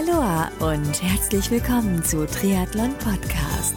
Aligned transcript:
Aloha 0.00 0.50
und 0.60 1.02
herzlich 1.02 1.50
willkommen 1.50 2.02
zu 2.02 2.26
Triathlon 2.26 2.94
Podcast. 2.94 3.74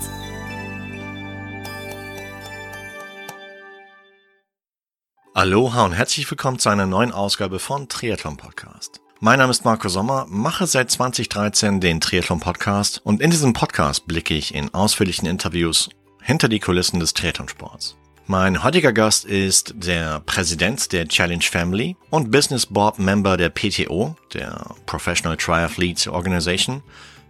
Aloha 5.33 5.83
und 5.83 5.91
herzlich 5.91 6.31
willkommen 6.31 6.59
zu 6.59 6.70
einer 6.70 6.86
neuen 6.86 7.12
Ausgabe 7.12 7.59
von 7.59 7.89
Triathlon 7.89 8.38
Podcast. 8.38 9.01
Mein 9.20 9.39
Name 9.39 9.51
ist 9.51 9.65
Marco 9.65 9.89
Sommer, 9.89 10.25
mache 10.29 10.65
seit 10.65 10.91
2013 10.91 11.81
den 11.81 11.99
Triathlon 11.99 12.40
Podcast 12.40 13.01
und 13.03 13.21
in 13.21 13.29
diesem 13.29 13.51
Podcast 13.51 14.08
blicke 14.08 14.33
ich 14.33 14.55
in 14.55 14.74
ausführlichen 14.74 15.28
Interviews 15.28 15.90
hinter 16.21 16.48
die 16.48 16.62
Kulissen 16.62 17.02
des 17.02 17.13
Triathlonsports. 17.13 17.98
Mein 18.26 18.63
heutiger 18.63 18.94
Gast 18.94 19.26
ist 19.26 19.73
der 19.76 20.21
Präsident 20.21 20.94
der 20.94 21.09
Challenge 21.09 21.44
Family 21.44 21.98
und 22.09 22.31
Business 22.31 22.66
Board 22.66 22.98
Member 22.98 23.35
der 23.35 23.49
PTO, 23.49 24.16
der 24.34 24.76
Professional 24.85 25.35
Triathletes 25.35 26.08
Organization, 26.08 26.81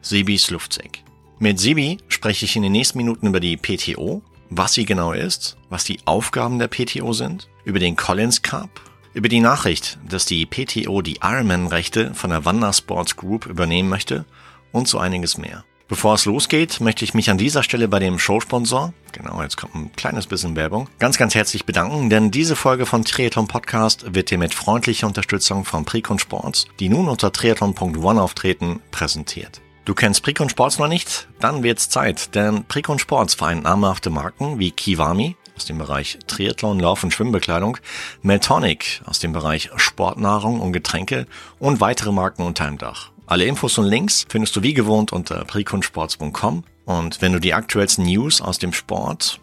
Sibi 0.02 0.38
Slufzig. 0.38 1.04
Mit 1.39 1.60
Sibi 1.60 1.97
spreche 2.10 2.46
ich 2.46 2.56
in 2.56 2.61
den 2.61 2.74
nächsten 2.74 3.00
Minuten 3.00 3.25
über 3.25 3.39
die 3.39 3.57
PTO, 3.57 4.21
was 4.52 4.74
sie 4.74 4.86
genau 4.86 5.14
ist, 5.14 5.57
was 5.69 5.83
die 5.83 6.00
Aufgaben 6.06 6.60
der 6.60 6.68
PTO 6.68 7.11
sind, 7.11 7.50
über 7.66 7.80
den 7.80 7.96
Collins 7.96 8.44
Cup, 8.44 8.69
über 9.16 9.30
die 9.30 9.39
Nachricht, 9.39 9.97
dass 10.07 10.28
die 10.28 10.46
PTO 10.46 11.02
die 11.02 11.18
Ironman-Rechte 11.24 12.14
von 12.14 12.30
der 12.30 12.46
Wanda 12.46 12.71
Sports 12.71 13.16
Group 13.16 13.47
übernehmen 13.47 13.89
möchte 13.89 14.25
und 14.71 14.88
so 14.88 15.00
einiges 15.00 15.39
mehr. 15.39 15.66
Bevor 15.93 16.15
es 16.15 16.25
losgeht, 16.25 16.82
möchte 16.82 17.06
ich 17.06 17.14
mich 17.14 17.29
an 17.29 17.38
dieser 17.38 17.61
Stelle 17.61 17.88
bei 17.88 18.00
dem 18.00 18.18
Showsponsor, 18.18 18.96
genau, 19.11 19.43
jetzt 19.43 19.57
kommt 19.57 19.75
ein 19.75 19.92
kleines 19.96 20.25
bisschen 20.25 20.56
Werbung, 20.56 20.89
ganz, 20.97 21.19
ganz 21.19 21.36
herzlich 21.36 21.68
bedanken, 21.68 22.10
denn 22.10 22.32
diese 22.32 22.56
Folge 22.56 22.88
von 22.88 23.06
Triathlon 23.06 23.47
Podcast 23.47 24.16
wird 24.16 24.32
dir 24.32 24.39
mit 24.39 24.56
freundlicher 24.56 25.06
Unterstützung 25.06 25.66
von 25.66 25.86
Precon 25.86 26.18
Sports, 26.18 26.66
die 26.79 26.89
nun 26.89 27.07
unter 27.07 27.32
triathlon.one 27.32 28.19
auftreten, 28.19 28.82
präsentiert. 28.89 29.61
Du 29.86 29.93
kennst 29.93 30.24
Precon 30.24 30.50
Sports 30.50 30.79
noch 30.79 30.88
nicht? 30.88 31.28
Dann 31.39 31.61
wird's 31.61 31.89
Zeit, 31.89 32.33
denn 32.33 32.64
Precon 32.64 32.97
Sports 32.97 33.36
vereint 33.36 33.64
namhafte 33.64 34.09
Marken 34.09 34.58
wie 34.58 34.71
Kiwami 34.71 35.36
aus 35.55 35.66
dem 35.66 35.77
Bereich 35.77 36.17
Triathlon, 36.25 36.80
Lauf- 36.80 37.03
und 37.03 37.14
Schwimmbekleidung, 37.14 37.77
Meltonic 38.23 39.03
aus 39.05 39.19
dem 39.19 39.31
Bereich 39.31 39.69
Sportnahrung 39.75 40.59
und 40.59 40.73
Getränke 40.73 41.27
und 41.59 41.81
weitere 41.81 42.11
Marken 42.11 42.41
unter 42.41 42.66
einem 42.66 42.80
Dach. 42.80 43.12
Alle 43.25 43.45
Infos 43.45 43.77
und 43.77 43.85
Links 43.85 44.25
findest 44.27 44.55
du 44.55 44.63
wie 44.63 44.73
gewohnt 44.73 45.13
unter 45.13 45.45
prekunsports.com. 45.45 46.63
Und 46.85 47.21
wenn 47.21 47.33
du 47.33 47.39
die 47.39 47.53
aktuellsten 47.53 48.05
News 48.05 48.41
aus 48.41 48.59
dem 48.59 48.73
Sport, 48.73 49.39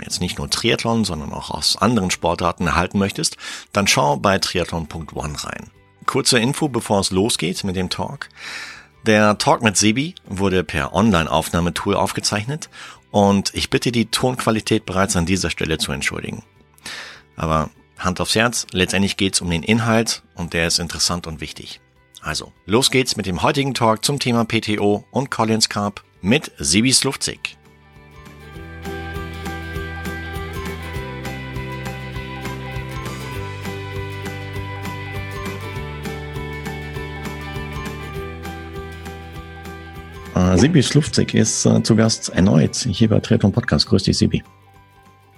jetzt 0.00 0.20
nicht 0.20 0.38
nur 0.38 0.48
Triathlon, 0.48 1.04
sondern 1.04 1.32
auch 1.32 1.50
aus 1.50 1.76
anderen 1.76 2.10
Sportarten 2.10 2.66
erhalten 2.66 2.98
möchtest, 2.98 3.36
dann 3.72 3.88
schau 3.88 4.16
bei 4.16 4.38
triathlon.one 4.38 5.44
rein. 5.44 5.70
Kurze 6.06 6.38
Info, 6.38 6.68
bevor 6.68 7.00
es 7.00 7.10
losgeht 7.10 7.64
mit 7.64 7.76
dem 7.76 7.90
Talk. 7.90 8.28
Der 9.04 9.36
Talk 9.38 9.62
mit 9.62 9.76
Sebi 9.76 10.14
wurde 10.26 10.62
per 10.62 10.94
Online-Aufnahmetool 10.94 11.96
aufgezeichnet 11.96 12.70
und 13.10 13.52
ich 13.54 13.68
bitte 13.68 13.90
die 13.90 14.06
Tonqualität 14.06 14.86
bereits 14.86 15.16
an 15.16 15.26
dieser 15.26 15.50
Stelle 15.50 15.78
zu 15.78 15.90
entschuldigen. 15.90 16.44
Aber 17.34 17.70
Hand 17.98 18.20
aufs 18.20 18.36
Herz, 18.36 18.66
letztendlich 18.72 19.16
geht's 19.16 19.40
um 19.40 19.50
den 19.50 19.62
Inhalt 19.62 20.22
und 20.34 20.54
der 20.54 20.68
ist 20.68 20.78
interessant 20.78 21.26
und 21.26 21.40
wichtig. 21.40 21.80
Also, 22.24 22.52
los 22.66 22.92
geht's 22.92 23.16
mit 23.16 23.26
dem 23.26 23.42
heutigen 23.42 23.74
Talk 23.74 24.04
zum 24.04 24.20
Thema 24.20 24.44
PTO 24.44 25.04
und 25.10 25.32
Collins 25.32 25.68
Cup 25.68 26.04
mit 26.20 26.52
Sibis 26.56 27.02
Luftzig. 27.02 27.58
Uh, 40.34 40.56
Sibi 40.56 40.82
Slufzig 40.82 41.34
ist 41.34 41.66
uh, 41.66 41.80
zu 41.80 41.94
Gast 41.94 42.30
erneut 42.30 42.74
hier 42.76 43.08
bei 43.08 43.20
Triathlon 43.20 43.52
Podcast. 43.52 43.86
Grüß 43.86 44.04
dich, 44.04 44.16
Sibi. 44.16 44.42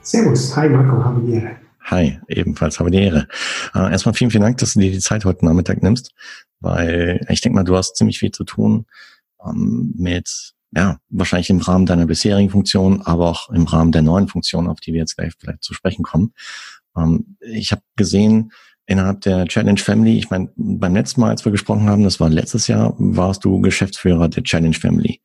Servus. 0.03 0.55
Hi, 0.55 0.69
Marco. 0.69 1.03
Habe 1.03 1.21
die 1.23 1.33
Ehre. 1.33 1.57
Hi, 1.85 2.21
ebenfalls 2.29 2.79
habe 2.79 2.91
die 2.91 2.99
Ehre. 2.99 3.27
Uh, 3.75 3.89
erstmal 3.89 4.15
vielen, 4.15 4.31
vielen 4.31 4.45
Dank, 4.45 4.59
dass 4.59 4.75
du 4.75 4.81
dir 4.81 4.93
die 4.93 5.01
Zeit 5.01 5.25
heute 5.25 5.45
Nachmittag 5.45 5.83
nimmst 5.83 6.15
weil 6.65 7.25
ich 7.29 7.41
denke 7.41 7.57
mal, 7.57 7.65
du 7.65 7.77
hast 7.77 7.97
ziemlich 7.97 8.19
viel 8.19 8.33
zu 8.33 8.45
tun 8.45 8.87
ähm, 9.45 9.93
mit, 9.97 10.55
ja, 10.73 10.99
wahrscheinlich 11.11 11.51
im 11.51 11.61
Rahmen 11.61 11.87
deiner 11.87 12.07
bisherigen 12.07 12.51
Funktion, 12.51 13.03
aber 13.03 13.29
auch 13.31 13.51
im 13.51 13.65
Rahmen 13.65 13.93
der 13.93 14.03
neuen 14.03 14.29
Funktion, 14.29 14.67
auf 14.67 14.81
die 14.81 14.93
wir 14.93 15.01
jetzt 15.01 15.17
gleich 15.17 15.35
vielleicht 15.39 15.63
zu 15.63 15.75
sprechen 15.75 16.03
kommen. 16.03 16.33
Ähm, 16.97 17.37
ich 17.41 17.73
habe 17.73 17.83
gesehen, 17.97 18.53
innerhalb 18.87 19.21
der 19.23 19.47
Challenge 19.47 19.79
Family, 19.79 20.19
ich 20.19 20.31
meine, 20.31 20.51
beim 20.57 20.95
letzten 20.95 21.21
Mal, 21.21 21.31
als 21.31 21.45
wir 21.45 21.53
gesprochen 21.53 21.89
haben, 21.89 22.05
das 22.05 22.21
war 22.21 22.29
letztes 22.29 22.67
Jahr, 22.67 22.95
warst 22.99 23.45
du 23.45 23.61
Geschäftsführer 23.61 24.29
der 24.29 24.43
Challenge 24.43 24.75
Family. 24.75 25.21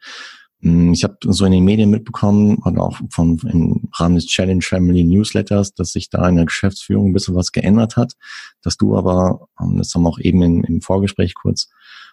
Hm, 0.61 0.91
ich 0.93 1.03
habe 1.03 1.17
so 1.21 1.45
in 1.45 1.53
den 1.53 1.63
Medien 1.63 1.89
mitbekommen 1.89 2.55
und 2.57 2.77
auch 2.79 2.99
von 3.09 3.39
im 3.51 3.89
Rahmen 3.93 4.15
des 4.15 4.27
Challenge 4.27 4.61
Family 4.61 5.03
Newsletters, 5.03 5.73
dass 5.73 5.93
sich 5.93 6.09
da 6.09 6.27
in 6.27 6.35
der 6.35 6.45
Geschäftsführung 6.45 7.09
ein 7.09 7.13
bisschen 7.13 7.35
was 7.35 7.51
geändert 7.51 7.95
hat, 7.95 8.13
dass 8.61 8.77
du 8.77 8.97
aber, 8.97 9.47
ähm, 9.61 9.77
das 9.77 9.93
haben 9.95 10.03
wir 10.03 10.09
auch 10.09 10.19
eben 10.19 10.41
in, 10.41 10.63
im 10.63 10.81
Vorgespräch 10.81 11.33
kurz, 11.35 11.69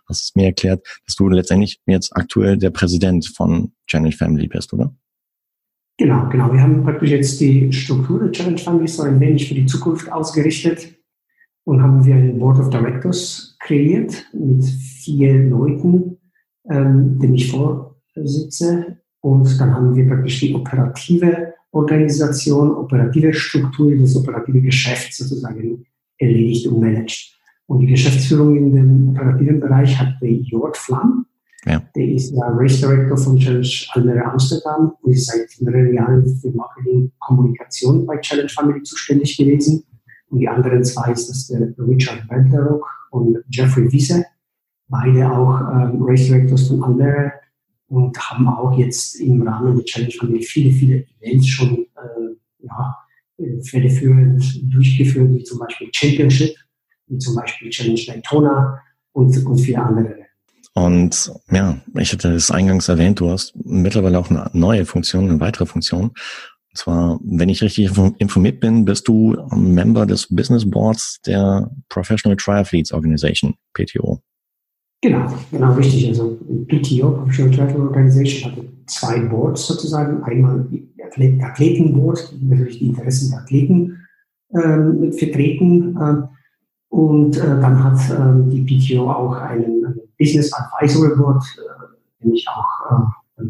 hast 0.08 0.22
es 0.22 0.34
mir 0.36 0.46
erklärt, 0.46 0.86
dass 1.06 1.16
du 1.16 1.28
letztendlich 1.28 1.80
jetzt 1.86 2.16
aktuell 2.16 2.56
der 2.56 2.70
Präsident 2.70 3.26
von 3.26 3.72
Challenge 3.88 4.12
Family 4.12 4.46
bist, 4.46 4.72
oder? 4.72 4.94
Genau, 5.98 6.28
genau. 6.28 6.52
Wir 6.52 6.60
haben 6.60 6.84
praktisch 6.84 7.10
jetzt 7.10 7.40
die 7.40 7.72
Struktur 7.72 8.20
der 8.20 8.30
Challenge 8.30 8.58
Family 8.58 8.86
so 8.86 9.02
ein 9.02 9.18
wenig 9.18 9.48
für 9.48 9.54
die 9.54 9.66
Zukunft 9.66 10.12
ausgerichtet 10.12 10.94
und 11.64 11.82
haben 11.82 12.04
wir 12.04 12.14
ein 12.14 12.38
Board 12.38 12.60
of 12.60 12.70
Directors 12.70 13.56
kreiert 13.60 14.26
mit 14.32 14.64
vier 14.64 15.34
Leuten, 15.48 16.18
ähm, 16.68 17.18
die 17.18 17.28
mich 17.28 17.50
vor 17.50 17.95
sitze. 18.24 18.98
Und 19.20 19.60
dann 19.60 19.74
haben 19.74 19.94
wir 19.96 20.06
praktisch 20.08 20.40
die 20.40 20.54
operative 20.54 21.54
Organisation, 21.72 22.70
operative 22.70 23.32
Struktur, 23.34 23.94
das 23.96 24.16
operative 24.16 24.60
Geschäft 24.60 25.12
sozusagen 25.12 25.84
erledigt 26.18 26.66
und 26.68 26.80
managt. 26.80 27.36
Und 27.66 27.80
die 27.80 27.86
Geschäftsführung 27.86 28.56
in 28.56 28.72
dem 28.74 29.08
operativen 29.10 29.60
Bereich 29.60 29.98
hat 29.98 30.14
der 30.22 30.30
Jörg 30.30 30.76
Flamm. 30.76 31.26
Ja. 31.64 31.82
Der 31.96 32.08
ist 32.08 32.32
der 32.32 32.46
Race 32.54 32.80
Director 32.80 33.16
von 33.16 33.36
Challenge 33.38 33.68
Almere 33.94 34.24
Amsterdam 34.24 34.92
und 35.02 35.12
ist 35.12 35.26
seit 35.26 35.48
mehreren 35.60 35.92
Jahren 35.92 36.24
für 36.36 36.52
Marketing 36.52 37.10
Kommunikation 37.18 38.06
bei 38.06 38.18
Challenge 38.18 38.48
Family 38.48 38.82
zuständig 38.84 39.36
gewesen. 39.36 39.82
Und 40.30 40.38
die 40.38 40.48
anderen 40.48 40.84
zwei 40.84 41.12
ist 41.12 41.28
das 41.28 41.48
der 41.48 41.74
Richard 41.78 42.28
Belderock 42.28 42.86
und 43.10 43.38
Jeffrey 43.50 43.90
Wiese, 43.90 44.24
beide 44.88 45.30
auch 45.30 45.60
ähm, 45.72 46.02
Race 46.02 46.26
Directors 46.26 46.68
von 46.68 46.82
Almere 46.84 47.32
und 47.88 48.18
haben 48.18 48.48
auch 48.48 48.76
jetzt 48.78 49.20
im 49.20 49.46
Rahmen 49.46 49.76
der 49.76 49.84
Challenge 49.84 50.12
Family 50.12 50.42
viele, 50.42 50.72
viele 50.72 51.06
Events 51.20 51.46
schon 51.48 51.86
äh, 51.96 52.64
ja, 52.64 52.96
federführend 53.62 54.74
durchgeführt, 54.74 55.34
wie 55.34 55.44
zum 55.44 55.58
Beispiel 55.58 55.88
Championship, 55.92 56.56
wie 57.06 57.18
zum 57.18 57.36
Beispiel 57.36 57.70
Challenge 57.70 58.00
Daytona 58.06 58.80
und, 59.12 59.46
und 59.46 59.58
viele 59.58 59.82
andere. 59.82 60.26
Und 60.74 61.32
ja, 61.50 61.80
ich 61.98 62.12
hatte 62.12 62.32
es 62.32 62.50
eingangs 62.50 62.88
erwähnt, 62.88 63.20
du 63.20 63.30
hast 63.30 63.54
mittlerweile 63.64 64.18
auch 64.18 64.30
eine 64.30 64.50
neue 64.52 64.84
Funktion, 64.84 65.30
eine 65.30 65.40
weitere 65.40 65.64
Funktion. 65.64 66.10
Und 66.10 66.78
zwar, 66.78 67.18
wenn 67.22 67.48
ich 67.48 67.62
richtig 67.62 67.90
informiert 68.18 68.60
bin, 68.60 68.84
bist 68.84 69.08
du 69.08 69.36
Member 69.54 70.04
des 70.04 70.26
Business 70.28 70.68
Boards 70.68 71.18
der 71.24 71.70
Professional 71.88 72.36
Triathletes 72.36 72.92
Organization, 72.92 73.54
PTO. 73.72 74.20
Genau, 75.06 75.32
genau 75.52 75.72
richtig. 75.74 76.08
Also 76.08 76.36
PTO, 76.66 77.10
Professional 77.10 77.54
Triathlon 77.54 77.88
Organization, 77.88 78.50
hatte 78.50 78.64
zwei 78.86 79.20
Boards 79.20 79.64
sozusagen. 79.64 80.24
Einmal 80.24 80.66
die 80.68 80.88
Athletenboard, 81.42 82.32
die 82.32 82.44
natürlich 82.44 82.80
die 82.80 82.88
Interessen 82.88 83.30
der 83.30 83.40
Athleten 83.40 84.04
ähm, 84.52 85.12
vertreten. 85.12 85.96
Ähm, 86.00 86.24
und 86.88 87.36
äh, 87.36 87.40
dann 87.40 87.84
hat 87.84 87.98
ähm, 88.10 88.50
die 88.50 88.62
PTO 88.62 89.08
auch 89.08 89.36
einen, 89.36 89.94
Business 90.18 90.50
Advisory 90.54 91.14
Board, 91.14 91.44
äh, 91.58 92.24
den 92.24 92.34
ich 92.34 92.46
auch 92.48 92.90
äh. 92.90 93.44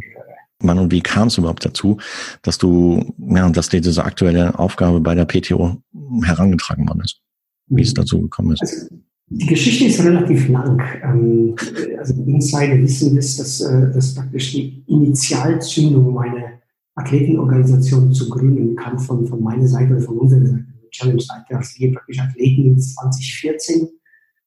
Wann 0.60 0.78
und 0.78 0.90
wie 0.90 1.00
kam 1.00 1.28
es 1.28 1.38
überhaupt 1.38 1.64
dazu, 1.64 1.98
dass 2.42 2.58
du, 2.58 3.14
ja, 3.18 3.48
dass 3.50 3.68
dir 3.68 3.80
diese 3.80 4.04
aktuelle 4.04 4.58
Aufgabe 4.58 5.00
bei 5.00 5.14
der 5.14 5.24
PTO 5.24 5.80
herangetragen 6.22 6.88
worden 6.88 7.02
ist? 7.04 7.20
Wie 7.68 7.82
es 7.82 7.92
mhm. 7.92 7.94
dazu 7.94 8.22
gekommen 8.22 8.52
ist? 8.52 8.62
Also, 8.62 8.96
die 9.28 9.46
Geschichte 9.46 9.86
ist 9.86 10.02
relativ 10.04 10.48
lang. 10.48 10.80
Ähm, 11.02 11.56
also 11.98 12.14
Insider 12.14 12.78
wissen 12.80 13.16
das, 13.16 13.36
dass, 13.36 13.60
äh, 13.60 13.92
dass 13.92 14.14
praktisch 14.14 14.52
die 14.52 14.84
Initialzündung, 14.86 16.14
meine 16.14 16.60
Athletenorganisation 16.94 18.12
zu 18.12 18.28
gründen, 18.28 18.76
kam 18.76 18.98
von, 18.98 19.26
von 19.26 19.42
meiner 19.42 19.66
Seite 19.66 19.94
oder 19.94 20.02
von 20.02 20.18
unserer 20.18 20.46
Seite, 20.46 20.64
Challenge-Seite, 20.90 21.56
als 21.56 21.78
wir 21.78 21.92
praktisch 21.92 22.20
Athleten 22.20 22.66
in 22.66 22.78
2014 22.78 23.88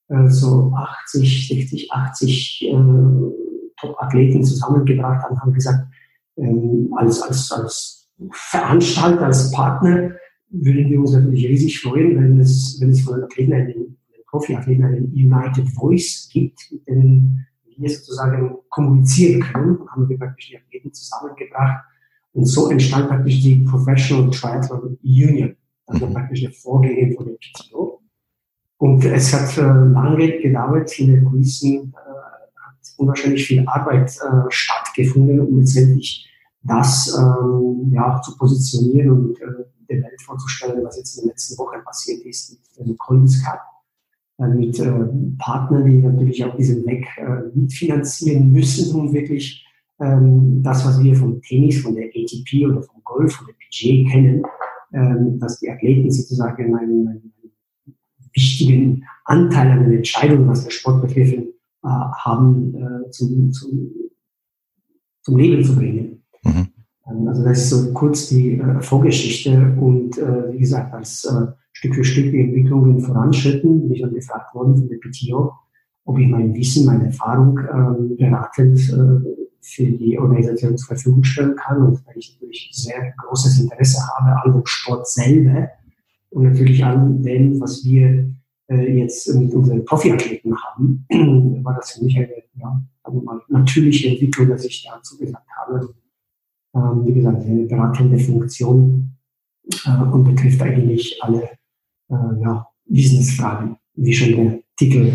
äh, 0.07 0.29
so 0.29 0.71
80, 0.73 1.47
60, 1.47 1.91
80 1.91 2.61
äh, 2.63 2.73
Top-Athleten 3.79 4.43
zusammengebracht 4.43 5.23
haben, 5.23 5.39
haben 5.39 5.53
gesagt, 5.53 5.87
ähm, 6.37 6.91
als, 6.95 7.21
als, 7.21 7.51
als 7.51 8.09
Veranstalter, 8.31 9.25
als 9.25 9.51
Partner 9.51 10.11
würden 10.49 10.89
wir 10.89 10.99
uns 10.99 11.11
natürlich 11.11 11.47
riesig 11.47 11.79
freuen, 11.81 12.15
wenn 12.17 12.39
es, 12.39 12.77
wenn 12.79 12.89
es 12.89 13.01
von 13.01 13.21
Athleten 13.21 13.53
einen 13.53 13.98
Profiathleten 14.29 14.85
einen 14.85 15.11
United 15.13 15.69
Voice 15.69 16.29
gibt, 16.31 16.59
mit 16.71 16.87
denen 16.87 17.45
wir 17.77 17.89
sozusagen 17.89 18.57
kommunizieren 18.69 19.41
können, 19.41 19.79
haben 19.89 20.09
wir 20.09 20.17
praktisch 20.17 20.49
die 20.49 20.57
Athleten 20.57 20.93
zusammengebracht 20.93 21.83
und 22.33 22.45
so 22.45 22.69
entstand 22.69 23.07
praktisch 23.07 23.41
die 23.41 23.55
Professional 23.69 24.29
Triathlon 24.29 24.97
Union, 25.03 25.55
also 25.87 26.07
mhm. 26.07 26.13
praktisch 26.13 26.41
der 26.41 26.51
Vorgänger 26.51 27.15
von 27.15 27.25
der 27.25 27.33
PTO. 27.33 28.01
Und 28.77 29.03
es 29.03 29.33
hat 29.33 29.57
äh, 29.57 29.61
lange 29.61 30.39
gedauert, 30.39 30.97
in 30.99 31.07
den 31.07 31.25
Kulissen 31.25 31.93
äh, 31.93 31.97
hat 31.97 32.77
unwahrscheinlich 32.97 33.45
viel 33.45 33.67
Arbeit 33.67 34.09
äh, 34.09 34.45
stattgefunden, 34.49 35.41
um 35.41 35.59
letztendlich 35.59 36.29
das 36.63 37.17
ähm, 37.17 37.91
ja, 37.93 38.21
zu 38.21 38.37
positionieren 38.37 39.11
und 39.11 39.41
äh, 39.41 39.65
der 39.89 40.03
Welt 40.03 40.21
vorzustellen, 40.21 40.83
was 40.83 40.97
jetzt 40.97 41.17
in 41.17 41.23
den 41.23 41.29
letzten 41.29 41.57
Wochen 41.57 41.83
passiert 41.83 42.23
ist 42.25 42.51
mit 42.77 42.87
dem 42.87 42.97
Collins 42.97 43.43
Cup, 43.43 43.59
mit 44.47 44.79
äh, 44.79 44.91
Partnern, 45.37 45.85
die 45.85 45.97
natürlich 45.97 46.43
auch 46.45 46.55
diesen 46.55 46.85
Weg 46.85 47.05
äh, 47.17 47.55
mitfinanzieren 47.57 48.51
müssen, 48.51 48.95
um 48.95 49.13
wirklich 49.13 49.65
ähm, 49.99 50.63
das, 50.63 50.85
was 50.85 51.03
wir 51.03 51.15
vom 51.15 51.41
Tennis, 51.41 51.81
von 51.81 51.95
der 51.95 52.05
ATP 52.07 52.65
oder 52.65 52.81
vom 52.81 53.01
Golf, 53.03 53.33
von 53.33 53.47
der 53.47 53.53
PGA 53.53 54.09
kennen, 54.09 54.43
ähm, 54.93 55.39
dass 55.39 55.59
die 55.59 55.69
Athleten 55.69 56.09
sozusagen 56.09 56.75
einen, 56.75 57.07
einen, 57.07 57.33
wichtigen 58.33 59.03
Anteil 59.25 59.71
an 59.71 59.83
den 59.83 59.97
Entscheidungen, 59.97 60.47
was 60.47 60.63
der 60.63 60.71
Sport 60.71 61.01
betrifft, 61.01 61.33
äh, 61.33 61.43
haben, 61.83 62.75
äh, 62.75 63.09
zum, 63.09 63.51
zum, 63.51 63.91
zum 65.23 65.37
Leben 65.37 65.63
zu 65.63 65.75
bringen. 65.75 66.18
Ähm, 67.09 67.27
also 67.27 67.43
das 67.43 67.57
ist 67.59 67.69
so 67.69 67.93
kurz 67.93 68.29
die 68.29 68.59
äh, 68.59 68.81
Vorgeschichte 68.81 69.75
und 69.79 70.17
äh, 70.17 70.53
wie 70.53 70.59
gesagt, 70.59 70.93
als 70.93 71.25
äh, 71.25 71.51
Stück 71.73 71.95
für 71.95 72.03
Stück 72.03 72.31
die 72.31 72.41
Entwicklungen 72.41 72.99
voranschritten, 72.99 73.81
bin 73.81 73.93
ich 73.93 74.01
dann 74.01 74.13
gefragt 74.13 74.53
worden 74.53 74.75
von 74.75 74.89
der 74.89 74.97
PTO, 74.97 75.53
ob 76.05 76.19
ich 76.19 76.27
mein 76.27 76.53
Wissen, 76.53 76.85
meine 76.85 77.05
Erfahrung 77.05 77.59
ähm, 77.59 78.17
beratend 78.17 78.79
äh, 78.89 79.49
für 79.61 79.85
die 79.85 80.17
Organisation 80.17 80.77
zur 80.77 80.87
Verfügung 80.87 81.23
stellen 81.23 81.55
kann 81.55 81.81
und 81.81 82.05
weil 82.05 82.17
ich 82.17 82.37
natürlich 82.39 82.69
sehr 82.73 83.13
großes 83.17 83.59
Interesse 83.59 83.99
habe 84.17 84.41
an 84.43 84.53
dem 84.53 84.65
Sport 84.65 85.07
selber 85.07 85.69
und 86.29 86.43
natürlich 86.43 86.83
an 86.83 87.21
dem, 87.23 87.59
was 87.59 87.83
wir 87.83 88.29
äh, 88.69 88.99
jetzt 88.99 89.33
mit 89.33 89.53
unseren 89.53 89.83
Profiathleten 89.83 90.55
haben, 90.55 91.05
war 91.63 91.75
das 91.75 91.91
für 91.91 92.03
mich 92.03 92.17
eine 92.17 92.29
ja, 92.55 92.81
mal 93.11 93.41
natürliche 93.47 94.09
Entwicklung, 94.09 94.49
dass 94.49 94.65
ich 94.65 94.87
dazu 94.89 95.17
gesagt 95.17 95.47
habe. 95.57 95.93
Ähm, 96.75 97.05
wie 97.05 97.13
gesagt, 97.13 97.43
eine 97.45 97.63
beratende 97.63 98.19
Funktion 98.19 99.15
äh, 99.85 100.03
und 100.03 100.23
betrifft 100.23 100.61
eigentlich 100.61 101.17
alle 101.21 101.43
äh, 102.09 102.41
ja, 102.41 102.67
Business-Fragen, 102.85 103.77
wie 103.95 104.13
schon 104.13 104.35
der 104.35 104.59
Titel 104.77 105.11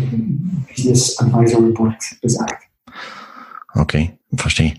Business 0.67 1.17
Advisory 1.19 1.71
Board 1.71 1.95
besagt. 2.21 2.63
Okay, 3.73 4.17
verstehe. 4.35 4.73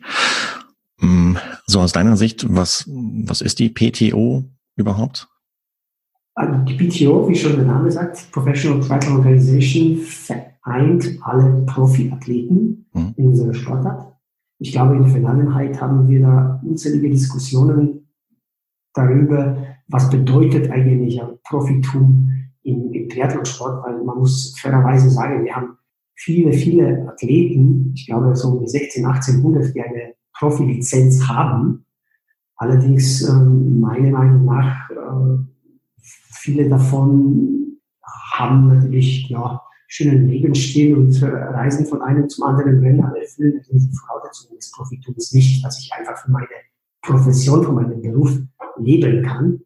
Mm, 1.00 1.36
so 1.66 1.80
aus 1.80 1.92
deiner 1.92 2.16
Sicht, 2.16 2.46
was, 2.48 2.84
was 2.88 3.40
ist 3.40 3.58
die 3.58 3.68
PTO 3.68 4.44
überhaupt? 4.76 5.28
Also 6.34 6.58
die 6.64 6.74
PTO, 6.74 7.28
wie 7.28 7.34
schon 7.34 7.56
der 7.56 7.64
Name 7.64 7.90
sagt, 7.90 8.30
Professional 8.30 8.80
Triathlon 8.80 9.18
Organization, 9.18 9.96
vereint 9.98 11.18
alle 11.22 11.64
Profiathleten 11.64 12.86
mhm. 12.92 13.14
in 13.16 13.28
unserer 13.28 13.54
Sportart. 13.54 14.15
Ich 14.58 14.72
glaube, 14.72 14.96
in 14.96 15.02
der 15.02 15.12
Vergangenheit 15.12 15.80
haben 15.80 16.08
wir 16.08 16.20
da 16.20 16.60
unzählige 16.64 17.10
Diskussionen 17.10 18.08
darüber, 18.94 19.66
was 19.88 20.10
bedeutet 20.10 20.70
eigentlich 20.70 21.20
Profitum 21.44 22.32
im, 22.62 22.92
im 22.92 23.08
Triathlonsport, 23.08 23.84
weil 23.84 24.02
man 24.02 24.18
muss 24.18 24.58
fairerweise 24.58 25.10
sagen, 25.10 25.44
wir 25.44 25.54
haben 25.54 25.76
viele, 26.14 26.52
viele 26.52 27.06
Athleten, 27.08 27.92
ich 27.94 28.06
glaube 28.06 28.34
so 28.34 28.48
um 28.48 28.60
die 28.60 28.68
16, 28.68 29.04
1800, 29.04 29.74
die 29.74 29.82
eine 29.82 30.14
Profilizenz 30.32 31.26
haben. 31.28 31.84
Allerdings, 32.56 33.28
ähm, 33.28 33.80
meiner 33.80 34.10
Meinung 34.10 34.46
nach, 34.46 34.90
äh, 34.90 35.38
viele 36.32 36.68
davon 36.68 37.78
haben 38.32 38.68
natürlich 38.68 39.28
ja, 39.28 39.60
schönen 39.96 40.28
Lebensstil 40.28 40.94
und 40.94 41.22
äh, 41.22 41.26
reisen 41.26 41.86
von 41.86 42.02
einem 42.02 42.28
zum 42.28 42.44
anderen 42.44 42.80
Rennen, 42.80 43.02
aber 43.02 43.18
erfüllen 43.18 43.54
natürlich 43.56 43.88
die 43.88 43.96
Voraussetzungen 43.96 44.58
des 44.58 44.70
Profitums 44.70 45.32
nicht, 45.32 45.64
dass 45.64 45.78
ich 45.78 45.90
einfach 45.90 46.22
für 46.22 46.30
meine 46.30 46.46
Profession, 47.00 47.64
für 47.64 47.72
meinen 47.72 48.02
Beruf 48.02 48.36
leben 48.76 49.22
kann. 49.22 49.62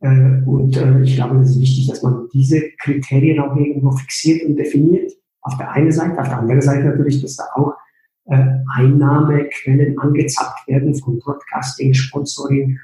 Äh, 0.00 0.42
und 0.46 0.76
äh, 0.76 1.02
ich 1.02 1.16
glaube, 1.16 1.38
es 1.40 1.50
ist 1.50 1.60
wichtig, 1.60 1.88
dass 1.88 2.04
man 2.04 2.28
diese 2.32 2.62
Kriterien 2.80 3.40
auch 3.40 3.56
irgendwo 3.56 3.90
fixiert 3.90 4.48
und 4.48 4.54
definiert 4.54 5.10
auf 5.42 5.56
der 5.56 5.72
einen 5.72 5.90
Seite, 5.90 6.20
auf 6.20 6.28
der 6.28 6.38
anderen 6.38 6.62
Seite 6.62 6.84
natürlich, 6.84 7.20
dass 7.20 7.36
da 7.36 7.44
auch 7.54 7.74
Einnahmequellen 8.30 9.98
angezapft 9.98 10.68
werden 10.68 10.94
von 10.96 11.18
Broadcasting, 11.18 11.94
Sponsoring 11.94 12.78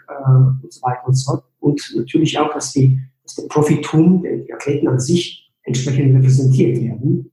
und 0.63 0.73
so 0.73 0.81
weiter 0.81 1.07
und 1.07 1.13
so 1.13 1.33
fort. 1.33 1.45
Und 1.61 1.83
natürlich 1.95 2.39
auch, 2.39 2.55
dass, 2.55 2.73
die, 2.73 2.99
dass 3.23 3.35
der 3.35 3.49
Profitum, 3.49 4.23
die 4.23 4.55
Athleten 4.55 4.89
an 4.89 4.99
sich 4.99 5.44
entsprechend 5.65 6.17
repräsentiert 6.17 6.81
werden. 6.81 7.33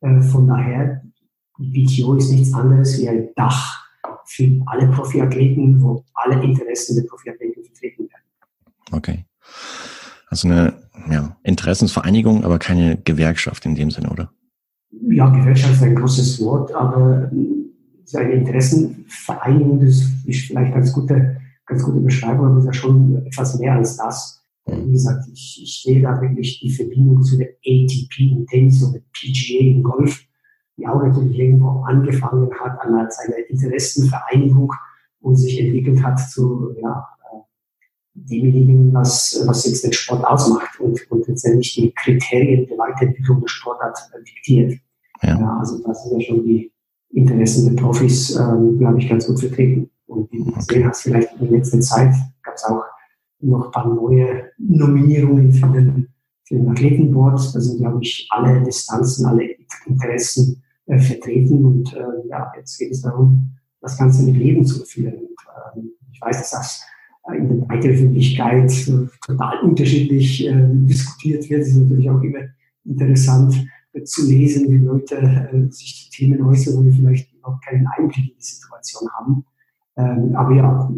Äh, 0.00 0.22
von 0.22 0.46
daher, 0.46 1.02
die 1.58 1.84
PTO 1.84 2.14
ist 2.14 2.30
nichts 2.30 2.54
anderes 2.54 3.00
wie 3.00 3.08
ein 3.08 3.28
Dach 3.34 3.86
für 4.26 4.62
alle 4.66 4.88
Profiathleten, 4.88 5.82
wo 5.82 6.04
alle 6.14 6.42
Interessen 6.42 6.96
der 6.96 7.08
Profiathleten 7.08 7.64
vertreten 7.64 8.02
werden. 8.02 8.92
Okay. 8.92 9.24
Also 10.28 10.48
eine 10.48 10.74
ja, 11.10 11.36
Interessensvereinigung, 11.42 12.44
aber 12.44 12.58
keine 12.58 12.98
Gewerkschaft 12.98 13.64
in 13.64 13.74
dem 13.74 13.90
Sinne, 13.90 14.10
oder? 14.10 14.30
ja, 14.90 15.28
Gewerkschaft 15.28 15.74
ist 15.74 15.82
ein 15.82 15.94
großes 15.94 16.40
Wort, 16.42 16.74
aber 16.74 17.30
seine 18.04 18.32
Interessenvereinigung, 18.32 19.80
das 19.80 20.02
ist 20.24 20.46
vielleicht 20.46 20.74
ganz 20.74 20.92
gute, 20.92 21.40
ganz 21.66 21.82
gute 21.82 22.00
Beschreibung, 22.00 22.46
aber 22.46 22.58
ist 22.58 22.66
ja 22.66 22.72
schon 22.72 23.26
etwas 23.26 23.58
mehr 23.58 23.74
als 23.74 23.96
das. 23.96 24.37
Wie 24.68 24.92
gesagt, 24.92 25.24
ich, 25.32 25.60
ich 25.62 25.82
sehe 25.82 26.02
da 26.02 26.20
wirklich 26.20 26.60
die 26.60 26.70
Verbindung 26.70 27.22
zu 27.22 27.36
der 27.36 27.48
ATP 27.64 28.32
im 28.32 28.46
Tennis 28.46 28.82
oder 28.82 29.00
PGA 29.12 29.60
im 29.60 29.82
Golf, 29.82 30.24
die 30.76 30.86
auch 30.86 31.02
natürlich 31.02 31.38
irgendwo 31.38 31.82
angefangen 31.82 32.50
hat 32.60 32.80
an 32.80 32.94
als 32.94 33.18
eine 33.18 33.36
Interessenvereinigung 33.48 34.72
und 35.20 35.36
sich 35.36 35.60
entwickelt 35.60 36.02
hat 36.02 36.18
zu 36.18 36.74
ja, 36.80 37.06
demjenigen, 38.14 38.92
was, 38.92 39.42
was 39.46 39.66
jetzt 39.66 39.84
den 39.84 39.92
Sport 39.92 40.24
ausmacht 40.24 40.78
und, 40.80 41.00
und 41.10 41.26
letztendlich 41.26 41.74
die 41.74 41.92
Kriterien 41.92 42.66
der 42.66 42.78
Weiterentwicklung 42.78 43.40
des 43.40 43.50
Sportarts 43.50 44.10
diktiert. 44.26 44.78
Ja. 45.22 45.38
ja. 45.38 45.58
also 45.58 45.82
das 45.84 46.04
sind 46.04 46.20
ja 46.20 46.26
schon 46.26 46.44
die 46.44 46.72
Interessen 47.10 47.74
der 47.74 47.82
Profis, 47.82 48.36
ähm, 48.36 48.78
glaube 48.78 48.98
ich, 48.98 49.08
ganz 49.08 49.26
gut 49.26 49.40
vertreten. 49.40 49.90
Und 50.06 50.30
wie 50.32 50.38
du 50.38 50.52
gesehen 50.52 50.86
hast, 50.86 51.02
vielleicht 51.02 51.32
in 51.34 51.48
der 51.48 51.58
letzten 51.58 51.82
Zeit 51.82 52.14
gab 52.42 52.54
es 52.54 52.64
auch 52.64 52.82
noch 53.40 53.66
ein 53.66 53.70
paar 53.70 53.94
neue 53.94 54.50
Nominierungen 54.58 55.52
für 55.52 55.68
den, 55.68 56.08
für 56.44 56.56
den 56.56 56.68
Athletenboard. 56.68 57.54
Da 57.54 57.60
sind, 57.60 57.78
glaube 57.78 57.98
ich, 58.02 58.26
alle 58.30 58.62
Distanzen, 58.62 59.26
alle 59.26 59.48
Interessen 59.86 60.62
äh, 60.86 60.98
vertreten. 60.98 61.64
Und 61.64 61.92
äh, 61.94 62.28
ja, 62.28 62.52
jetzt 62.56 62.78
geht 62.78 62.90
es 62.90 63.02
darum, 63.02 63.50
das 63.80 63.96
Ganze 63.96 64.24
mit 64.24 64.36
Leben 64.36 64.64
zu 64.64 64.84
führen. 64.84 65.14
Und, 65.14 65.82
äh, 65.84 65.88
ich 66.12 66.20
weiß, 66.20 66.38
dass 66.38 66.50
das 66.50 66.84
in 67.34 67.48
der 67.48 67.66
breiten 67.66 67.90
Öffentlichkeit 67.90 68.72
total 69.26 69.60
unterschiedlich 69.62 70.46
äh, 70.46 70.68
diskutiert 70.70 71.48
wird. 71.50 71.62
Es 71.62 71.68
ist 71.68 71.76
natürlich 71.76 72.10
auch 72.10 72.22
immer 72.22 72.40
interessant 72.84 73.66
äh, 73.92 74.02
zu 74.02 74.26
lesen, 74.26 74.70
wie 74.70 74.84
Leute 74.84 75.16
äh, 75.16 75.70
sich 75.70 76.10
zu 76.10 76.10
Themen 76.10 76.42
äußern, 76.42 76.76
wo 76.78 76.84
wir 76.84 76.92
vielleicht 76.92 77.32
überhaupt 77.34 77.64
keinen 77.64 77.86
Einblick 77.86 78.30
in 78.30 78.36
die 78.36 78.42
Situation 78.42 79.08
haben. 79.10 79.44
Ähm, 79.96 80.34
aber 80.34 80.54
ja, 80.54 80.90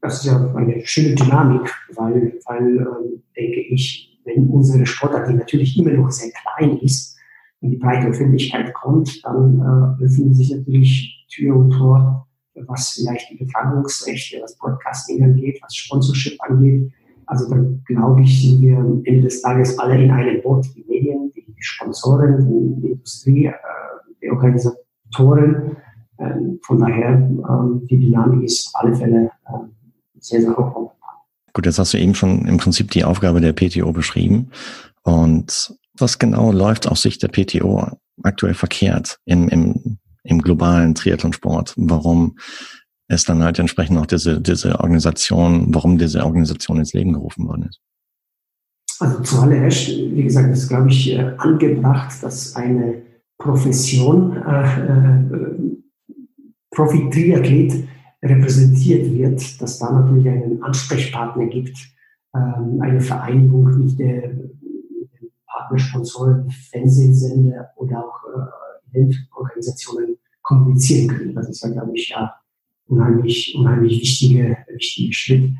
das 0.00 0.18
ist 0.18 0.26
ja 0.26 0.54
eine 0.54 0.84
schöne 0.86 1.14
Dynamik, 1.14 1.74
weil, 1.94 2.38
weil 2.46 2.78
ähm, 2.78 3.22
denke 3.36 3.60
ich, 3.60 4.20
wenn 4.24 4.48
unsere 4.48 4.86
Sportart, 4.86 5.28
die 5.28 5.34
natürlich 5.34 5.78
immer 5.78 5.90
noch 5.92 6.10
sehr 6.10 6.30
klein 6.32 6.78
ist, 6.78 7.16
in 7.60 7.70
die 7.70 7.76
breite 7.76 8.08
Öffentlichkeit 8.08 8.72
kommt, 8.74 9.24
dann 9.24 9.58
äh, 10.00 10.04
öffnen 10.04 10.34
sich 10.34 10.54
natürlich 10.54 11.26
Tür 11.28 11.56
und 11.56 11.70
Tor 11.70 12.28
was 12.66 12.90
vielleicht 12.90 13.30
die 13.30 13.34
Übertragungsrechte, 13.34 14.40
was 14.42 14.56
Podcasting 14.58 15.22
angeht, 15.22 15.58
was 15.62 15.74
Sponsorship 15.74 16.38
angeht. 16.42 16.92
Also 17.26 17.48
dann 17.48 17.82
glaube 17.86 18.22
ich, 18.22 18.42
sind 18.42 18.62
wir 18.62 18.78
am 18.78 19.02
Ende 19.04 19.22
des 19.22 19.42
Tages 19.42 19.78
alle 19.78 20.02
in 20.02 20.10
einem 20.10 20.42
Boot. 20.42 20.66
Die 20.74 20.84
Medien, 20.88 21.30
die 21.34 21.44
Sponsoren, 21.58 22.80
die 22.82 22.88
Industrie, 22.88 23.46
äh, 23.46 23.52
die 24.22 24.30
Organisatoren. 24.30 25.76
Ähm, 26.18 26.58
von 26.62 26.80
daher, 26.80 27.10
ähm, 27.10 27.86
die 27.88 27.98
Dynamik 27.98 28.44
ist 28.44 28.68
auf 28.68 28.82
alle 28.82 28.94
Fälle 28.94 29.30
ähm, 29.48 29.70
sehr, 30.20 30.40
sehr 30.40 30.56
hoch. 30.56 30.92
Gut, 31.52 31.66
jetzt 31.66 31.78
hast 31.78 31.94
du 31.94 31.98
eben 31.98 32.14
schon 32.14 32.46
im 32.46 32.58
Prinzip 32.58 32.90
die 32.90 33.04
Aufgabe 33.04 33.40
der 33.40 33.52
PTO 33.52 33.92
beschrieben. 33.92 34.50
Und 35.02 35.74
was 35.98 36.18
genau 36.18 36.52
läuft 36.52 36.86
aus 36.86 37.02
Sicht 37.02 37.22
der 37.22 37.28
PTO 37.28 37.88
aktuell 38.22 38.54
verkehrt 38.54 39.18
im, 39.24 39.48
im 39.48 39.98
im 40.28 40.42
globalen 40.42 40.94
Triathlonsport, 40.94 41.74
warum 41.76 42.36
es 43.08 43.24
dann 43.24 43.42
halt 43.42 43.58
entsprechend 43.58 43.98
auch 43.98 44.06
diese, 44.06 44.40
diese 44.40 44.80
Organisation, 44.80 45.74
warum 45.74 45.98
diese 45.98 46.24
Organisation 46.24 46.78
ins 46.78 46.92
Leben 46.92 47.14
gerufen 47.14 47.48
worden 47.48 47.68
ist. 47.68 47.80
Also 49.00 49.22
zuallererst, 49.22 49.88
wie 49.88 50.22
gesagt, 50.22 50.50
ist, 50.52 50.68
glaube 50.68 50.90
ich, 50.90 51.12
äh, 51.12 51.34
angebracht, 51.38 52.22
dass 52.22 52.56
eine 52.56 53.02
Profession 53.38 54.36
äh, 54.36 54.80
äh, 54.80 55.78
Profi-Triathlet 56.72 57.88
repräsentiert 58.22 59.12
wird, 59.12 59.60
dass 59.60 59.78
da 59.78 59.92
natürlich 59.92 60.28
einen 60.28 60.62
Ansprechpartner 60.62 61.46
gibt, 61.46 61.76
ähm, 62.34 62.80
eine 62.80 63.00
Vereinigung 63.00 63.78
mit 63.78 63.98
der 63.98 64.34
Partnersponsoren, 65.46 66.50
Fernsehsender 66.50 67.70
oder 67.76 68.04
auch 68.04 68.20
äh, 68.24 68.98
Eventorganisationen 68.98 70.16
kommunizieren 70.42 71.08
können. 71.08 71.34
Das 71.34 71.48
ist 71.48 71.62
glaube 71.62 71.92
ich, 71.94 72.08
ja 72.08 72.34
unheimlich, 72.86 73.54
unheimlich 73.56 74.00
wichtige, 74.00 74.56
wichtige 74.68 75.12
Schritt. 75.12 75.52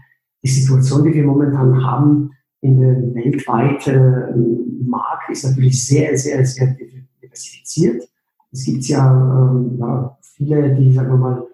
Die 0.42 0.48
Situation, 0.48 1.04
die 1.04 1.14
wir 1.14 1.24
momentan 1.24 1.84
haben 1.84 2.30
in 2.60 2.80
der 2.80 3.14
weltweiten 3.14 4.88
Markt, 4.88 5.30
ist 5.30 5.44
natürlich 5.44 5.84
sehr, 5.86 6.16
sehr, 6.16 6.44
sehr 6.44 6.76
diversifiziert. 7.22 8.02
Es 8.50 8.64
gibt 8.64 8.84
ja, 8.86 9.50
ähm, 9.52 9.76
ja 9.78 10.18
viele, 10.22 10.74
die, 10.74 10.92
sagen 10.92 11.10
wir 11.10 11.16
mal, 11.16 11.47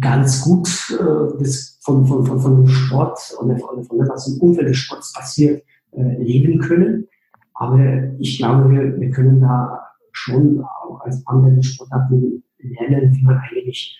ganz 0.00 0.42
gut 0.42 0.68
äh, 0.90 1.42
das 1.42 1.78
von, 1.82 2.06
von, 2.06 2.26
von, 2.26 2.40
von 2.40 2.56
dem 2.56 2.68
Sport 2.68 3.18
und 3.40 3.58
von, 3.58 3.84
von 3.84 3.98
dem, 3.98 4.08
was 4.08 4.28
im 4.28 4.40
Umfeld 4.40 4.68
des 4.68 4.76
Sports 4.76 5.12
passiert, 5.12 5.62
äh, 5.92 6.22
leben 6.22 6.60
können. 6.60 7.08
Aber 7.54 7.78
ich 8.18 8.38
glaube, 8.38 8.70
wir, 8.70 9.00
wir 9.00 9.10
können 9.10 9.40
da 9.40 9.80
schon 10.12 10.62
auch 10.62 11.00
als 11.00 11.26
andere 11.26 11.62
Sportarten 11.62 12.42
lernen, 12.58 13.14
wie 13.14 13.24
man 13.24 13.38
eigentlich 13.38 13.98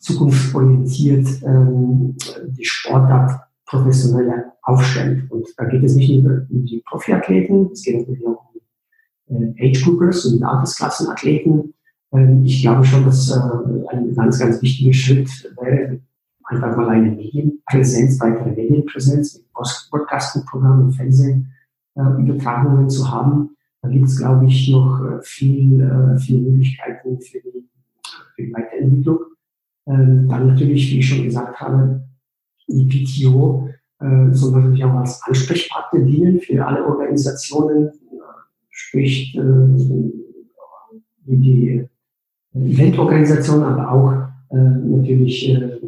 zukunftsorientiert 0.00 1.42
ähm, 1.44 2.16
die 2.48 2.64
Sportart 2.64 3.40
professionell 3.66 4.44
aufstellt. 4.62 5.30
Und 5.30 5.46
da 5.56 5.64
geht 5.66 5.84
es 5.84 5.94
nicht 5.94 6.22
nur 6.22 6.46
um 6.50 6.64
die 6.64 6.82
Profiathleten, 6.86 7.70
es 7.72 7.82
geht 7.82 8.08
auch 8.26 8.52
um 9.28 9.54
äh, 9.54 9.68
Age-Groupers 9.68 10.26
und 10.26 10.42
Altersklassenathleten. 10.42 11.74
Ähm, 12.12 12.44
ich 12.44 12.62
glaube 12.62 12.84
schon, 12.84 13.04
dass 13.04 13.30
äh, 13.30 13.40
ein 13.90 14.14
ganz, 14.14 14.38
ganz 14.38 14.60
wichtiger 14.62 14.92
Schritt 14.92 15.28
wäre, 15.60 16.00
einfach 16.44 16.76
mal 16.76 16.90
eine 16.90 17.10
Medienpräsenz, 17.10 18.20
weitere 18.20 18.50
Medienpräsenz 18.50 19.38
mit 19.38 19.46
Podcasting-Programmen, 19.90 20.92
Fernsehübertragungen 20.92 22.84
äh, 22.84 22.88
zu 22.88 23.10
haben. 23.10 23.56
Da 23.80 23.88
gibt 23.88 24.06
es, 24.06 24.18
glaube 24.18 24.46
ich, 24.46 24.68
noch 24.70 25.02
äh, 25.04 25.22
viel, 25.22 25.80
äh, 25.80 26.18
viele 26.18 26.50
Möglichkeiten 26.50 27.20
für 27.20 27.40
die, 27.40 27.68
für 28.36 28.42
die 28.42 28.52
Weiterentwicklung. 28.52 29.18
Ähm, 29.86 30.28
dann 30.28 30.48
natürlich, 30.48 30.90
wie 30.90 30.98
ich 31.00 31.08
schon 31.08 31.24
gesagt 31.24 31.60
habe, 31.60 32.04
die 32.68 32.84
PTO 32.84 33.68
soll 34.32 34.50
natürlich 34.50 34.84
auch 34.84 34.94
als 34.94 35.22
Ansprechpartner 35.22 36.00
dienen 36.00 36.40
für 36.40 36.66
alle 36.66 36.84
Organisationen, 36.84 37.92
sprich 38.68 39.38
die 41.24 41.88
Eventorganisationen, 42.54 43.64
aber 43.64 43.90
auch 43.90 44.12
äh, 44.50 44.56
natürlich 44.56 45.48
äh, 45.48 45.78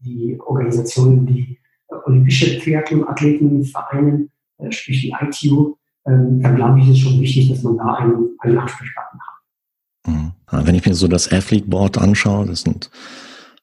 die 0.00 0.38
Organisationen, 0.40 1.26
die 1.26 1.58
äh, 1.88 1.94
olympische 2.06 2.58
Triathlon-Athleten 2.58 3.64
vereinen, 3.64 4.30
äh, 4.58 4.70
sprich 4.72 5.02
die 5.02 5.14
ITU, 5.20 5.76
ähm, 6.06 6.40
dann 6.40 6.56
glaube 6.56 6.80
ich, 6.80 6.88
ist 6.88 6.92
es 6.92 6.98
schon 7.00 7.20
wichtig, 7.20 7.50
dass 7.50 7.62
man 7.62 7.76
da 7.76 7.94
einen, 7.94 8.36
einen 8.38 8.58
Ansprechpartner 8.58 9.20
hat. 9.20 10.12
Mhm. 10.12 10.32
Wenn 10.66 10.74
ich 10.74 10.86
mir 10.86 10.94
so 10.94 11.08
das 11.08 11.32
Athlete 11.32 11.68
Board 11.68 11.98
anschaue, 11.98 12.46
das 12.46 12.62
sind, 12.62 12.90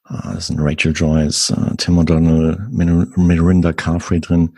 äh, 0.08 0.34
das 0.34 0.48
sind 0.48 0.60
Rachel 0.60 0.92
Joyce, 0.92 1.50
äh, 1.50 1.76
Tim 1.76 1.98
O'Donnell, 1.98 2.58
Mirinda 3.16 3.72
Carfrey 3.72 4.20
drin. 4.20 4.50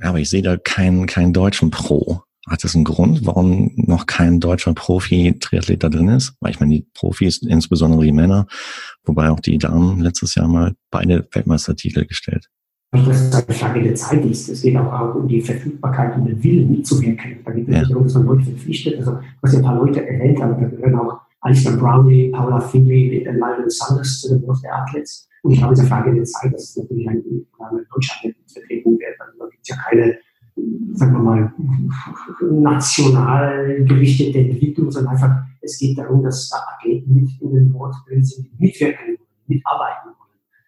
Aber 0.00 0.18
ich 0.18 0.30
sehe 0.30 0.42
da 0.42 0.56
keinen, 0.56 1.06
keinen 1.06 1.32
deutschen 1.32 1.70
Pro. 1.70 2.22
Hat 2.48 2.64
das 2.64 2.74
einen 2.74 2.84
Grund, 2.84 3.24
warum 3.24 3.70
noch 3.76 4.06
kein 4.06 4.40
deutscher 4.40 4.74
Profi-Triathlet 4.74 5.84
da 5.84 5.88
drin 5.88 6.08
ist? 6.08 6.34
Weil 6.40 6.50
ich 6.50 6.60
meine, 6.60 6.74
die 6.74 6.86
Profis, 6.92 7.38
insbesondere 7.38 8.04
die 8.04 8.12
Männer, 8.12 8.46
wobei 9.04 9.30
auch 9.30 9.38
die 9.38 9.58
Damen 9.58 10.00
letztes 10.00 10.34
Jahr 10.34 10.48
mal 10.48 10.74
beide 10.90 11.28
Weltmeistertitel 11.32 12.04
gestellt. 12.04 12.48
Also 12.90 13.06
das 13.06 13.22
ist 13.22 13.34
eine 13.34 13.54
Frage 13.56 13.82
der 13.82 13.94
Zeit 13.94 14.24
ist. 14.26 14.48
Es 14.48 14.62
geht 14.62 14.76
auch 14.76 15.14
um 15.14 15.26
die 15.26 15.40
Verfügbarkeit 15.40 16.14
und 16.16 16.26
den 16.26 16.42
Willen 16.42 16.70
mitzuwirken. 16.72 17.38
Da 17.44 17.52
geht 17.52 17.68
es 17.68 17.74
nicht 17.74 17.90
darum, 17.90 18.04
dass 18.04 18.14
man 18.14 18.26
Leute 18.26 18.44
verpflichtet. 18.44 18.98
Also, 18.98 19.12
du 19.12 19.20
hast 19.42 19.52
ja 19.52 19.58
ein 19.60 19.64
paar 19.64 19.76
Leute 19.76 20.06
erwähnt, 20.06 20.42
aber 20.42 20.60
da 20.60 20.66
gehören 20.66 20.96
auch 20.96 21.20
Alistair 21.40 21.76
Brownlee, 21.76 22.30
Paula 22.30 22.60
Finley, 22.60 23.24
äh, 23.24 23.32
Lionel 23.32 23.70
Sanders 23.70 24.20
zu 24.20 24.28
den 24.28 24.46
der 24.62 24.76
Athletes. 24.76 25.28
Und 25.42 25.52
ich 25.52 25.58
glaube, 25.58 25.72
es 25.72 25.80
ist 25.80 25.90
eine 25.90 26.02
Frage 26.02 26.14
der 26.14 26.24
Zeit, 26.24 26.52
dass 26.52 26.62
es 26.62 26.76
natürlich 26.76 27.08
ein, 27.08 27.16
ein 27.16 27.86
Deutschland 27.94 28.36
vertreten 28.46 28.90
wird. 28.98 29.20
Also 29.20 29.38
da 29.38 29.48
gibt 29.48 29.62
es 29.62 29.68
ja 29.68 29.76
keine 29.76 30.18
sagen 30.94 31.12
wir 31.12 31.20
mal, 31.20 31.52
national 32.50 33.84
gerichtete 33.84 34.38
Entwicklung, 34.38 34.90
sondern 34.90 35.14
einfach, 35.14 35.44
es 35.60 35.78
geht 35.78 35.98
darum, 35.98 36.22
dass 36.22 36.48
da 36.48 36.58
Athleten 36.74 37.14
mit 37.14 37.30
in 37.40 37.52
den 37.52 37.72
Board 37.72 37.94
drin 38.06 38.24
sind, 38.24 38.48
mitwirken 38.60 39.16
wollen, 39.16 39.28
mitarbeiten 39.46 40.10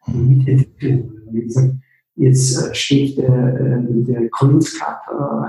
wollen, 0.07 0.29
mitentwickeln 0.29 1.11
wollen. 1.11 1.35
Wie 1.35 1.43
gesagt, 1.43 1.75
jetzt 2.17 2.57
äh, 2.57 2.75
steht 2.75 3.19
der, 3.19 3.29
äh, 3.29 3.83
der 3.89 4.29
Collins 4.31 4.79
Cup 4.79 5.01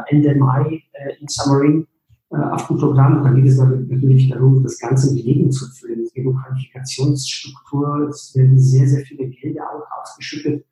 äh, 0.09 0.15
Ende 0.15 0.35
Mai 0.35 0.83
in 1.19 1.27
Summerine 1.27 1.85
auf 2.29 2.67
dem 2.67 2.77
Programm. 2.77 3.23
Da 3.23 3.31
geht 3.31 3.45
es 3.45 3.57
natürlich 3.57 4.29
darum, 4.29 4.61
das 4.63 4.79
Ganze 4.79 5.13
mit 5.13 5.23
Leben 5.23 5.51
zu 5.51 5.67
füllen. 5.71 6.01
Es 6.01 6.13
geht 6.13 6.25
um 6.25 6.35
Qualifikationsstruktur, 6.35 8.09
es 8.09 8.35
werden 8.35 8.59
sehr, 8.59 8.87
sehr 8.87 9.05
viele 9.05 9.29
Gelder 9.29 9.63
auch 9.63 10.01
ausgeschüttet. 10.01 10.65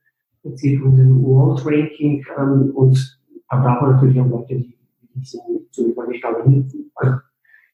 Es 0.43 0.61
geht 0.61 0.81
um 0.81 0.95
den 0.97 1.23
World 1.23 1.65
Ranking 1.65 2.25
ähm, 2.37 2.71
und 2.73 3.19
aber 3.53 3.63
da 3.63 3.75
haben 3.75 3.91
natürlich 3.91 4.19
auch 4.19 4.27
Leute, 4.27 4.55
die, 4.55 4.77
die 5.13 5.25
sind 5.25 5.41
zu 5.71 5.87
über. 5.89 6.09
Ich 6.09 6.21
glaube, 6.21 6.43
also 6.95 7.17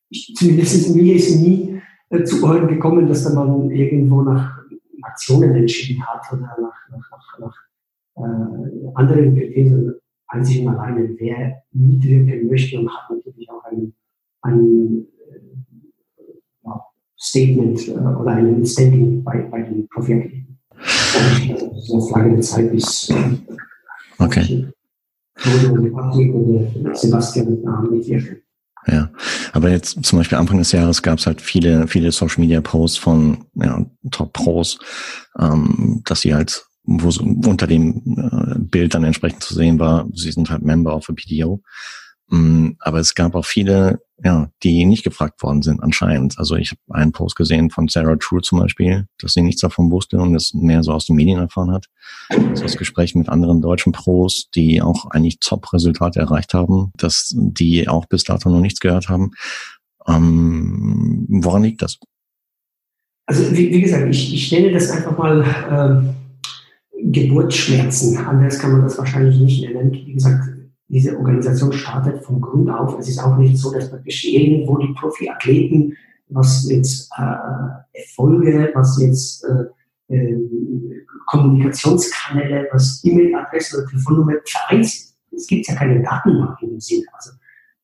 ich, 0.10 0.34
zumindest 0.36 0.96
mir 0.96 1.16
ist 1.16 1.40
nie 1.40 1.82
äh, 2.10 2.24
zu 2.24 2.44
Ohren 2.44 2.68
gekommen, 2.68 3.08
dass 3.08 3.24
da 3.24 3.34
man 3.34 3.72
irgendwo 3.72 4.22
nach 4.22 4.60
Aktionen 5.02 5.56
entschieden 5.56 6.06
hat 6.06 6.22
oder 6.32 6.42
nach, 6.42 6.90
nach, 6.90 7.12
nach, 7.12 7.40
nach 7.40 7.58
äh, 8.18 8.92
anderen 8.96 9.36
Kriterien, 9.36 9.94
einzig 10.28 10.66
und 10.66 10.76
alleine, 10.76 11.16
wer 11.18 11.64
mitwirken 11.72 12.48
möchte 12.48 12.80
und 12.80 12.90
hat 12.90 13.10
natürlich 13.10 13.50
auch 13.50 13.64
ein, 13.66 13.94
ein 14.42 15.06
äh, 15.30 16.70
Statement 17.18 17.88
äh, 17.88 17.92
oder 17.92 18.32
ein 18.32 18.66
Standing 18.66 19.24
bei, 19.24 19.44
bei 19.44 19.62
den 19.62 19.88
eine 21.92 22.02
Frage 22.02 22.32
der 22.32 22.42
Zeit 22.42 22.72
bis. 22.72 23.10
Äh, 23.10 23.38
okay. 24.18 24.68
Sebastian. 26.94 27.58
Ja, 28.88 29.12
aber 29.52 29.70
jetzt 29.70 30.04
zum 30.04 30.20
Beispiel 30.20 30.38
Anfang 30.38 30.58
des 30.58 30.72
Jahres 30.72 31.02
gab 31.02 31.20
es 31.20 31.28
halt 31.28 31.42
viele, 31.42 31.88
viele 31.88 32.12
Social 32.12 32.40
Media 32.40 32.62
Posts 32.62 32.98
von 32.98 33.46
ja, 33.56 33.86
Top 34.12 34.34
Pros, 34.34 34.80
ähm, 35.38 36.02
dass 36.06 36.22
sie 36.22 36.34
halt, 36.34 36.66
wo 36.84 37.12
so 37.12 37.24
unter 37.24 37.68
dem 37.68 38.18
äh, 38.18 38.60
Bild 38.60 38.94
dann 38.94 39.04
entsprechend 39.04 39.44
zu 39.44 39.54
sehen 39.54 39.80
war, 39.80 40.08
sie 40.14 40.32
sind 40.32 40.50
halt 40.50 40.64
Member 40.64 40.96
of 40.96 41.10
a 41.10 41.14
PDO. 41.14 41.62
Mm, 42.30 42.72
aber 42.80 43.00
es 43.00 43.16
gab 43.16 43.34
auch 43.36 43.46
viele, 43.46 44.02
ja, 44.24 44.50
die 44.62 44.86
nicht 44.86 45.04
gefragt 45.04 45.42
worden 45.42 45.64
sind 45.64 45.82
anscheinend. 45.82 46.38
Also 46.38 46.56
ich 46.56 46.72
habe 46.72 47.00
einen 47.00 47.12
Post 47.12 47.36
gesehen 47.36 47.72
von 47.72 47.88
Sarah 47.88 48.18
True 48.18 48.42
zum 48.42 48.60
Beispiel, 48.60 49.08
dass 49.20 49.34
sie 49.34 49.42
nichts 49.42 49.62
davon 49.62 49.90
wusste 49.90 50.18
und 50.18 50.36
es 50.36 50.54
mehr 50.54 50.84
so 50.84 50.94
aus 50.94 51.06
den 51.06 51.16
Medien 51.16 51.40
erfahren 51.40 51.72
hat. 51.72 51.88
Das, 52.30 52.62
das 52.62 52.78
Gespräch 52.78 53.16
mit 53.16 53.30
anderen 53.30 53.62
deutschen 53.62 53.94
Pros, 53.94 54.50
die 54.54 54.82
auch 54.82 55.08
eigentlich 55.08 55.40
Top-Resultate 55.40 56.20
erreicht 56.20 56.54
haben, 56.54 56.92
dass 56.98 57.34
die 57.36 57.88
auch 57.88 58.06
bis 58.06 58.24
dato 58.24 58.50
noch 58.50 58.62
nichts 58.62 58.80
gehört 58.80 59.10
haben. 59.10 59.32
Ähm, 60.08 61.26
woran 61.30 61.64
liegt 61.64 61.82
das? 61.82 61.98
Also 63.26 63.52
wie, 63.52 63.72
wie 63.72 63.82
gesagt, 63.82 64.08
ich, 64.10 64.34
ich 64.34 64.52
nenne 64.52 64.72
das 64.72 64.90
einfach 64.92 65.18
mal 65.18 66.14
äh, 66.94 67.02
Geburtsschmerzen. 67.12 68.18
Anders 68.18 68.60
kann 68.60 68.72
man 68.72 68.84
das 68.84 68.98
wahrscheinlich 68.98 69.40
nicht 69.40 69.64
nennen. 69.64 69.92
Wie 69.92 70.14
gesagt, 70.14 70.59
diese 70.90 71.16
Organisation 71.18 71.72
startet 71.72 72.24
von 72.24 72.42
Grund 72.42 72.70
auf. 72.70 72.98
Es 73.00 73.08
ist 73.08 73.20
auch 73.20 73.38
nicht 73.38 73.58
so, 73.58 73.72
dass 73.72 73.90
praktisch 73.90 74.26
irgendwo 74.26 74.78
die 74.78 74.94
Profiathleten, 74.94 75.96
was 76.30 76.68
jetzt 76.70 77.12
äh, 77.18 78.00
Erfolge, 78.00 78.72
was 78.74 79.00
jetzt 79.00 79.46
äh, 79.46 80.16
äh, 80.16 80.38
Kommunikationskanäle, 81.28 82.68
was 82.72 83.04
E-Mail-Adresse 83.04 83.78
oder 83.78 83.88
Telefonnummer 83.88 84.34
vereint. 84.46 84.88
Es 85.32 85.48
gibt 85.48 85.68
ja 85.68 85.76
keine 85.76 86.02
Datenbank 86.02 86.62
in 86.62 86.72
dem 86.72 86.80
Sinne. 86.80 87.06
Also 87.14 87.32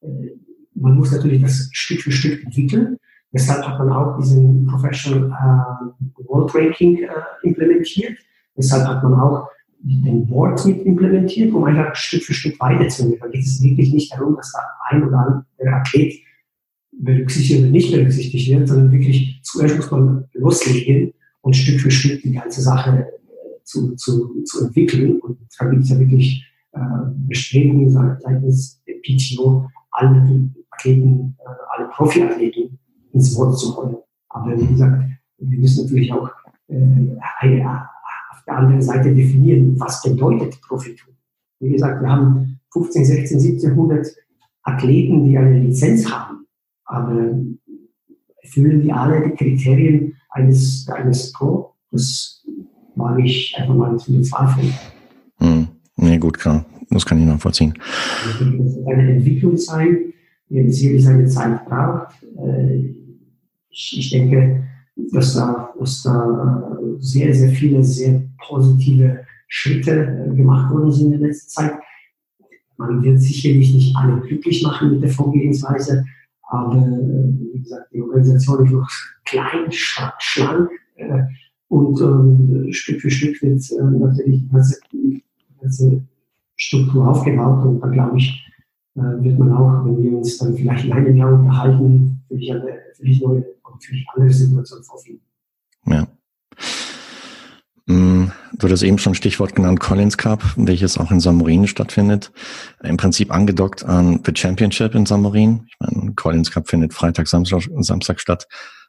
äh, 0.02 0.32
man 0.74 0.96
muss 0.96 1.12
natürlich 1.12 1.42
das 1.42 1.70
Stück 1.72 2.02
für 2.02 2.12
Stück 2.12 2.44
entwickeln. 2.44 2.98
Deshalb 3.32 3.68
hat 3.68 3.78
man 3.80 3.92
auch 3.92 4.18
diesen 4.18 4.66
Professional 4.66 5.30
äh, 5.30 6.24
World 6.28 6.56
Ranking 6.56 7.04
äh, 7.04 7.10
implementiert. 7.44 8.18
Deshalb 8.58 8.88
hat 8.88 9.04
man 9.04 9.14
auch 9.14 9.50
den 9.86 10.26
Board 10.26 10.66
mit 10.66 10.84
implementiert, 10.86 11.54
um 11.54 11.64
einfach 11.64 11.96
Stück 11.96 12.24
für 12.24 12.34
Stück 12.34 12.60
weiterzunehmen. 12.60 13.20
Da 13.22 13.28
geht 13.28 13.44
es 13.44 13.62
wirklich 13.62 13.94
nicht 13.94 14.12
darum, 14.14 14.36
dass 14.36 14.52
da 14.52 14.60
ein 14.90 15.04
oder 15.04 15.46
andere 15.60 15.76
Athlet 15.76 16.16
berücksichtigt 16.92 17.60
oder 17.60 17.70
nicht 17.70 17.92
berücksichtigt 17.92 18.50
wird, 18.50 18.68
sondern 18.68 18.92
wirklich 18.92 19.40
zuerst 19.44 19.76
muss 19.76 19.92
man 19.92 20.26
loslegen 20.34 21.14
und 21.42 21.56
Stück 21.56 21.80
für 21.80 21.92
Stück 21.92 22.22
die 22.24 22.32
ganze 22.32 22.62
Sache 22.62 23.08
äh, 23.08 23.64
zu, 23.64 23.96
zu, 23.96 24.42
zu 24.44 24.66
entwickeln. 24.66 25.20
Und 25.20 25.38
da 25.60 25.70
gibt 25.70 25.84
es 25.84 25.90
ja 25.90 26.00
wirklich 26.00 26.44
äh, 26.72 26.80
Bestrebungen 27.28 27.92
seitens 27.92 28.82
der 28.88 28.96
PTO, 29.04 29.68
alle 29.92 30.50
Athleten, 30.72 31.38
äh, 31.40 31.78
alle 31.78 31.90
Profiathleten 31.90 32.80
ins 33.14 33.36
Wort 33.38 33.60
zu 33.60 33.78
holen. 33.78 33.98
Aber 34.30 34.60
wie 34.60 34.66
gesagt, 34.66 35.04
wir 35.38 35.60
müssen 35.60 35.84
natürlich 35.84 36.12
auch 36.12 36.30
äh, 36.70 36.76
eine, 37.40 37.88
auf 38.36 38.44
der 38.46 38.58
anderen 38.58 38.82
Seite 38.82 39.14
definieren, 39.14 39.80
was 39.80 40.02
bedeutet 40.04 40.60
Profitum. 40.62 41.14
Wie 41.60 41.72
gesagt, 41.72 42.02
wir 42.02 42.10
haben 42.10 42.60
15, 42.72 43.06
16, 43.06 43.38
1700 43.40 44.08
Athleten, 44.64 45.24
die 45.24 45.38
eine 45.38 45.60
Lizenz 45.60 46.10
haben, 46.12 46.46
aber 46.86 47.34
erfüllen 48.42 48.82
die 48.82 48.92
alle 48.92 49.30
die 49.30 49.36
Kriterien 49.36 50.14
eines, 50.30 50.88
eines 50.90 51.32
Pro? 51.32 51.74
Das 51.92 52.44
mag 52.96 53.20
ich 53.20 53.56
einfach 53.58 53.76
mal 53.76 53.98
zu 53.98 54.14
bezweifeln. 54.14 54.74
Hm. 55.38 55.68
Nee, 55.96 56.18
gut, 56.18 56.38
klar. 56.38 56.66
Das 56.90 57.06
kann 57.06 57.20
ich 57.20 57.26
nachvollziehen. 57.26 57.74
Das 58.26 58.40
wird 58.40 58.88
eine 58.88 59.14
Entwicklung 59.14 59.58
sein, 59.58 60.14
die 60.50 60.72
sicherlich 60.72 61.04
seine 61.04 61.26
Zeit 61.26 61.66
braucht. 61.66 62.14
Äh, 62.38 62.94
ich 63.70 64.10
denke, 64.10 64.65
dass 64.96 65.36
da, 65.36 65.74
dass 65.80 66.04
da 66.04 66.78
äh, 66.80 67.00
sehr, 67.00 67.34
sehr 67.34 67.50
viele 67.50 67.84
sehr 67.84 68.22
positive 68.48 69.26
Schritte 69.48 69.92
äh, 69.92 70.36
gemacht 70.36 70.74
worden 70.74 70.92
sind 70.92 71.14
in 71.14 71.20
der 71.20 71.30
letzten 71.30 71.50
Zeit. 71.50 71.74
Man 72.78 73.04
wird 73.04 73.22
sicherlich 73.22 73.74
nicht 73.74 73.96
alle 73.96 74.20
glücklich 74.22 74.64
machen 74.64 74.92
mit 74.92 75.04
der 75.04 75.10
Vorgehensweise, 75.10 76.06
aber 76.44 76.76
wie 76.76 77.60
gesagt, 77.60 77.88
die 77.94 78.02
Organisation 78.02 78.66
ist 78.66 78.72
noch 78.72 78.90
klein, 79.24 79.72
schlank 79.72 80.70
und 81.70 82.02
ähm, 82.02 82.68
Stück 82.72 83.00
für 83.02 83.10
Stück 83.10 83.42
wird 83.42 83.62
natürlich 83.80 84.44
die 84.92 85.24
ganze 85.62 86.04
Struktur 86.58 87.08
aufgebaut 87.08 87.66
und 87.66 87.80
da 87.80 87.88
glaube 87.88 88.18
ich, 88.18 88.46
wird 88.94 89.40
man 89.40 89.54
auch, 89.54 89.86
wenn 89.86 90.04
wir 90.04 90.18
uns 90.18 90.38
dann 90.38 90.54
vielleicht 90.54 90.86
in 90.86 90.94
einem 90.94 91.16
Jahr 91.16 91.34
unterhalten, 91.34 92.22
völlig, 92.28 92.52
eine, 92.52 92.78
völlig 92.98 93.22
neue 93.22 93.55
und 93.72 93.84
völlig 93.84 94.06
andere 94.14 94.32
Situation. 94.32 95.22
Ja. 95.86 96.08
Mm, 97.88 98.32
du 98.54 98.70
hast 98.70 98.82
eben 98.82 98.98
schon 98.98 99.14
Stichwort 99.14 99.56
genannt, 99.56 99.80
Collins 99.80 100.18
Cup, 100.18 100.44
welches 100.56 100.98
auch 100.98 101.12
in 101.12 101.20
Samorin 101.20 101.68
stattfindet. 101.68 102.32
Im 102.84 102.98
Prinzip 102.98 103.32
angedockt 103.32 103.84
an 103.84 104.22
The 104.26 104.32
Championship 104.36 104.96
in 104.96 105.06
Samorin. 105.06 105.68
Ich 105.68 105.76
meine, 105.80 106.14
Collins 106.16 106.52
Cup 106.52 106.68
findet 106.68 106.94
Freitag, 106.94 107.28
Samstag, 107.28 107.64
Samstag 107.80 108.20
statt. 108.20 108.48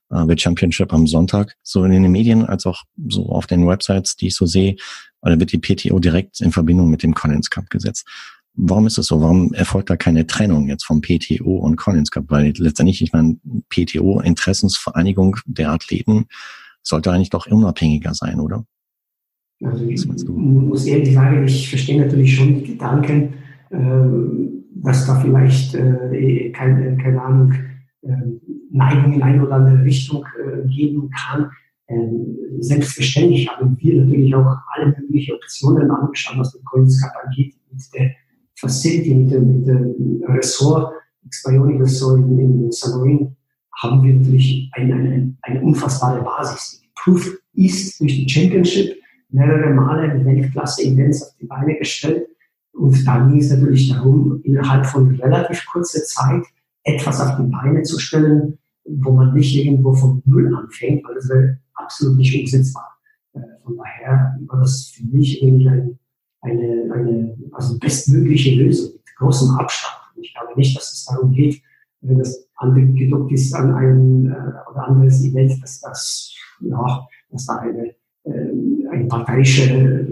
Uh, 0.09 0.25
The 0.29 0.39
Championship 0.39 0.93
am 0.93 1.09
Sonntag. 1.09 1.57
So 1.65 1.83
in 1.83 1.91
den 1.91 2.13
Medien 2.13 2.47
als 2.47 2.65
auch 2.65 2.85
so 3.09 3.29
auf 3.29 3.49
den 3.49 3.67
Websites, 3.67 4.15
die 4.15 4.29
ich 4.29 4.37
so 4.37 4.47
sehe, 4.47 4.77
wird 5.21 5.51
die 5.51 5.59
PTO 5.59 5.99
direkt 5.99 6.41
in 6.41 6.53
Verbindung 6.53 6.89
mit 6.91 7.03
dem 7.03 7.13
Collins 7.13 7.51
Cup 7.51 7.69
gesetzt. 7.71 8.07
Warum 8.57 8.87
ist 8.87 8.97
es 8.97 9.07
so? 9.07 9.21
Warum 9.21 9.53
erfolgt 9.53 9.91
da 9.91 9.97
keine 9.97 10.27
Trennung 10.27 10.69
jetzt 10.69 10.85
vom 10.85 11.03
PTO 11.03 11.59
und 11.59 11.77
Collins 11.77 12.11
Cup? 12.11 12.25
Weil 12.29 12.55
letztendlich, 12.57 13.03
ich 13.03 13.13
meine, 13.13 13.39
PTO, 13.69 14.21
Interessensvereinigung 14.21 15.37
der 15.45 15.71
Athleten, 15.73 16.27
sollte 16.83 17.13
eigentlich 17.13 17.31
doch 17.31 17.47
unabhängiger 17.47 18.15
sein, 18.15 18.41
oder? 18.41 18.65
Also 19.63 19.85
ich 19.85 20.07
muss 20.07 20.87
ehrlich 20.87 21.15
sagen, 21.15 21.45
ich 21.47 21.69
verstehe 21.69 22.01
natürlich 22.01 22.35
schon 22.35 22.63
die 22.63 22.73
Gedanken, 22.73 23.35
äh, 23.71 24.83
dass 24.83 25.07
da 25.07 25.21
vielleicht, 25.21 25.75
äh, 25.75 26.51
keine, 26.53 26.97
keine 26.97 27.23
Ahnung, 27.23 27.55
äh, 28.03 28.09
Neigung 28.71 29.15
in 29.15 29.23
eine 29.23 29.45
oder 29.45 29.57
andere 29.57 29.85
Richtung 29.85 30.25
äh, 30.39 30.67
geben 30.69 31.11
kann. 31.11 31.51
Ähm, 31.89 32.37
selbstverständlich 32.61 33.49
haben 33.49 33.77
wir 33.81 34.03
natürlich 34.03 34.35
auch 34.35 34.57
alle 34.75 34.95
möglichen 34.99 35.35
Optionen 35.35 35.91
angeschaut, 35.91 36.39
was 36.39 36.53
den 36.53 36.65
Coins 36.65 37.01
Cup 37.01 37.13
angeht, 37.25 37.55
mit 37.71 37.83
der 37.95 38.11
Facility, 38.59 39.15
mit 39.15 39.31
dem, 39.31 39.47
mit 39.59 39.67
dem 39.67 40.25
Ressort, 40.29 40.93
X-Bionic 41.27 41.81
Ressort 41.81 42.21
in, 42.21 42.39
in 42.39 42.73
Samorin, 42.73 43.37
haben 43.83 44.03
wir 44.03 44.15
natürlich 44.15 44.71
eine, 44.73 44.95
eine, 44.95 45.37
eine 45.43 45.63
unfassbare 45.63 46.23
Basis. 46.23 46.81
Die 46.81 46.89
Proof 46.95 47.39
ist 47.55 48.01
durch 48.01 48.15
die 48.15 48.29
Championship 48.29 48.97
mehrere 49.31 49.75
Male 49.75 50.25
Weltklasse-Events 50.25 51.23
auf 51.23 51.37
die 51.41 51.47
Beine 51.47 51.79
gestellt. 51.79 52.29
Und 52.73 53.07
da 53.07 53.27
ging 53.27 53.41
es 53.41 53.51
natürlich 53.51 53.91
darum, 53.91 54.41
innerhalb 54.45 54.87
von 54.87 55.15
relativ 55.17 55.65
kurzer 55.67 56.03
Zeit 56.05 56.45
etwas 56.85 57.21
auf 57.21 57.37
die 57.37 57.51
Beine 57.51 57.83
zu 57.83 57.99
stellen, 57.99 58.59
wo 58.85 59.13
man 59.13 59.35
nicht 59.35 59.55
irgendwo 59.57 59.93
vom 59.95 60.23
Null 60.25 60.55
anfängt, 60.55 61.05
weil 61.05 61.15
das 61.17 61.29
wäre 61.29 61.59
absolut 61.75 62.17
nicht 62.17 62.39
umsetzbar. 62.39 62.99
Äh, 63.35 63.41
von 63.65 63.77
daher 63.77 64.39
war 64.47 64.61
das 64.61 64.93
für 64.95 65.05
mich 65.05 65.43
irgendwie 65.43 65.69
ein, 65.69 65.99
eine, 66.47 66.93
eine 66.95 67.37
also 67.53 67.79
bestmögliche 67.79 68.63
Lösung 68.63 68.95
mit 68.95 69.17
großem 69.19 69.51
Abstand. 69.57 69.95
Ich 70.21 70.35
glaube 70.35 70.53
nicht, 70.57 70.77
dass 70.77 70.93
es 70.93 71.05
darum 71.05 71.33
geht, 71.33 71.63
wenn 72.01 72.19
das 72.19 72.49
angedockt 72.57 73.33
ist 73.33 73.55
an 73.55 73.75
ein 73.75 74.27
äh, 74.27 74.71
oder 74.71 74.89
anderes 74.89 75.23
Event, 75.25 75.63
dass 75.63 75.81
das, 75.81 76.35
ja, 76.61 77.07
dass 77.31 77.47
da 77.47 77.57
eine 77.57 77.95
äh, 78.27 78.89
eine 78.91 79.07
parteiische 79.07 80.07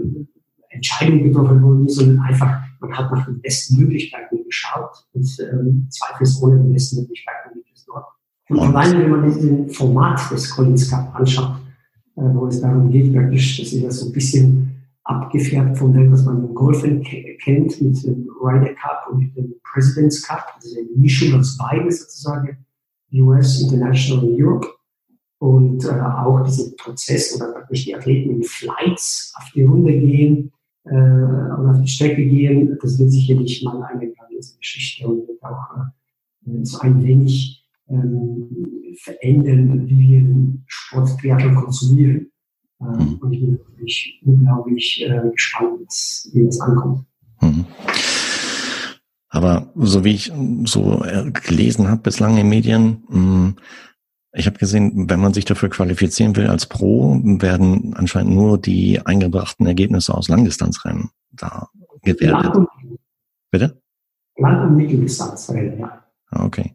Entscheidung 0.69 1.23
getroffen 1.23 1.61
worden 1.61 1.85
ist, 1.85 1.95
sondern 1.95 2.19
einfach, 2.19 2.61
man 2.79 2.97
hat 2.97 3.11
nach 3.11 3.25
den 3.25 3.41
besten 3.41 3.77
Möglichkeiten 3.77 4.43
geschaut 4.45 5.05
und 5.13 5.27
ähm, 5.39 5.87
zweifelsohne 5.89 6.63
die 6.63 6.73
besten 6.73 7.01
Möglichkeiten 7.01 7.55
gibt 7.55 7.75
es 7.75 7.85
dort. 7.85 8.05
Und 8.49 8.59
alleine, 8.59 9.03
wenn 9.03 9.09
man 9.09 9.23
diesen 9.25 9.69
Format 9.69 10.31
des 10.31 10.49
Collins 10.49 10.89
Cup 10.89 11.13
anschaut, 11.15 11.57
äh, 12.15 12.21
wo 12.21 12.47
es 12.47 12.61
darum 12.61 12.89
geht, 12.89 13.13
praktisch, 13.13 13.57
das 13.57 13.73
ist 13.73 13.81
ja 13.81 13.91
so 13.91 14.07
ein 14.07 14.11
bisschen 14.13 14.64
abgefärbt 15.05 15.77
von 15.77 15.93
dem, 15.93 16.11
was 16.11 16.25
man 16.25 16.43
im 16.43 16.53
Golfen 16.53 17.03
kennt, 17.03 17.81
mit 17.81 18.03
dem 18.03 18.27
Ryder 18.41 18.73
Cup 18.73 19.07
und 19.11 19.19
mit 19.19 19.35
dem 19.37 19.53
President's 19.63 20.23
Cup, 20.23 20.59
eine 20.63 20.87
Mischung 20.95 21.39
aus 21.39 21.57
beiden 21.57 21.91
sozusagen, 21.91 22.65
US, 23.13 23.61
International 23.61 24.25
und 24.25 24.41
Europe 24.41 24.67
und 25.39 25.85
äh, 25.85 25.89
auch 25.89 26.43
diesen 26.43 26.75
Prozess 26.75 27.35
oder 27.35 27.51
praktisch 27.51 27.85
die 27.85 27.95
Athleten 27.95 28.31
in 28.31 28.43
Flights 28.43 29.33
auf 29.37 29.51
die 29.53 29.63
Runde 29.63 29.93
gehen 29.93 30.51
äh, 30.85 30.95
und 30.95 31.69
auf 31.69 31.81
die 31.81 31.87
Strecke 31.87 32.25
gehen, 32.25 32.77
das 32.81 32.97
wird 32.97 33.11
sicherlich 33.11 33.63
mal 33.63 33.81
eine 33.83 34.11
grandiose 34.11 34.57
Geschichte 34.57 35.07
und 35.07 35.27
wird 35.27 35.43
auch 35.43 35.77
äh, 36.47 36.63
so 36.63 36.79
ein 36.79 37.03
wenig 37.03 37.63
ähm, 37.89 38.95
verändern, 38.97 39.87
wie 39.87 40.09
wir 40.09 40.63
Sport 40.65 41.11
konsumieren. 41.21 42.31
Äh, 42.81 42.83
mhm. 42.83 43.15
Und 43.15 43.33
ich 43.33 43.41
bin 43.41 43.59
natürlich 43.59 44.21
unglaublich 44.25 45.03
äh, 45.03 45.29
gespannt, 45.31 45.91
wie 46.33 46.45
das 46.45 46.59
ankommt. 46.61 47.05
Mhm. 47.41 47.65
Aber 49.29 49.69
so 49.75 50.03
wie 50.03 50.13
ich 50.13 50.31
so 50.63 51.03
äh, 51.03 51.29
gelesen 51.31 51.89
habe 51.89 52.01
bislang 52.01 52.37
in 52.37 52.47
Medien, 52.47 53.03
mh, 53.09 53.19
mm, 53.19 53.55
ich 54.37 54.47
habe 54.47 54.57
gesehen, 54.57 55.09
wenn 55.09 55.21
man 55.21 55.33
sich 55.33 55.45
dafür 55.45 55.69
qualifizieren 55.69 56.35
will 56.35 56.47
als 56.47 56.65
Pro, 56.65 57.19
werden 57.23 57.93
anscheinend 57.95 58.33
nur 58.33 58.57
die 58.57 58.99
eingebrachten 59.05 59.65
Ergebnisse 59.65 60.13
aus 60.13 60.27
Langdistanzrennen 60.27 61.09
da 61.31 61.69
gewertet. 62.01 62.53
Lang 62.53 62.67
Bitte? 63.49 63.81
Lang- 64.37 64.67
und 64.67 64.75
Mitteldistanzrennen, 64.75 65.79
ja. 65.79 66.03
Ah, 66.31 66.45
okay. 66.45 66.74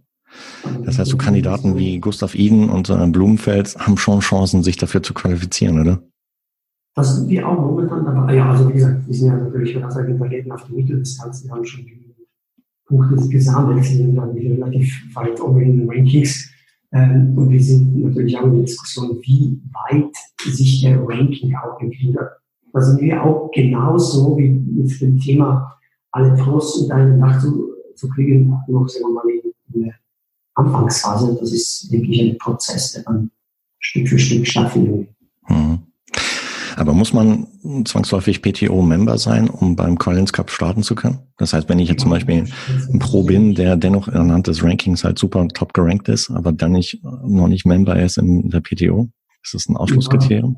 Das 0.84 0.98
heißt, 0.98 1.10
so 1.10 1.16
Kandidaten 1.16 1.76
wie 1.76 1.98
Gustav 1.98 2.34
Iden 2.34 2.68
und 2.68 2.88
äh, 2.90 3.06
Blumenfeld 3.08 3.76
haben 3.78 3.96
schon 3.96 4.20
Chancen, 4.20 4.62
sich 4.62 4.76
dafür 4.76 5.02
zu 5.02 5.14
qualifizieren, 5.14 5.80
oder? 5.80 6.02
Das 6.94 7.16
sind 7.16 7.28
wir 7.28 7.48
auch 7.48 7.58
momentan 7.58 8.04
dabei. 8.04 8.34
Ja, 8.34 8.50
also 8.50 8.68
wie 8.68 8.74
gesagt, 8.74 9.06
wir 9.06 9.14
sind 9.14 9.28
ja 9.28 9.36
natürlich 9.36 9.72
vertreten 9.72 10.52
auf 10.52 10.64
die 10.64 10.72
Mitteldistanz. 10.72 11.44
Wir 11.44 11.52
haben 11.52 11.64
schon 11.64 11.86
Punkte 12.86 13.28
gesammelt, 13.28 13.84
sind 13.84 14.16
dann 14.16 14.30
relativ 14.30 15.14
weit 15.14 15.40
oben 15.40 15.60
in 15.60 15.78
den 15.78 15.88
Rankings. 15.88 16.50
Ähm, 16.92 17.38
und 17.38 17.50
wir 17.50 17.62
sind 17.62 18.02
natürlich 18.02 18.36
auch 18.36 18.44
in 18.44 18.54
der 18.54 18.62
Diskussion, 18.62 19.18
wie 19.22 19.60
weit 19.72 20.14
sich 20.44 20.82
der 20.82 21.00
Ranking 21.00 21.54
auch 21.54 21.80
entwickelt. 21.80 22.18
Da 22.72 22.80
sind 22.80 23.00
wir 23.00 23.22
auch 23.22 23.50
genauso 23.52 24.36
wie 24.36 24.48
mit 24.48 25.00
dem 25.00 25.18
Thema 25.18 25.76
alle 26.10 26.34
Pros 26.34 26.82
in 26.84 26.92
eine 26.92 27.16
Nacht 27.16 27.42
zu, 27.42 27.70
zu 27.94 28.08
kriegen, 28.08 28.48
noch 28.66 28.88
sagen 28.88 29.04
wir 29.04 29.14
mal 29.14 29.22
in 29.72 29.82
der 29.82 29.94
Anfangsphase. 30.54 31.36
Das 31.40 31.52
ist 31.52 31.90
wirklich 31.90 32.20
ein 32.20 32.38
Prozess, 32.38 32.92
der 32.92 33.02
dann 33.04 33.30
Stück 33.78 34.08
für 34.08 34.18
Stück 34.18 34.46
stattfindet. 34.46 35.08
Mhm. 35.48 35.80
Aber 36.76 36.94
muss 36.94 37.12
man 37.12 37.46
zwangsläufig 37.84 38.40
PTO-Member 38.40 39.18
sein, 39.18 39.50
um 39.50 39.76
beim 39.76 39.98
Collins 39.98 40.32
Cup 40.32 40.50
starten 40.50 40.82
zu 40.82 40.94
können? 40.94 41.18
Das 41.36 41.52
heißt, 41.52 41.68
wenn 41.68 41.78
ich 41.78 41.90
jetzt 41.90 42.00
zum 42.00 42.10
Beispiel 42.10 42.46
ein 42.90 42.98
Pro 42.98 43.22
bin, 43.22 43.54
der 43.54 43.76
dennoch 43.76 44.08
anhand 44.08 44.46
des 44.46 44.62
Rankings 44.62 45.04
halt 45.04 45.18
super 45.18 45.46
top 45.48 45.74
gerankt 45.74 46.08
ist, 46.08 46.30
aber 46.30 46.52
dann 46.52 46.72
nicht, 46.72 47.02
noch 47.02 47.48
nicht 47.48 47.66
Member 47.66 48.00
ist 48.00 48.16
in 48.16 48.48
der 48.48 48.60
PTO, 48.60 49.10
ist 49.42 49.54
das 49.54 49.68
ein 49.68 49.76
Ausschlusskriterium? 49.76 50.56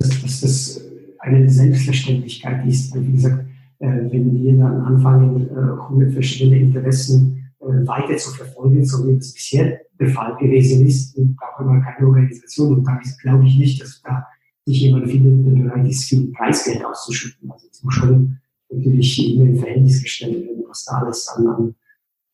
dass 0.00 0.40
das 0.40 0.80
eine 1.20 1.48
Selbstverständlichkeit 1.48 2.66
ist. 2.66 2.94
Wie 2.94 3.12
gesagt, 3.12 3.44
äh, 3.78 3.86
wenn 3.86 4.42
wir 4.42 4.56
dann 4.56 4.80
anfangen, 4.82 5.48
100 5.48 6.08
äh, 6.08 6.12
verschiedene 6.12 6.58
Interessen 6.58 7.41
weiter 7.62 8.16
zu 8.16 8.30
verfolgen, 8.32 8.84
so 8.84 9.06
wie 9.06 9.16
das 9.16 9.32
bisher 9.32 9.80
der 9.98 10.08
Fall 10.08 10.36
gewesen 10.36 10.86
ist, 10.86 11.16
dann 11.16 11.36
brauchen 11.36 11.66
wir 11.66 11.80
keine 11.80 12.06
Organisation. 12.06 12.78
Und 12.78 12.84
da 12.84 12.98
glaube 13.22 13.46
ich 13.46 13.58
nicht, 13.58 13.80
dass 13.80 14.02
da 14.02 14.26
sich 14.66 14.80
jemand 14.80 15.10
findet, 15.10 15.46
der 15.46 15.62
bereit 15.62 15.88
ist, 15.88 16.04
viel 16.04 16.32
Preisgeld 16.32 16.84
auszuschütten. 16.84 17.50
Also 17.50 17.68
es 17.70 17.82
muss 17.82 17.94
schon 17.94 18.38
natürlich 18.70 19.34
immer 19.34 19.44
im 19.44 19.56
Verhältnis 19.56 20.02
gestellt 20.02 20.46
werden, 20.46 20.64
was 20.68 20.84
da 20.84 20.98
alles 20.98 21.28
an, 21.28 21.46
an 21.46 21.74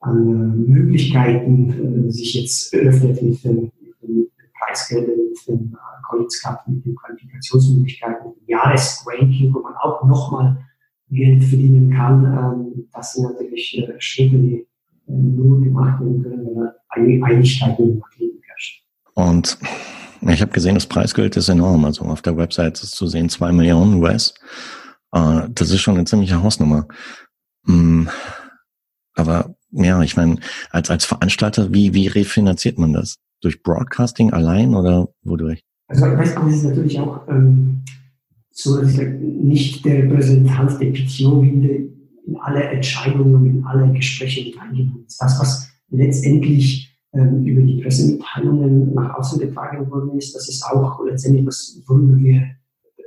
an 0.01 0.67
Möglichkeiten 0.67 2.07
äh, 2.09 2.11
sich 2.11 2.35
jetzt 2.35 2.75
öffnet 2.75 3.23
mit 3.23 3.43
den, 3.45 3.73
den 4.03 4.31
Preisgeldern, 4.59 5.17
mit 5.49 5.75
College 6.09 6.39
Cup, 6.43 6.67
mit 6.69 6.85
den 6.85 6.95
Qualifikationsmöglichkeiten, 6.95 8.29
mit 8.29 8.41
dem 8.41 8.49
Jahresranking, 8.49 9.53
wo 9.53 9.61
man 9.61 9.75
auch 9.77 10.05
nochmal 10.05 10.65
Geld 11.11 11.43
verdienen 11.45 11.91
kann. 11.91 12.25
Ähm, 12.25 12.89
das 12.93 13.15
sind 13.15 13.25
natürlich 13.25 13.79
äh, 13.79 13.95
Schritte, 13.99 14.39
die 14.39 14.55
äh, 14.55 14.67
nur 15.09 15.61
gemacht 15.61 16.01
werden 16.01 16.23
können, 16.23 16.47
wenn 16.47 17.07
mit 17.07 17.79
dem 17.79 18.03
Athleten 18.03 18.43
herrscht. 18.47 18.85
Und 19.15 19.59
ich 20.23 20.41
habe 20.41 20.53
gesehen, 20.53 20.75
das 20.75 20.87
Preisgeld 20.87 21.37
ist 21.37 21.49
enorm. 21.49 21.85
Also 21.85 22.05
auf 22.05 22.23
der 22.23 22.37
Website 22.37 22.83
ist 22.83 22.93
zu 22.93 23.07
sehen 23.07 23.29
zwei 23.29 23.53
Millionen 23.53 23.95
US. 24.03 24.35
Äh, 25.13 25.49
das 25.51 25.71
ist 25.71 25.81
schon 25.81 25.97
eine 25.97 26.05
ziemliche 26.05 26.43
Hausnummer. 26.43 26.87
Mm, 27.65 28.07
aber 29.15 29.55
ja, 29.71 30.03
ich 30.03 30.17
meine, 30.17 30.39
als, 30.71 30.91
als 30.91 31.05
Veranstalter, 31.05 31.73
wie, 31.73 31.95
wie 31.95 32.07
refinanziert 32.07 32.79
man 32.79 32.93
das? 32.93 33.19
Durch 33.41 33.63
Broadcasting 33.63 34.33
allein 34.33 34.75
oder 34.75 35.09
wodurch? 35.23 35.63
Also 35.89 36.05
Weißbau 36.05 36.47
ist 36.49 36.65
natürlich 36.65 36.99
auch 36.99 37.27
ähm, 37.29 37.83
so, 38.51 38.81
dass 38.81 38.99
ich 38.99 39.09
nicht 39.21 39.85
der 39.85 40.03
Repräsentant 40.03 40.81
der 40.81 40.91
PTO 40.93 41.43
in, 41.43 41.98
in 42.29 42.37
alle 42.41 42.63
Entscheidungen, 42.63 43.47
in 43.47 43.65
alle 43.65 43.93
Gespräche 43.93 44.45
mit 44.45 44.61
eingebunden 44.61 45.07
ist. 45.07 45.21
Das, 45.21 45.41
was 45.41 45.69
letztendlich 45.91 46.95
ähm, 47.15 47.45
über 47.45 47.63
die 47.63 47.83
Pressemitteilungen 47.83 48.93
nach 48.95 49.15
außen 49.19 49.41
getragen 49.41 49.91
worden 49.91 50.19
ist, 50.19 50.35
das 50.35 50.49
ist 50.49 50.63
auch 50.65 51.05
letztendlich 51.05 51.47
was, 51.47 51.83
worüber 51.87 52.19
wir 52.19 52.43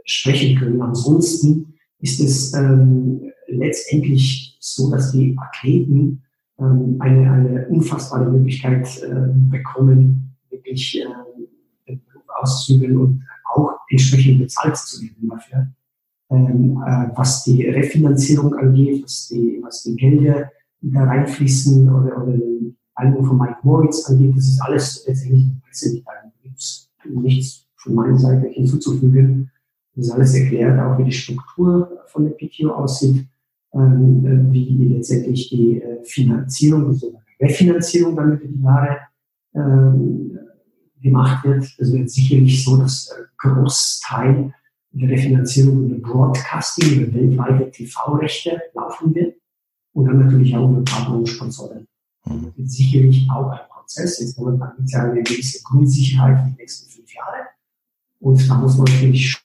sprechen 0.06 0.58
können. 0.58 0.82
Ansonsten 0.82 1.74
ist 2.00 2.20
es 2.20 2.54
ähm, 2.54 3.32
letztendlich 3.48 4.58
so, 4.60 4.90
dass 4.90 5.12
die 5.12 5.38
Athleten 5.38 6.24
ähm, 6.60 6.98
eine, 7.00 7.32
eine 7.32 7.68
unfassbare 7.68 8.30
Möglichkeit 8.30 8.88
äh, 9.04 9.32
bekommen, 9.50 10.36
wirklich 10.50 11.00
äh, 11.00 11.06
den 11.88 12.02
Beruf 12.06 12.24
auszuüben 12.42 12.98
und 12.98 13.24
auch 13.54 13.72
entsprechend 13.90 14.40
bezahlt 14.40 14.78
zu 14.78 15.02
werden 15.02 15.30
dafür. 15.30 15.68
Ähm, 16.32 16.82
äh, 16.86 17.08
was 17.16 17.44
die 17.44 17.68
Refinanzierung 17.68 18.56
angeht, 18.56 19.04
was 19.04 19.28
die, 19.28 19.60
was 19.62 19.84
die 19.84 19.96
Gelder, 19.96 20.50
die 20.82 20.92
da 20.92 21.04
reinfließen 21.04 21.90
oder, 21.90 22.24
oder 22.24 22.38
die 22.38 22.74
Einung 22.96 23.26
von 23.26 23.38
Mike 23.38 23.58
Moritz 23.64 24.10
angeht, 24.10 24.36
das 24.38 24.46
ist 24.46 24.62
alles 24.62 25.04
letztendlich 25.06 25.46
Pressemitteilung. 25.66 26.32
Da 26.44 27.10
gibt 27.10 27.24
nichts 27.24 27.68
von 27.76 27.96
meiner 27.96 28.18
Seite 28.18 28.48
hinzuzufügen. 28.48 29.52
Das 29.96 30.06
ist 30.06 30.12
alles 30.12 30.36
erklärt, 30.36 30.80
auch 30.80 30.98
wie 30.98 31.04
die 31.04 31.12
Struktur 31.12 32.00
von 32.08 32.24
der 32.24 32.32
PTO 32.32 32.72
aussieht, 32.72 33.28
ähm, 33.74 34.26
äh, 34.26 34.54
wie 34.54 34.94
letztendlich 34.96 35.50
die 35.50 35.82
äh, 35.82 36.04
Finanzierung, 36.04 36.88
also 36.88 37.20
Refinanzierung 37.42 38.16
dann 38.16 38.40
über 38.40 38.48
die 38.48 38.62
Jahre 38.62 38.98
ähm, 39.54 40.40
gemacht 41.02 41.44
wird. 41.44 41.64
Es 41.78 41.92
wird 41.92 42.10
sicherlich 42.10 42.64
so, 42.64 42.78
dass 42.78 43.14
Großteil 43.38 44.54
der 44.92 45.10
Refinanzierung 45.10 45.86
über 45.86 46.10
Broadcasting, 46.10 47.02
über 47.02 47.14
weltweite 47.14 47.72
TV-Rechte 47.72 48.62
laufen 48.74 49.16
wird 49.16 49.36
und 49.94 50.06
dann 50.06 50.26
natürlich 50.26 50.56
auch 50.56 50.70
über 50.70 50.84
Partner 50.84 51.18
und 51.18 51.30
Sponsoren. 51.30 51.88
Mhm. 52.26 52.46
Das 52.46 52.58
wird 52.58 52.70
sicherlich 52.70 53.28
auch 53.32 53.50
ein 53.50 53.60
Prozess. 53.70 54.20
Jetzt 54.20 54.38
momentan 54.38 54.74
gibt 54.76 54.88
es 54.88 54.94
ja 54.94 55.04
eine 55.04 55.24
gewisse 55.24 55.64
Grundsicherheit 55.64 56.40
für 56.40 56.50
die 56.52 56.58
nächsten 56.58 56.90
fünf 56.90 57.14
Jahre. 57.14 57.48
Und 58.20 58.50
da 58.50 58.56
muss 58.56 58.78
man 58.78 58.86
natürlich 58.86 59.38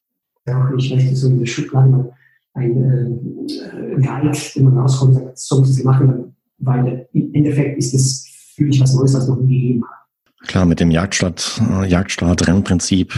auch 0.46 0.70
nicht 0.70 0.92
recht 0.92 1.16
so 1.16 1.28
in 1.28 1.38
der 1.38 1.46
Schublade 1.46 2.12
ein 2.54 3.48
äh, 3.48 4.00
Guide, 4.00 4.38
den 4.54 4.64
man 4.64 4.78
rauskommt 4.78 5.14
sagt, 5.14 5.38
so 5.38 5.58
muss 5.58 5.78
ich 5.78 5.84
machen, 5.84 6.34
weil 6.58 7.08
im 7.12 7.34
Endeffekt 7.34 7.78
ist 7.78 7.94
es 7.94 8.26
für 8.54 8.64
mich 8.64 8.80
was 8.80 8.94
Neues, 8.94 9.14
was 9.14 9.24
es 9.24 9.28
noch 9.28 9.36
nie 9.36 9.60
gegeben 9.60 9.84
hat. 9.84 10.48
Klar, 10.48 10.64
mit 10.64 10.80
dem 10.80 10.90
Jagdstart, 10.90 11.60
äh, 11.70 11.86
Jagdstart-Rennprinzip, 11.86 13.12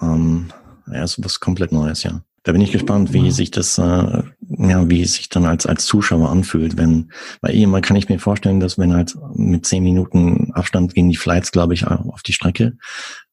ähm, 0.00 0.46
ja, 0.92 1.04
ist 1.04 1.22
was 1.24 1.40
komplett 1.40 1.72
Neues, 1.72 2.02
ja. 2.02 2.22
Da 2.44 2.52
bin 2.52 2.62
ich 2.62 2.72
gespannt, 2.72 3.12
wie 3.12 3.30
sich 3.30 3.50
das, 3.50 3.76
äh, 3.76 3.82
ja, 3.82 4.88
wie 4.88 5.02
es 5.02 5.14
sich 5.14 5.28
dann 5.28 5.44
als, 5.44 5.66
als 5.66 5.84
Zuschauer 5.84 6.30
anfühlt, 6.30 6.78
wenn, 6.78 7.10
weil 7.42 7.54
immer 7.54 7.80
kann 7.82 7.96
ich 7.96 8.08
mir 8.08 8.18
vorstellen, 8.18 8.58
dass 8.58 8.78
wenn 8.78 8.94
halt 8.94 9.14
mit 9.34 9.66
zehn 9.66 9.82
Minuten 9.82 10.52
Abstand 10.54 10.94
gehen 10.94 11.10
die 11.10 11.16
Flights, 11.16 11.52
glaube 11.52 11.74
ich, 11.74 11.86
auf 11.86 12.22
die 12.22 12.32
Strecke. 12.32 12.78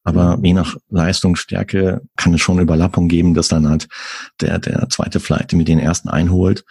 Aber 0.04 0.38
je 0.42 0.52
nach 0.52 0.76
Leistungsstärke 0.90 2.02
kann 2.16 2.34
es 2.34 2.42
schon 2.42 2.58
Überlappung 2.58 3.08
geben, 3.08 3.32
dass 3.32 3.48
dann 3.48 3.68
halt 3.68 3.88
der, 4.40 4.58
der 4.58 4.88
zweite 4.90 5.18
Flight 5.18 5.52
mit 5.54 5.68
den 5.68 5.78
ersten 5.78 6.08
einholt. 6.08 6.64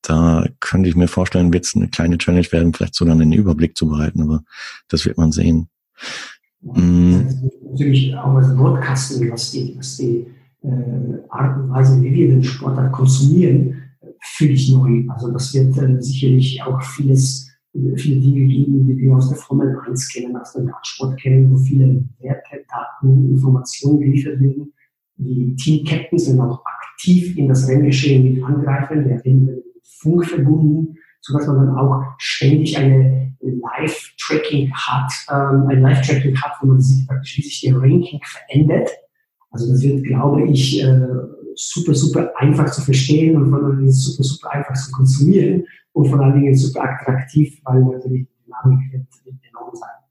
Da 0.00 0.46
könnte 0.60 0.88
ich 0.88 0.96
mir 0.96 1.08
vorstellen, 1.08 1.52
wird 1.52 1.64
es 1.64 1.76
eine 1.76 1.88
kleine 1.88 2.16
Challenge 2.16 2.50
werden, 2.52 2.72
vielleicht 2.72 2.94
sogar 2.94 3.14
einen 3.14 3.32
Überblick 3.32 3.76
zu 3.76 3.86
behalten, 3.88 4.22
aber 4.22 4.42
das 4.88 5.04
wird 5.04 5.18
man 5.18 5.30
sehen. 5.30 5.68
Mhm. 6.62 7.26
Natürlich 7.70 8.14
auch 8.16 8.34
das 8.38 8.54
Broadcasting, 8.56 9.30
was 9.30 9.50
die, 9.50 9.74
was 9.76 9.96
die 9.96 10.26
äh, 10.62 10.68
Art 11.28 11.58
und 11.58 11.70
Weise, 11.70 12.00
wie 12.02 12.12
wir 12.12 12.28
den 12.28 12.44
Sport 12.44 12.92
konsumieren, 12.92 13.82
völlig 14.20 14.70
neu. 14.72 15.04
Also 15.08 15.30
das 15.30 15.52
wird 15.54 15.76
äh, 15.78 16.00
sicherlich 16.00 16.62
auch 16.62 16.80
vieles, 16.82 17.48
viele 17.72 18.20
Dinge 18.20 18.46
geben, 18.46 18.86
die 18.86 18.98
wir 18.98 19.16
aus 19.16 19.30
der 19.30 19.38
Formel 19.38 19.76
1 19.86 20.08
kennen, 20.12 20.36
aus 20.36 20.52
dem 20.52 20.68
Radsport 20.68 21.18
kennen, 21.18 21.50
wo 21.50 21.56
viele 21.56 22.04
Werte, 22.20 22.64
Daten, 22.68 23.30
Informationen 23.30 24.00
geliefert 24.00 24.40
werden. 24.40 24.72
Die 25.16 25.54
Team-Captains 25.56 26.26
sind 26.26 26.40
auch 26.40 26.62
aktiv 26.64 27.36
in 27.36 27.48
das 27.48 27.68
Renngeschehen 27.68 28.34
mit 28.34 28.44
angreifen, 28.44 29.08
der 29.08 29.24
werden 29.24 29.46
mit 29.46 29.64
Funk 29.82 30.26
verbunden, 30.26 30.96
sodass 31.20 31.46
man 31.46 31.66
dann 31.66 31.76
auch 31.76 32.02
ständig 32.18 32.76
eine 32.76 33.31
Live-Tracking 33.50 34.72
hat, 34.72 35.12
ähm, 35.30 35.66
ein 35.68 35.80
Live-Tracking 35.80 36.40
hat, 36.40 36.52
wo 36.60 36.68
man 36.68 36.80
sieht 36.80 37.06
praktisch, 37.08 37.38
wie 37.38 37.42
sich 37.42 37.60
der 37.62 37.76
Ranking 37.76 38.20
verändert. 38.22 38.90
Also 39.50 39.70
das 39.70 39.82
wird, 39.82 40.04
glaube 40.04 40.48
ich, 40.48 40.82
äh, 40.82 41.06
super, 41.54 41.94
super 41.94 42.32
einfach 42.36 42.70
zu 42.70 42.80
verstehen 42.80 43.36
und 43.36 43.50
vor 43.50 43.62
allem 43.62 43.90
super, 43.90 44.22
super 44.22 44.52
einfach 44.52 44.74
zu 44.74 44.90
konsumieren 44.92 45.64
und 45.92 46.08
vor 46.08 46.20
allen 46.20 46.40
Dingen 46.40 46.54
super 46.54 46.84
attraktiv, 46.84 47.60
weil 47.64 47.82
natürlich 47.82 48.26
die 48.26 48.44
Dynamik 48.46 48.92
wird, 48.92 49.06
wird 49.24 49.36
enorm 49.50 49.74
sein. 49.74 50.02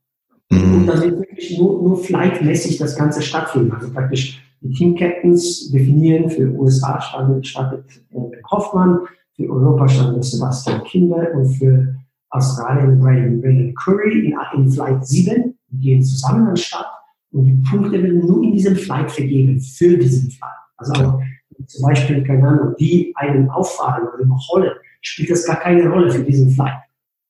Mhm. 0.50 0.74
Und 0.74 0.86
da 0.86 1.00
wird 1.00 1.18
wirklich 1.18 1.58
nur, 1.58 1.82
nur 1.82 1.96
flightmäßig 1.98 2.78
das 2.78 2.96
Ganze 2.96 3.22
stattfinden. 3.22 3.72
Also 3.72 3.90
praktisch 3.90 4.40
die 4.60 4.70
Team 4.70 4.94
Captains 4.94 5.70
definieren, 5.70 6.30
für 6.30 6.48
USA 6.52 7.00
startet, 7.00 7.46
startet 7.46 7.84
äh, 8.12 8.42
Hoffmann, 8.50 9.00
für 9.34 9.50
Europa 9.50 9.88
startet 9.88 10.24
Sebastian 10.24 10.84
Kinder 10.84 11.28
und 11.34 11.46
für 11.46 11.96
Australien 12.32 12.98
Brian, 12.98 13.40
Brian 13.40 13.74
Curry 13.74 14.26
in, 14.26 14.38
in 14.54 14.70
Flight 14.70 15.06
7. 15.06 15.54
Die 15.68 15.80
gehen 15.80 16.02
zusammen 16.02 16.48
an 16.48 16.54
den 16.54 16.56
Start 16.56 16.86
und 17.30 17.44
die 17.44 17.70
Punkte 17.70 18.02
werden 18.02 18.20
nur 18.20 18.42
in 18.42 18.52
diesem 18.52 18.76
Flight 18.76 19.10
vergeben, 19.10 19.60
für 19.60 19.96
diesen 19.96 20.30
Flight. 20.30 20.50
Also 20.76 20.92
auch, 20.94 21.22
zum 21.66 21.86
Beispiel, 21.86 22.24
keine 22.24 22.48
Ahnung, 22.48 22.74
die 22.78 23.12
einen 23.16 23.48
auffahren 23.50 24.08
oder 24.08 24.24
überholen, 24.24 24.72
spielt 25.00 25.30
das 25.30 25.46
gar 25.46 25.56
keine 25.56 25.88
Rolle 25.88 26.10
für 26.10 26.24
diesen 26.24 26.50
Flight. 26.50 26.82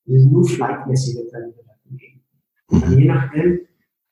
Das 0.07 0.17
ist 0.17 0.31
nur 0.31 0.45
flightmäßige 0.45 1.31
Trennung 1.31 1.55
geben. 1.91 2.21
Und 2.69 2.83
dann 2.83 2.99
je 2.99 3.05
nachdem, 3.07 3.61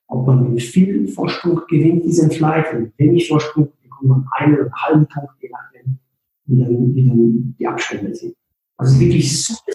ob 0.07 0.27
man 0.27 0.53
mit 0.53 0.61
viel 0.61 1.07
Vorsprung 1.07 1.61
gewinnt, 1.69 2.03
diesen 2.03 2.31
Flight, 2.31 2.73
und 2.73 2.93
wenig 2.97 3.27
Vorsprung, 3.27 3.71
bekommt 3.81 4.09
man 4.09 4.25
einen 4.37 4.55
oder 4.55 4.63
einen 4.63 4.75
halben 4.75 5.07
Punkt, 5.07 5.33
je 5.41 5.49
nachdem, 5.49 5.99
wie 6.45 6.59
dann, 6.59 6.95
wie 6.95 7.07
dann 7.07 7.55
die 7.57 7.67
Abstände 7.67 8.13
sind. 8.13 8.35
Also 8.77 8.99
wirklich 8.99 9.45
super 9.45 9.70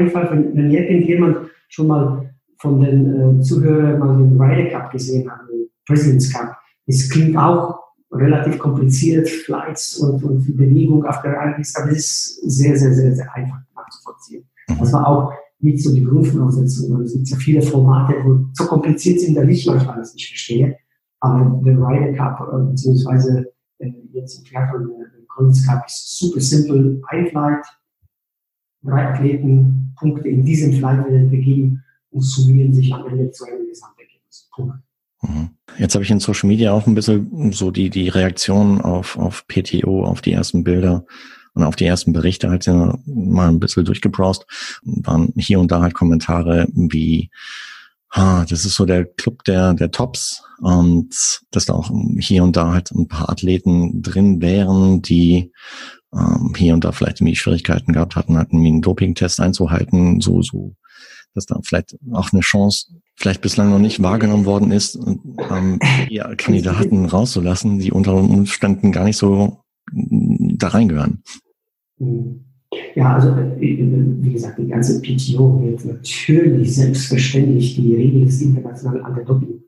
einfach, 0.00 0.30
wenn, 0.32 0.56
wenn 0.56 0.70
irgendjemand 0.70 1.36
schon 1.68 1.86
mal 1.86 2.30
von 2.58 2.80
den 2.80 3.38
äh, 3.38 3.42
Zuhörern 3.42 3.98
mal 3.98 4.18
den 4.18 4.40
Ryder 4.40 4.70
Cup 4.70 4.92
gesehen 4.92 5.30
hat, 5.30 5.40
den 5.50 5.68
President's 5.86 6.32
Cup, 6.32 6.56
es 6.86 7.08
klingt 7.08 7.36
auch 7.36 7.78
relativ 8.12 8.58
kompliziert, 8.58 9.28
Flights 9.28 9.96
und, 9.98 10.22
und 10.24 10.44
die 10.46 10.52
Bewegung 10.52 11.04
auf 11.04 11.22
der 11.22 11.32
Reihenliste, 11.32 11.82
aber 11.82 11.92
es 11.92 11.98
ist 11.98 12.58
sehr, 12.58 12.76
sehr, 12.76 12.92
sehr, 12.92 13.14
sehr 13.14 13.34
einfach 13.34 13.58
nachzuvollziehen. 13.76 14.44
Das 14.78 14.92
war 14.92 15.06
auch 15.06 15.32
nicht 15.60 15.82
so 15.82 15.94
die 15.94 16.04
Grundvoraussetzung. 16.04 17.00
Es 17.02 17.12
gibt 17.12 17.28
ja 17.28 17.36
viele 17.36 17.62
Formate, 17.62 18.14
wo 18.24 18.46
so 18.54 18.64
kompliziert 18.64 19.20
sind, 19.20 19.34
dass 19.34 19.48
ich 19.48 19.66
manchmal 19.66 19.98
das 19.98 20.14
nicht 20.14 20.28
verstehe. 20.28 20.76
Aber 21.20 21.60
der 21.64 21.78
Ryder 21.78 22.12
Cup, 22.14 22.48
äh, 22.52 22.70
beziehungsweise 22.70 23.52
äh, 23.78 23.92
jetzt 24.12 24.38
im 24.38 24.44
Triathlon, 24.44 24.88
der 24.98 25.26
Collins 25.28 25.66
Cup, 25.66 25.84
ist 25.86 26.18
super 26.18 26.40
simpel. 26.40 27.00
Ein 27.08 27.26
drei 28.82 29.08
Athleten 29.08 29.94
Punkte 29.96 30.28
in 30.28 30.44
diesem 30.44 30.72
Flight 30.74 31.06
begeben 31.30 31.82
und 32.10 32.22
summieren 32.22 32.74
sich 32.74 32.92
am 32.92 33.06
Ende 33.06 33.30
zu 33.30 33.44
einem 33.44 33.68
Gesamtergebnis. 33.68 34.48
Punkt. 34.52 34.76
Mhm. 35.22 35.50
Jetzt 35.78 35.94
habe 35.94 36.04
ich 36.04 36.10
in 36.10 36.20
Social 36.20 36.48
Media 36.48 36.72
auch 36.72 36.86
ein 36.86 36.94
bisschen 36.94 37.52
so 37.52 37.70
die, 37.70 37.90
die 37.90 38.08
Reaktion 38.08 38.80
auf, 38.80 39.18
auf 39.18 39.46
PTO, 39.46 40.04
auf 40.04 40.20
die 40.20 40.32
ersten 40.32 40.64
Bilder 40.64 41.04
und 41.54 41.62
auf 41.64 41.76
die 41.76 41.84
ersten 41.84 42.12
Berichte 42.12 42.50
halt 42.50 42.66
mal 43.06 43.48
ein 43.48 43.60
bisschen 43.60 43.84
durchgebrowst. 43.84 44.46
Waren 44.82 45.32
hier 45.36 45.60
und 45.60 45.70
da 45.70 45.80
halt 45.82 45.94
Kommentare 45.94 46.66
wie, 46.72 47.30
ah, 48.10 48.44
das 48.48 48.64
ist 48.64 48.74
so 48.74 48.86
der 48.86 49.04
Club 49.04 49.44
der, 49.44 49.74
der 49.74 49.90
Tops 49.90 50.42
und 50.60 51.40
dass 51.50 51.66
da 51.66 51.74
auch 51.74 51.90
hier 52.18 52.42
und 52.42 52.56
da 52.56 52.72
halt 52.72 52.90
ein 52.90 53.08
paar 53.08 53.30
Athleten 53.30 54.02
drin 54.02 54.40
wären, 54.40 55.02
die 55.02 55.52
ähm, 56.14 56.52
hier 56.56 56.74
und 56.74 56.84
da 56.84 56.92
vielleicht 56.92 57.20
irgendwie 57.20 57.36
Schwierigkeiten 57.36 57.92
gehabt 57.92 58.16
hatten, 58.16 58.36
hatten, 58.36 58.58
einen 58.58 58.82
Dopingtest 58.82 59.40
einzuhalten, 59.40 60.20
so, 60.20 60.42
so 60.42 60.74
dass 61.34 61.46
da 61.46 61.60
vielleicht 61.62 61.96
auch 62.12 62.32
eine 62.32 62.40
Chance 62.40 62.86
vielleicht 63.16 63.40
bislang 63.40 63.70
noch 63.70 63.78
nicht 63.78 64.02
wahrgenommen 64.02 64.46
worden 64.46 64.72
ist, 64.72 64.96
ähm, 64.96 65.78
die 66.08 66.18
Kandidaten 66.36 67.04
rauszulassen, 67.04 67.78
die 67.78 67.92
unter 67.92 68.14
Umständen 68.14 68.92
gar 68.92 69.04
nicht 69.04 69.16
so 69.16 69.62
mm, 69.92 70.56
da 70.56 70.68
reingehören. 70.68 71.22
Ja, 72.94 73.14
also 73.14 73.36
wie 73.58 74.32
gesagt, 74.32 74.58
die 74.58 74.68
ganze 74.68 75.00
PTO 75.02 75.60
wird 75.62 75.84
natürlich 75.84 76.74
selbstverständlich 76.74 77.76
die 77.76 77.94
Regeln 77.94 78.26
des 78.26 78.40
internationalen 78.40 79.04
Anti-Doping 79.04 79.60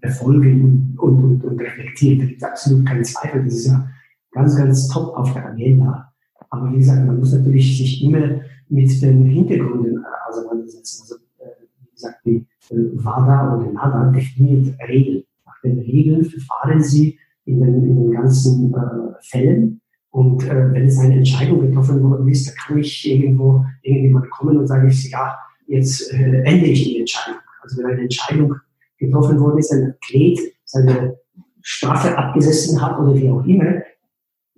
befolgen 0.00 0.94
und, 0.98 1.24
und, 1.24 1.44
und 1.44 1.60
reflektieren. 1.60 2.18
Da 2.20 2.24
gibt 2.26 2.42
es 2.42 2.48
absolut 2.48 2.86
keinen 2.86 3.04
Zweifel. 3.04 3.44
Das 3.44 3.54
ist 3.54 3.66
ja 3.66 3.88
ganz, 4.32 4.56
ganz 4.56 4.88
top 4.88 5.16
auf 5.16 5.32
der 5.32 5.46
Agenda. 5.46 6.12
Aber 6.50 6.72
wie 6.72 6.78
gesagt, 6.78 7.06
man 7.06 7.18
muss 7.18 7.32
natürlich 7.32 7.78
sich 7.78 8.02
immer 8.02 8.40
mit 8.68 9.02
den 9.02 9.26
Hintergründen 9.26 9.98
äh, 9.98 10.28
auseinandersetzen. 10.28 11.02
Also, 11.02 11.14
äh, 11.38 11.66
wie 11.80 11.90
gesagt, 11.92 12.20
die 12.24 12.46
äh, 12.70 13.04
WADA 13.04 13.56
oder 13.56 13.72
NADA 13.72 14.10
definiert 14.10 14.74
Regeln. 14.88 15.24
Nach 15.46 15.60
den 15.62 15.78
Regeln 15.78 16.24
verfahren 16.24 16.82
sie 16.82 17.18
in 17.44 17.60
den, 17.60 17.84
in 17.84 17.96
den 17.96 18.12
ganzen 18.12 18.74
äh, 18.74 18.78
Fällen. 19.20 19.80
Und 20.10 20.44
äh, 20.44 20.72
wenn 20.72 20.86
es 20.86 20.98
eine 20.98 21.16
Entscheidung 21.16 21.60
getroffen 21.60 22.02
worden 22.02 22.28
ist, 22.28 22.48
dann 22.48 22.56
kann 22.56 22.78
ich 22.78 23.08
irgendwo 23.08 23.64
irgendjemand 23.82 24.28
kommen 24.30 24.58
und 24.58 24.66
sage 24.66 24.88
ich, 24.88 25.10
ja, 25.10 25.36
jetzt 25.66 26.12
äh, 26.12 26.42
ende 26.42 26.66
ich 26.66 26.84
die 26.84 27.00
Entscheidung. 27.00 27.40
Also 27.62 27.78
wenn 27.78 27.92
eine 27.92 28.02
Entscheidung 28.02 28.56
getroffen 28.98 29.38
worden 29.38 29.58
ist, 29.58 29.72
ein 29.72 29.94
Athlet 29.94 30.38
seine 30.64 31.16
Strafe 31.62 32.16
abgesessen 32.16 32.80
hat 32.80 32.98
oder 32.98 33.14
wie 33.14 33.28
auch 33.28 33.44
immer, 33.44 33.82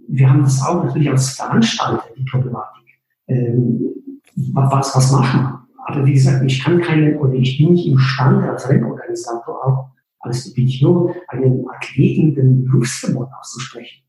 wir 0.09 0.29
haben 0.29 0.43
das 0.43 0.62
auch 0.62 0.85
natürlich 0.85 1.11
als 1.11 1.31
Veranstalter, 1.31 2.05
die 2.17 2.25
Problematik. 2.25 2.83
Ähm, 3.29 3.81
was, 4.53 4.95
was 4.97 5.12
machen? 5.12 5.59
Aber 5.87 6.07
wie 6.07 6.15
gesagt, 6.15 6.43
ich 6.45 6.62
kann 6.62 6.81
keinen, 6.81 7.17
oder 7.17 7.35
ich 7.35 7.59
bin 7.59 7.73
nicht 7.73 7.87
imstande 7.87 8.51
als 8.51 8.69
Rennorganisator 8.69 9.67
auch 9.67 9.91
als 10.21 10.53
PTO 10.55 11.15
einen 11.29 11.65
Athleten 11.69 12.35
den 12.35 12.65
Berufsverbot 12.65 13.29
auszusprechen. 13.41 14.03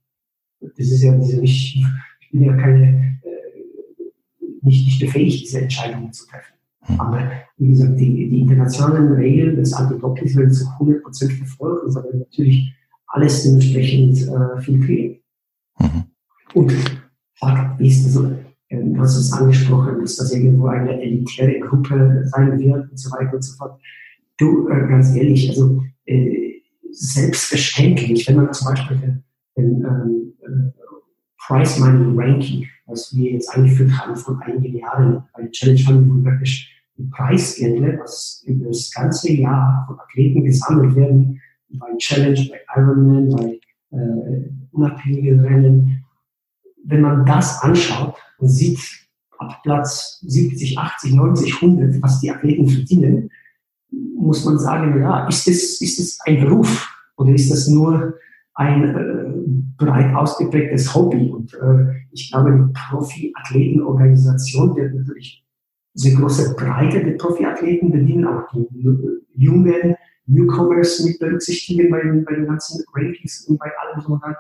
Das 0.60 0.77
ist 0.77 1.03
ja, 1.03 1.15
diese 1.17 1.41
nicht, 1.41 1.75
ich 1.75 2.32
bin 2.32 2.43
ja 2.43 2.56
keine, 2.56 3.19
äh, 3.23 4.45
nicht, 4.62 4.86
nicht 4.86 4.99
befähigt, 4.99 5.41
diese 5.41 5.62
Entscheidungen 5.62 6.13
zu 6.13 6.27
treffen. 6.27 6.53
Hm. 6.82 6.99
Aber 6.99 7.32
wie 7.58 7.69
gesagt, 7.69 7.99
die, 7.99 8.29
die 8.29 8.41
internationalen 8.41 9.13
Regeln 9.13 9.56
des 9.56 9.73
Anti-Dopings 9.73 10.36
werden 10.36 10.51
zu 10.51 10.65
100% 10.65 11.38
verfolgt 11.38 11.86
und 11.86 11.95
werden 11.95 12.19
natürlich 12.19 12.73
alles 13.08 13.43
dementsprechend 13.43 14.21
äh, 14.27 14.62
filtrieren. 14.62 15.22
Mhm. 15.79 16.03
Und 16.53 16.73
ist, 17.79 18.05
also, 18.05 18.31
äh, 18.69 18.77
du 18.77 18.99
hast 18.99 19.17
es 19.17 19.33
angesprochen, 19.33 20.01
dass 20.01 20.15
das 20.15 20.33
irgendwo 20.33 20.67
eine 20.67 21.01
elitäre 21.01 21.59
Gruppe 21.59 22.23
sein 22.27 22.59
wird 22.59 22.89
und 22.89 22.97
so 22.97 23.12
weiter 23.12 23.33
und 23.33 23.41
so 23.41 23.55
fort. 23.57 23.79
Du, 24.38 24.69
äh, 24.69 24.88
ganz 24.88 25.15
ehrlich, 25.15 25.49
also 25.49 25.83
äh, 26.05 26.62
selbstverständlich, 26.91 28.27
wenn 28.27 28.38
man 28.38 28.53
zum 28.53 28.69
Beispiel 28.69 28.97
den, 28.97 29.23
den 29.57 29.83
ähm, 29.83 30.33
äh, 30.41 30.71
Price 31.45 31.79
Money 31.79 32.17
Ranking, 32.17 32.67
was 32.86 33.15
wir 33.15 33.31
jetzt 33.31 33.49
eingeführt 33.49 33.91
haben 33.91 34.15
vor 34.15 34.39
einigen 34.43 34.77
Jahren 34.77 35.23
bei 35.33 35.47
Challenge 35.47 35.79
Fund, 35.79 36.09
wo 36.09 36.23
praktisch 36.23 36.69
die 36.97 37.03
Preisgelder, 37.05 37.99
was 37.99 38.43
über 38.45 38.67
das 38.67 38.91
ganze 38.91 39.31
Jahr 39.31 39.83
von 39.88 39.99
Athleten 39.99 40.43
gesammelt 40.43 40.95
werden, 40.95 41.41
bei 41.69 41.88
Challenge, 41.97 42.49
bei 42.49 42.59
Ironman, 42.75 43.29
bei 43.29 43.59
äh, 43.93 44.49
unabhängigen 44.71 45.41
Rennen. 45.41 46.03
Wenn 46.84 47.01
man 47.01 47.23
das 47.25 47.62
anschaut 47.62 48.15
und 48.39 48.49
sieht, 48.49 48.79
ab 49.38 49.62
Platz 49.63 50.19
70, 50.21 50.77
80, 50.77 51.13
90, 51.13 51.62
100, 51.62 52.01
was 52.01 52.19
die 52.19 52.32
Athleten 52.32 52.67
verdienen, 52.67 53.29
muss 54.17 54.43
man 54.45 54.58
sagen, 54.58 54.99
ja, 54.99 55.27
ist 55.27 55.47
es, 55.47 55.79
ist 55.82 56.19
ein 56.25 56.41
Beruf 56.41 56.89
oder 57.17 57.34
ist 57.34 57.51
das 57.51 57.67
nur 57.67 58.15
ein 58.56 58.84
äh, 58.84 59.32
breit 59.77 60.15
ausgeprägtes 60.15 60.95
Hobby? 60.95 61.29
Und 61.29 61.53
äh, 61.53 61.93
ich 62.12 62.32
glaube, 62.32 62.51
die 62.51 62.73
Profi-Athletenorganisation 62.73 64.75
wird 64.75 64.95
natürlich 64.95 65.45
sehr 65.93 66.15
große 66.15 66.56
Breite 66.56 67.03
der 67.03 67.13
Profiathleten 67.13 67.91
bedienen, 67.91 68.25
auch 68.25 68.49
die 68.51 68.67
jungen 69.36 69.95
Newcomers 70.25 71.01
mit 71.01 71.19
berücksichtigen 71.19 71.89
bei, 71.89 72.01
bei 72.25 72.36
den 72.36 72.47
ganzen 72.47 72.83
Rankings 72.93 73.45
und 73.47 73.57
bei 73.57 73.71
allem 73.81 74.01
so 74.01 74.17
dran. 74.17 74.36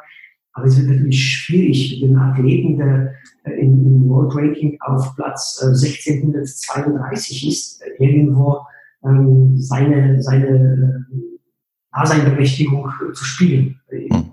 Aber 0.53 0.67
es 0.67 0.77
wird 0.77 0.89
natürlich 0.89 1.19
schwierig 1.19 1.99
für 1.99 2.07
den 2.07 2.17
Athleten, 2.17 2.77
der 2.77 3.13
äh, 3.43 3.59
im, 3.59 3.85
im 3.85 4.09
World 4.09 4.35
Ranking 4.35 4.77
auf 4.81 5.15
Platz 5.15 5.59
äh, 5.61 5.67
1632 5.67 7.47
ist, 7.47 7.81
äh, 7.81 8.03
irgendwo 8.03 8.61
ähm, 9.03 9.57
seine, 9.57 10.21
seine 10.21 11.05
äh, 11.11 11.23
Daseinberechtigung 11.91 12.87
zu 13.13 13.25
spielen. 13.25 13.79
Hm. 13.89 14.31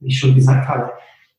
Wie 0.00 0.08
ich 0.08 0.18
schon 0.18 0.34
gesagt 0.34 0.68
habe, 0.68 0.90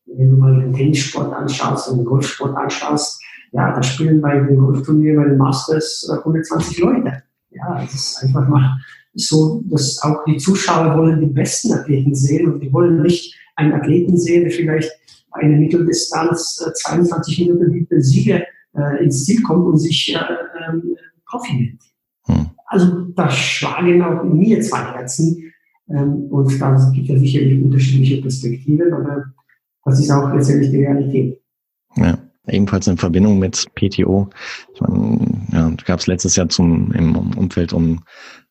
wenn 0.05 0.31
du 0.31 0.37
mal 0.37 0.59
den 0.59 0.73
Tennissport 0.73 1.33
anschaust 1.33 1.89
und 1.89 1.97
den 1.97 2.05
Golfsport 2.05 2.55
anschaust, 2.55 3.21
ja, 3.51 3.73
da 3.73 3.83
spielen 3.83 4.21
bei 4.21 4.39
den 4.39 4.57
Golfturnieren, 4.57 5.17
bei 5.17 5.29
den 5.29 5.37
Masters 5.37 6.09
120 6.09 6.77
äh, 6.77 6.81
Leute. 6.81 7.23
Ja, 7.49 7.81
das 7.81 7.93
ist 7.93 8.23
einfach 8.23 8.47
mal 8.47 8.77
so, 9.17 9.63
dass 9.65 10.01
auch 10.03 10.23
die 10.25 10.37
Zuschauer 10.37 10.97
wollen 10.97 11.19
die 11.19 11.27
besten 11.27 11.73
Athleten 11.73 12.13
sehen 12.13 12.53
und 12.53 12.59
die 12.61 12.71
wollen 12.71 13.01
nicht 13.01 13.35
einen 13.55 13.73
Athleten 13.73 14.17
sehen, 14.17 14.43
der 14.43 14.51
vielleicht 14.51 14.91
eine 15.31 15.57
Mitteldistanz 15.57 16.63
äh, 16.65 16.73
22 16.73 17.39
Minuten 17.39 17.73
hinter 17.73 18.01
Sieger 18.01 18.41
äh, 18.75 19.03
ins 19.03 19.25
Ziel 19.25 19.41
kommt 19.41 19.65
und 19.65 19.77
sich 19.77 20.15
äh, 20.15 20.19
äh, 20.19 20.81
Profi 21.25 21.53
nennt. 21.55 21.81
Hm. 22.25 22.51
Also 22.67 23.07
da 23.15 23.29
schlagen 23.29 24.01
auch 24.01 24.23
in 24.23 24.37
mir 24.37 24.61
zwei 24.61 24.83
Herzen 24.93 25.51
ähm, 25.89 26.27
und 26.29 26.59
da 26.61 26.91
gibt 26.93 27.09
es 27.09 27.19
sicherlich 27.19 27.61
unterschiedliche 27.61 28.21
Perspektiven, 28.21 28.93
aber 28.93 29.25
das 29.85 29.99
ist 29.99 30.11
auch 30.11 30.33
letztendlich 30.33 30.71
die 30.71 30.85
Realität. 30.85 31.41
Ja 31.95 32.17
ebenfalls 32.47 32.87
in 32.87 32.97
Verbindung 32.97 33.39
mit 33.39 33.67
PTO. 33.75 34.29
Ich 34.73 34.81
meine, 34.81 35.19
ja, 35.51 35.71
gab 35.85 35.99
es 35.99 36.07
letztes 36.07 36.35
Jahr 36.35 36.49
zum 36.49 36.91
im 36.93 37.15
Umfeld 37.15 37.73
um 37.73 38.03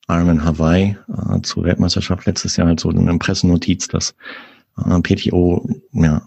Ironman 0.09 0.45
Hawaii 0.45 0.97
äh, 1.09 1.41
zur 1.43 1.65
Weltmeisterschaft 1.65 2.27
letztes 2.27 2.57
Jahr 2.57 2.69
halt 2.69 2.81
so 2.81 2.91
eine 2.91 3.19
Pressenotiz, 3.19 3.89
dass 3.89 4.15
äh, 4.79 5.01
PTO 5.01 5.69
ja 5.93 6.23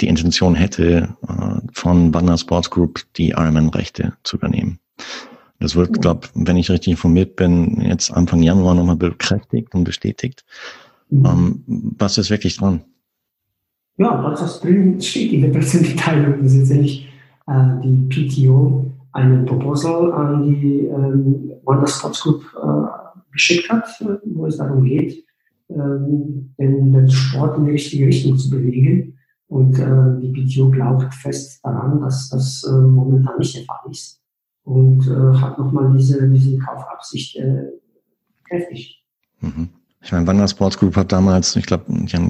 die 0.00 0.08
Intention 0.08 0.54
hätte, 0.54 1.16
äh, 1.26 1.60
von 1.72 2.12
Wander 2.14 2.36
Sports 2.38 2.70
Group 2.70 3.00
die 3.16 3.30
Ironman-Rechte 3.30 4.12
zu 4.22 4.36
übernehmen. 4.36 4.78
Das 5.58 5.74
wird, 5.74 6.00
glaube 6.02 6.28
wenn 6.34 6.56
ich 6.56 6.70
richtig 6.70 6.92
informiert 6.92 7.36
bin, 7.36 7.80
jetzt 7.80 8.10
Anfang 8.12 8.42
Januar 8.42 8.74
nochmal 8.74 8.96
bekräftigt 8.96 9.74
und 9.74 9.84
bestätigt. 9.84 10.44
Mhm. 11.08 11.26
Ähm, 11.26 11.64
was 11.98 12.18
ist 12.18 12.30
wirklich 12.30 12.58
dran? 12.58 12.82
Ja, 13.96 14.22
was 14.22 14.40
das 14.40 14.60
drin 14.60 15.00
steht 15.00 15.32
in 15.32 15.40
der 15.40 15.48
Pressemitteilung, 15.48 16.44
ist 16.44 16.56
letztendlich 16.56 17.08
äh, 17.46 17.52
die 17.82 18.08
PTO 18.08 18.90
einen 19.12 19.46
Proposal 19.46 20.12
an 20.12 20.42
die 20.42 20.86
ähm, 20.86 21.52
Wonder 21.64 21.86
Sports 21.86 22.22
Group 22.22 22.44
äh, 22.62 22.85
geschickt 23.36 23.70
hat, 23.70 23.88
äh, 24.00 24.18
wo 24.24 24.46
es 24.46 24.56
darum 24.56 24.84
geht, 24.84 25.24
ähm, 25.68 26.54
den, 26.58 26.92
den 26.92 27.10
Sport 27.10 27.58
in 27.58 27.66
die 27.66 27.72
richtige 27.72 28.06
Richtung 28.06 28.36
zu 28.36 28.50
bewegen. 28.50 29.18
Und 29.48 29.78
äh, 29.78 30.20
die 30.20 30.32
PTO 30.32 30.70
glaubt 30.70 31.14
fest 31.14 31.60
daran, 31.62 32.00
dass 32.00 32.30
das 32.30 32.64
äh, 32.64 32.72
momentan 32.72 33.38
nicht 33.38 33.56
der 33.56 33.64
Fall 33.64 33.90
ist. 33.90 34.20
Und 34.64 35.06
äh, 35.06 35.38
hat 35.38 35.58
nochmal 35.58 35.94
diese, 35.96 36.28
diese 36.28 36.58
Kaufabsicht 36.58 37.36
äh, 37.36 37.66
kräftig. 38.48 39.04
Mhm. 39.40 39.68
Ich 40.02 40.12
meine, 40.12 40.26
Wander 40.26 40.48
Sports 40.48 40.78
Group 40.78 40.96
hat 40.96 41.12
damals, 41.12 41.56
ich 41.56 41.66
glaube, 41.66 41.84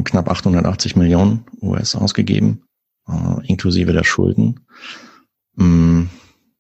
knapp 0.05 0.31
880 0.31 0.97
Millionen 0.97 1.45
US 1.63 1.95
ausgegeben, 1.95 2.63
äh, 3.09 3.47
inklusive 3.47 3.93
der 3.93 4.05
Schulden. 4.05 4.61
Mm, 5.57 6.05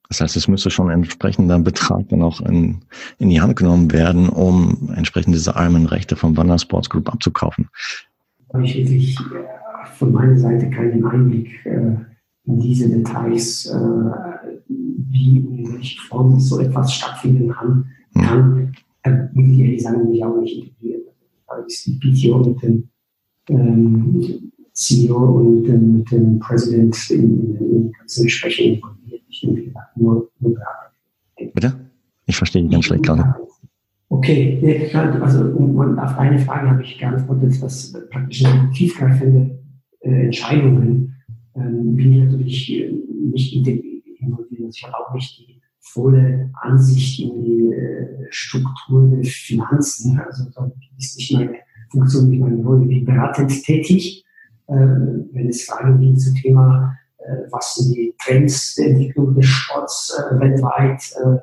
das 0.08 0.20
heißt, 0.20 0.36
es 0.36 0.48
müsste 0.48 0.70
schon 0.70 0.88
ein 0.88 0.98
entsprechender 0.98 1.58
Betrag 1.58 2.08
dann 2.08 2.22
auch 2.22 2.40
in, 2.40 2.82
in 3.18 3.30
die 3.30 3.40
Hand 3.40 3.56
genommen 3.56 3.92
werden, 3.92 4.28
um 4.28 4.90
entsprechend 4.94 5.34
diese 5.34 5.56
armen 5.56 5.86
Rechte 5.86 6.16
vom 6.16 6.36
Wander 6.36 6.58
Sports 6.58 6.90
Group 6.90 7.08
abzukaufen. 7.08 7.68
Habe 8.52 8.64
ich 8.64 8.76
wirklich 8.76 9.18
äh, 9.18 9.86
von 9.96 10.12
meiner 10.12 10.38
Seite 10.38 10.70
keinen 10.70 11.04
Einblick 11.04 11.64
äh, 11.66 11.96
in 12.44 12.60
diese 12.60 12.88
Details, 12.88 13.66
äh, 13.66 13.74
wie 14.68 15.40
und 15.40 15.58
in 15.58 15.74
welcher 15.74 16.02
Form 16.02 16.38
so 16.38 16.60
etwas 16.60 16.94
stattfinden 16.94 17.48
kann. 17.48 17.86
Hm. 18.14 18.22
kann 18.22 18.72
äh, 19.06 19.28
muss 19.32 19.46
ich 19.48 19.58
ehrlich 19.58 19.82
sagen, 19.82 20.10
mich 20.10 20.24
auch 20.24 20.40
nicht 20.40 20.58
integriert. 20.58 21.02
Ist 21.66 21.86
die 21.86 21.98
PTO 21.98 22.38
mit 22.38 22.62
dem 22.62 22.88
ähm, 23.48 24.50
CEO 24.72 25.16
und 25.16 25.56
mit 25.56 25.68
dem, 25.68 25.98
mit 25.98 26.10
dem 26.10 26.38
President 26.38 27.10
in, 27.10 27.56
in 27.56 27.92
ganzen 27.92 28.24
Gesprächen 28.24 28.74
involviert. 28.74 29.15
Nur, 29.96 30.30
nur. 30.40 30.58
Bitte? 31.54 31.74
Ich 32.26 32.36
verstehe 32.36 32.62
dich 32.62 32.72
ganz 32.72 32.84
schlecht 32.86 33.04
gerade. 33.04 33.34
Okay, 34.08 34.90
also 34.94 35.44
und 35.44 35.98
auf 35.98 36.16
eine 36.18 36.38
Frage 36.38 36.70
habe 36.70 36.82
ich 36.82 36.98
geantwortet, 36.98 37.60
dass 37.60 37.92
praktisch 38.10 38.44
tiefgreifende 38.72 39.58
äh, 40.00 40.26
Entscheidungen 40.26 41.16
ähm, 41.56 41.96
bin 41.96 42.12
ich 42.12 42.24
natürlich 42.24 42.92
nicht 43.32 43.66
involviert. 44.20 44.74
Ich 44.74 44.84
habe 44.84 44.94
auch 44.98 45.14
nicht 45.14 45.38
die 45.38 45.60
volle 45.80 46.50
Ansicht 46.60 47.20
in 47.20 47.44
die 47.44 47.72
äh, 47.72 48.26
Struktur 48.30 49.08
der 49.08 49.24
Finanzen. 49.24 50.18
Also 50.20 50.44
da 50.54 50.70
ist 50.98 51.16
nicht 51.16 51.32
meine 51.32 51.54
Funktion, 51.90 52.30
nicht 52.30 52.40
meine 52.40 52.62
Rolle 52.62 52.88
wie 52.88 53.00
beratend 53.00 53.50
tätig. 53.64 54.24
Äh, 54.68 54.74
wenn 54.74 55.48
es 55.48 55.64
Fragen 55.64 56.00
gibt 56.00 56.20
zum 56.20 56.34
Thema, 56.34 56.92
äh, 56.92 57.05
was 57.50 57.74
sind 57.74 57.94
die 57.94 58.14
Trends 58.22 58.74
der 58.74 58.88
Entwicklung 58.88 59.34
des 59.34 59.46
Sports 59.46 60.18
äh, 60.18 60.38
weltweit, 60.40 61.02
äh, 61.22 61.38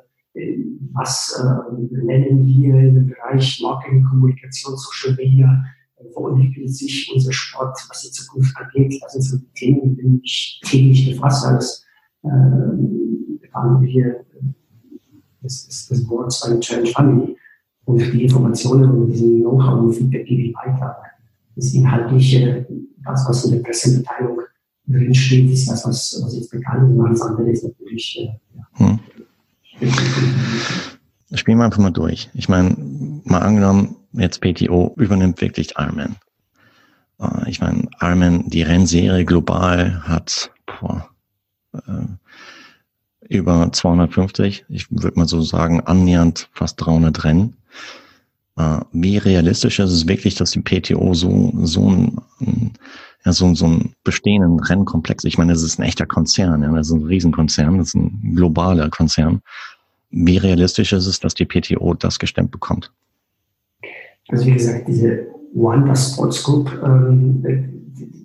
was 0.92 1.40
nennen 1.90 2.44
wir 2.44 2.74
im 2.74 3.06
Bereich 3.06 3.60
Marketing, 3.62 4.04
Kommunikation, 4.04 4.76
Social 4.76 5.14
Media, 5.16 5.64
wo 6.14 6.28
entwickelt 6.28 6.74
sich 6.74 7.10
unser 7.14 7.32
Sport, 7.32 7.78
was 7.88 8.02
die 8.02 8.10
Zukunft 8.10 8.56
angeht. 8.56 9.00
Das 9.00 9.12
sind 9.12 9.22
so 9.22 9.38
Themen, 9.54 9.90
mit 9.90 9.98
denen 9.98 10.20
ich 10.24 10.60
täglich 10.64 11.12
befasse. 11.12 11.48
Als 11.48 11.84
äh, 12.24 12.28
haben 13.52 13.80
wir 13.80 14.24
das, 15.42 15.66
das, 15.66 15.86
das 15.88 16.08
Wort 16.08 16.32
Silent 16.32 16.64
Challenge 16.64 16.90
Family 16.90 17.36
und 17.84 17.98
die 17.98 18.24
Informationen 18.24 18.90
und 18.90 19.10
diesen 19.10 19.40
Know-how 19.40 19.80
und 19.80 19.92
Feedback 19.92 20.26
gebe 20.26 20.42
ich 20.42 20.54
weiter. 20.54 20.96
Das 21.54 21.72
Inhaltliche, 21.72 22.66
das, 23.04 23.28
was 23.28 23.44
in 23.44 23.52
der 23.52 23.58
Pressemitteilung 23.60 24.40
drin 24.86 25.14
steht, 25.14 25.50
ist 25.50 25.70
das, 25.70 25.86
was, 25.86 26.20
was 26.22 26.34
jetzt 26.34 26.50
bekannt 26.50 26.90
ist. 26.90 26.98
Und 26.98 27.06
alles 27.06 27.22
andere 27.22 27.50
ist 27.50 27.64
natürlich, 27.64 28.18
äh, 28.18 28.24
ja. 28.56 28.66
Hm. 28.74 29.00
Spielen 31.34 31.58
wir 31.58 31.64
einfach 31.64 31.78
mal 31.78 31.90
durch. 31.90 32.30
Ich 32.34 32.48
meine, 32.48 32.76
mal 33.24 33.40
angenommen, 33.40 33.96
jetzt 34.12 34.40
PTO 34.40 34.94
übernimmt 34.96 35.40
wirklich 35.40 35.74
Ironman. 35.76 36.16
Äh, 37.20 37.50
ich 37.50 37.60
meine, 37.60 37.88
Ironman, 38.00 38.48
die 38.48 38.62
Rennserie 38.62 39.24
global 39.24 40.02
hat 40.06 40.50
boah, 40.66 41.08
äh, 41.72 42.06
über 43.28 43.72
250, 43.72 44.66
ich 44.68 44.90
würde 44.90 45.18
mal 45.18 45.26
so 45.26 45.40
sagen, 45.40 45.80
annähernd 45.80 46.48
fast 46.52 46.80
300 46.84 47.24
Rennen. 47.24 47.56
Äh, 48.56 48.78
wie 48.92 49.18
realistisch 49.18 49.78
ist 49.80 49.90
es 49.90 50.06
wirklich, 50.06 50.36
dass 50.36 50.52
die 50.52 50.60
PTO 50.60 51.14
so, 51.14 51.52
so 51.62 51.90
ein, 51.90 52.18
ja, 53.24 53.32
so, 53.32 53.54
so 53.54 53.64
einen 53.64 53.94
bestehenden 54.04 54.60
Rennkomplex, 54.60 55.24
ich 55.24 55.38
meine, 55.38 55.52
das 55.52 55.62
ist 55.62 55.78
ein 55.78 55.84
echter 55.84 56.06
Konzern, 56.06 56.62
ja, 56.62 56.70
das 56.70 56.88
ist 56.88 56.92
ein 56.92 57.04
Riesenkonzern, 57.04 57.78
das 57.78 57.88
ist 57.88 57.94
ein 57.94 58.34
globaler 58.34 58.90
Konzern. 58.90 59.40
Wie 60.10 60.36
realistisch 60.36 60.92
ist 60.92 61.06
es, 61.06 61.20
dass 61.20 61.34
die 61.34 61.46
PTO 61.46 61.94
das 61.94 62.18
gestemmt 62.18 62.50
bekommt? 62.50 62.92
Also 64.28 64.46
wie 64.46 64.52
gesagt, 64.52 64.88
diese 64.88 65.26
Wanda 65.54 65.96
Sports 65.96 66.42
Group, 66.42 66.70
ähm, 66.84 67.42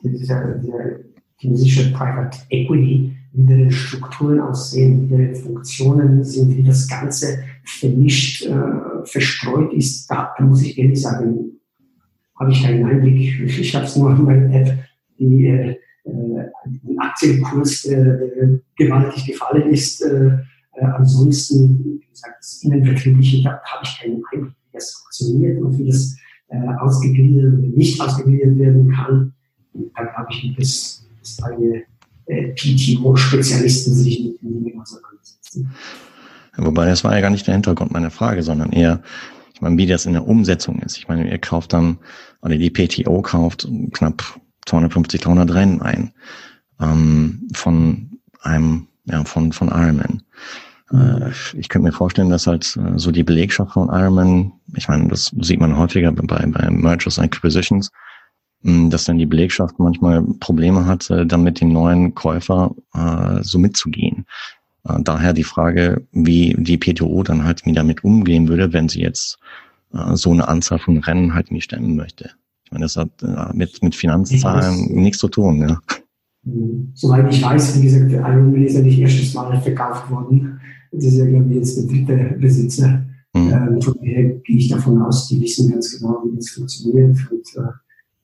dieser, 0.04 0.56
dieser 0.56 1.00
chinesische 1.38 1.92
Private 1.94 2.38
Equity, 2.50 3.16
wie 3.32 3.46
deren 3.46 3.72
Strukturen 3.72 4.40
aussehen, 4.40 5.04
wie 5.04 5.16
deren 5.16 5.36
Funktionen 5.36 6.24
sind, 6.24 6.58
wie 6.58 6.64
das 6.64 6.88
Ganze 6.88 7.44
vermischt, 7.64 8.46
äh, 8.46 9.06
verstreut 9.06 9.74
ist, 9.74 10.10
da 10.10 10.34
muss 10.40 10.62
ich 10.62 10.78
ehrlich 10.78 11.02
sagen, 11.02 11.60
habe 12.40 12.52
ich 12.52 12.64
keinen 12.64 12.86
Einblick. 12.86 13.40
Ich 13.42 13.76
habe 13.76 13.86
es 13.86 13.96
nur 13.96 14.12
in 14.12 14.24
meiner 14.24 14.54
App, 14.54 14.78
die 15.20 15.48
äh, 15.48 15.78
äh, 16.06 16.98
Aktienkurs, 16.98 17.84
der 17.84 18.20
gewaltig 18.76 19.26
gefallen 19.26 19.70
ist. 19.72 20.02
Äh, 20.02 20.38
äh, 20.74 20.86
ansonsten, 20.86 21.84
wie 21.84 22.08
gesagt, 22.10 22.36
das 22.40 22.64
Innenvertriebliche, 22.64 23.44
da 23.44 23.62
habe 23.64 23.84
ich 23.84 24.00
keinen 24.00 24.24
Einblick 24.32 24.54
wie 24.54 24.74
das 24.74 24.92
funktioniert 24.92 25.62
und 25.62 25.78
wie 25.78 25.88
das 25.88 26.16
äh, 26.50 26.68
ausgegliedert 26.80 27.54
oder 27.54 27.68
nicht 27.68 28.00
ausgegliedert 28.02 28.58
werden 28.58 28.92
kann. 28.92 29.34
Da 29.74 30.04
glaube 30.04 30.28
ich, 30.32 30.56
dass, 30.58 31.08
dass 31.20 31.44
eine 31.44 31.84
äh, 32.26 32.54
PTO-Spezialisten 32.54 33.94
sich 33.94 34.24
mit 34.24 34.42
den 34.42 34.64
Dingen 34.64 34.82
auseinandersetzen. 34.82 35.70
Wobei, 36.58 36.86
das 36.86 37.04
war 37.04 37.14
ja 37.14 37.22
gar 37.22 37.30
nicht 37.30 37.48
der 37.48 37.54
Hintergrund 37.54 37.92
meiner 37.92 38.12
Frage, 38.12 38.44
sondern 38.44 38.72
eher, 38.72 39.02
ich 39.54 39.62
meine, 39.62 39.78
wie 39.78 39.86
das 39.86 40.06
in 40.06 40.14
der 40.14 40.28
Umsetzung 40.28 40.80
ist. 40.80 40.98
Ich 40.98 41.08
meine, 41.08 41.30
ihr 41.30 41.38
kauft 41.38 41.74
dann, 41.74 42.00
oder 42.42 42.58
die 42.58 42.70
PTO 42.70 43.22
kauft 43.22 43.68
knapp 43.94 44.40
250, 44.66 45.22
300 45.22 45.54
Rennen 45.54 45.82
ein 45.82 46.14
ähm, 46.80 47.48
von 47.54 48.20
einem, 48.42 48.88
ja, 49.06 49.24
von, 49.24 49.52
von 49.52 49.70
Ironman. 49.70 50.24
Äh, 50.92 51.30
ich 51.58 51.70
könnte 51.70 51.88
mir 51.88 51.94
vorstellen, 51.94 52.30
dass 52.30 52.48
halt 52.48 52.78
äh, 52.78 52.98
so 52.98 53.12
die 53.12 53.24
Belegschaft 53.24 53.74
von 53.74 53.90
Ironman, 53.90 54.54
ich 54.76 54.88
meine, 54.88 55.08
das 55.08 55.34
sieht 55.42 55.60
man 55.60 55.78
häufiger 55.78 56.12
bei, 56.12 56.46
bei 56.46 56.70
Mergers 56.70 57.20
and 57.20 57.34
Acquisitions, 57.34 57.92
dass 58.62 59.06
dann 59.06 59.18
die 59.18 59.26
Belegschaft 59.26 59.80
manchmal 59.80 60.22
Probleme 60.40 60.86
hat, 60.86 61.10
äh, 61.10 61.26
dann 61.26 61.44
mit 61.44 61.62
den 61.62 61.72
neuen 61.72 62.14
Käufer 62.14 62.76
äh, 62.94 63.42
so 63.42 63.58
mitzugehen. 63.58 64.26
Äh, 64.84 65.02
daher 65.02 65.34
die 65.34 65.46
Frage, 65.46 66.06
wie 66.12 66.56
die 66.58 66.78
PTO 66.78 67.24
dann 67.24 67.46
halt 67.46 67.66
wie 67.66 67.74
damit 67.74 68.04
umgehen 68.04 68.48
würde, 68.48 68.74
wenn 68.74 68.90
sie 68.90 69.02
jetzt 69.02 69.40
so 70.14 70.32
eine 70.32 70.48
Anzahl 70.48 70.78
von 70.78 71.00
Rennen 71.00 71.34
halt 71.34 71.50
nicht 71.50 71.64
stemmen 71.64 71.96
möchte. 71.96 72.30
Ich 72.70 72.72
meine, 72.72 72.86
das 72.86 72.98
hat 72.98 73.10
mit, 73.56 73.82
mit 73.82 73.96
Finanzzahlen 73.96 74.94
nichts 74.94 75.18
zu 75.18 75.28
tun, 75.28 75.60
ja. 75.62 75.80
Hm. 76.46 76.92
Soweit 76.94 77.34
ich 77.34 77.44
weiß, 77.44 77.80
wie 77.80 77.84
gesagt, 77.84 78.12
Ironman 78.12 78.64
ist 78.64 78.76
ja 78.76 78.82
nicht 78.82 79.00
erstes 79.00 79.34
Mal 79.34 79.60
verkauft 79.60 80.12
worden. 80.12 80.62
Das 80.92 81.04
ist 81.04 81.18
ja, 81.18 81.26
glaube 81.26 81.50
ich, 81.50 81.56
jetzt 81.56 81.78
der 81.78 81.86
dritte 81.86 82.38
Besitzer. 82.40 83.04
Mhm. 83.34 83.52
Ähm, 83.52 83.82
von 83.82 83.96
daher 83.96 84.24
gehe 84.36 84.58
ich 84.58 84.70
davon 84.70 85.02
aus, 85.02 85.28
die 85.28 85.42
wissen 85.42 85.72
ganz 85.72 85.98
genau, 85.98 86.22
wie 86.26 86.36
das 86.36 86.50
funktioniert. 86.50 87.18
Und 87.32 87.56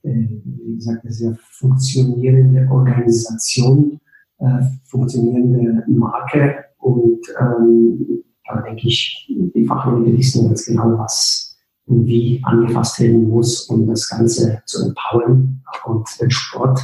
äh, 0.03 0.09
äh 0.09 0.41
wie 0.43 0.75
gesagt, 0.75 1.05
das 1.05 1.15
ist 1.15 1.21
ja 1.21 1.33
funktionierende 1.51 2.67
Organisation, 2.69 3.99
äh, 4.37 4.61
funktionierende 4.83 5.83
Marke. 5.87 6.65
Und 6.77 7.21
ähm, 7.39 8.23
da 8.47 8.61
denke 8.61 8.87
ich, 8.87 9.27
die 9.27 9.65
Fachleute 9.65 10.15
wissen 10.15 10.47
ganz 10.47 10.65
genau, 10.65 10.99
was 10.99 11.44
und 11.87 12.05
wie 12.05 12.41
angefasst 12.43 12.99
werden 12.99 13.29
muss, 13.29 13.61
um 13.63 13.87
das 13.87 14.09
Ganze 14.09 14.61
zu 14.65 14.87
empowern 14.87 15.61
und 15.85 16.07
den 16.19 16.31
Sport 16.31 16.79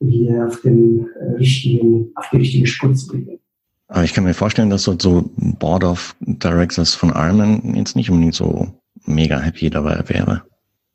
wieder 0.00 0.46
auf 0.46 0.60
den 0.62 1.06
äh, 1.20 1.36
richtigen, 1.36 2.10
auf 2.14 2.28
die 2.30 2.38
richtige 2.38 2.66
Spur 2.66 2.94
zu 2.94 3.08
bringen. 3.08 3.38
Aber 3.88 4.04
ich 4.04 4.12
kann 4.12 4.24
mir 4.24 4.34
vorstellen, 4.34 4.70
dass 4.70 4.84
so, 4.84 5.30
Board 5.36 5.84
of 5.84 6.16
Directors 6.20 6.94
von 6.94 7.10
Ironman 7.10 7.74
jetzt 7.74 7.96
nicht 7.96 8.10
unbedingt 8.10 8.34
so 8.34 8.66
mega 9.04 9.38
happy 9.38 9.70
dabei 9.70 10.02
wäre. 10.08 10.42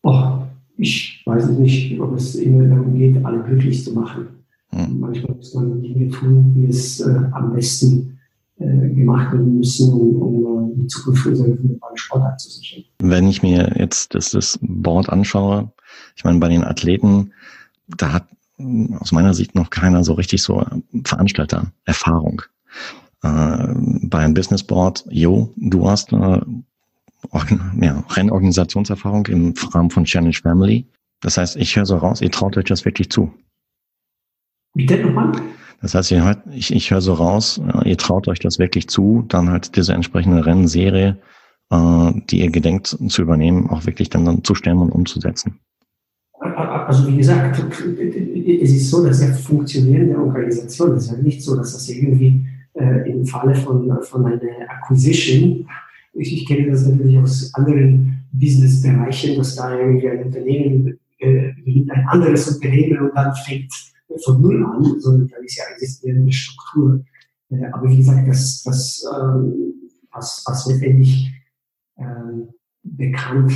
Oh, 0.04 0.40
ich 0.78 1.22
weiß 1.26 1.50
nicht, 1.50 2.00
ob 2.00 2.16
es 2.16 2.36
immer 2.36 2.68
darum 2.68 2.98
geht, 2.98 3.24
alle 3.24 3.44
glücklich 3.44 3.84
zu 3.84 3.94
machen. 3.94 4.28
Hm. 4.72 5.00
Manchmal 5.00 5.36
muss 5.36 5.54
man 5.54 5.82
Dinge 5.82 6.10
tun, 6.10 6.52
wie 6.56 6.70
es 6.70 7.00
äh, 7.02 7.22
am 7.32 7.54
besten 7.54 8.16
äh, 8.16 8.19
gemacht 8.60 9.34
werden 9.34 9.58
müssen, 9.58 9.94
um, 9.94 10.22
um 10.22 10.76
die 10.76 10.88
Zukunft 10.88 11.24
für 11.24 11.30
unseren 11.30 11.80
Sport 11.96 12.24
abzusichern. 12.24 12.84
Wenn 13.00 13.28
ich 13.28 13.42
mir 13.42 13.74
jetzt 13.78 14.14
das, 14.14 14.32
das 14.32 14.60
Board 14.62 15.10
anschaue, 15.10 15.72
ich 16.16 16.24
meine, 16.24 16.40
bei 16.40 16.50
den 16.50 16.64
Athleten, 16.64 17.32
da 17.88 18.14
hat 18.14 18.28
aus 19.00 19.12
meiner 19.12 19.34
Sicht 19.34 19.56
noch 19.56 19.70
keiner 19.70 20.04
so 20.04 20.14
richtig 20.14 20.42
so 20.42 20.66
Veranstalter-Erfahrung. 21.06 22.42
Äh, 23.24 23.74
beim 24.04 24.34
Business 24.34 24.64
Board, 24.64 25.06
jo, 25.10 25.52
du 25.56 25.90
hast 25.90 26.12
äh, 26.12 26.42
ja, 27.82 28.04
Rennorganisationserfahrung 28.10 29.26
im 29.28 29.54
Rahmen 29.74 29.90
von 29.90 30.06
Challenge 30.06 30.34
Family. 30.34 30.86
Das 31.22 31.38
heißt, 31.38 31.58
ich 31.58 31.76
höre 31.76 31.86
so 31.86 31.98
raus, 31.98 32.22
ihr 32.22 32.32
traut 32.32 32.58
euch 32.58 32.66
das 32.66 32.86
wirklich 32.86 33.10
zu. 33.10 33.34
Bitte 34.74 34.98
nochmal? 34.98 35.32
Das 35.82 35.96
heißt, 35.96 36.14
ich, 36.52 36.74
ich 36.74 36.92
höre 36.92 37.02
so 37.02 37.14
raus, 37.14 37.62
ihr 37.86 37.98
traut 37.98 38.28
euch 38.28 38.40
das 38.40 38.60
wirklich 38.60 38.90
zu, 38.90 39.24
dann 39.28 39.50
halt 39.50 39.76
diese 39.76 39.94
entsprechende 39.94 40.46
Rennserie, 40.46 41.18
äh, 41.70 42.12
die 42.30 42.42
ihr 42.42 42.52
gedenkt 42.52 42.88
zu 42.88 43.22
übernehmen, 43.22 43.70
auch 43.70 43.86
wirklich 43.86 44.10
dann, 44.10 44.26
dann 44.26 44.44
zu 44.44 44.56
stellen 44.56 44.80
und 44.80 44.92
umzusetzen. 44.92 45.60
Also 46.40 47.08
wie 47.08 47.18
gesagt, 47.18 47.60
es 47.60 48.72
ist 48.72 48.90
so, 48.90 49.06
dass 49.06 49.22
ja 49.22 49.28
funktionierende 49.28 50.18
Organisation, 50.18 50.96
es 50.96 51.06
ist 51.06 51.12
ja 51.12 51.18
nicht 51.18 51.42
so, 51.44 51.56
dass 51.56 51.74
das 51.74 51.88
irgendwie 51.90 52.46
äh, 52.74 53.10
im 53.10 53.26
Falle 53.26 53.56
von, 53.56 54.02
von 54.04 54.26
einer 54.26 54.42
Acquisition, 54.70 55.68
ich, 56.14 56.34
ich 56.34 56.48
kenne 56.48 56.72
das 56.72 56.88
natürlich 56.88 57.18
aus 57.18 57.54
anderen 57.54 58.26
Businessbereichen, 58.32 59.38
dass 59.38 59.56
da 59.56 59.78
irgendwie 59.78 60.10
ein 60.10 60.24
Unternehmen 60.24 61.00
äh, 61.20 61.52
ein 61.66 62.06
anderes 62.08 62.48
Unternehmen 62.48 63.00
und 63.00 63.16
dann 63.16 63.34
fängt 63.36 63.72
von 64.24 64.42
Null 64.42 64.66
an, 64.66 65.00
sondern 65.00 65.28
da 65.28 65.38
ist 65.38 65.58
ja 65.58 65.64
existierende 65.74 66.32
Struktur. 66.32 67.04
Äh, 67.50 67.66
aber 67.72 67.90
wie 67.90 67.98
gesagt, 67.98 68.28
das, 68.28 68.64
das 68.64 69.06
ähm, 69.14 69.74
was, 70.12 70.44
was 70.48 70.68
letztendlich 70.68 71.32
äh, 71.98 72.04
bekannt 72.84 73.54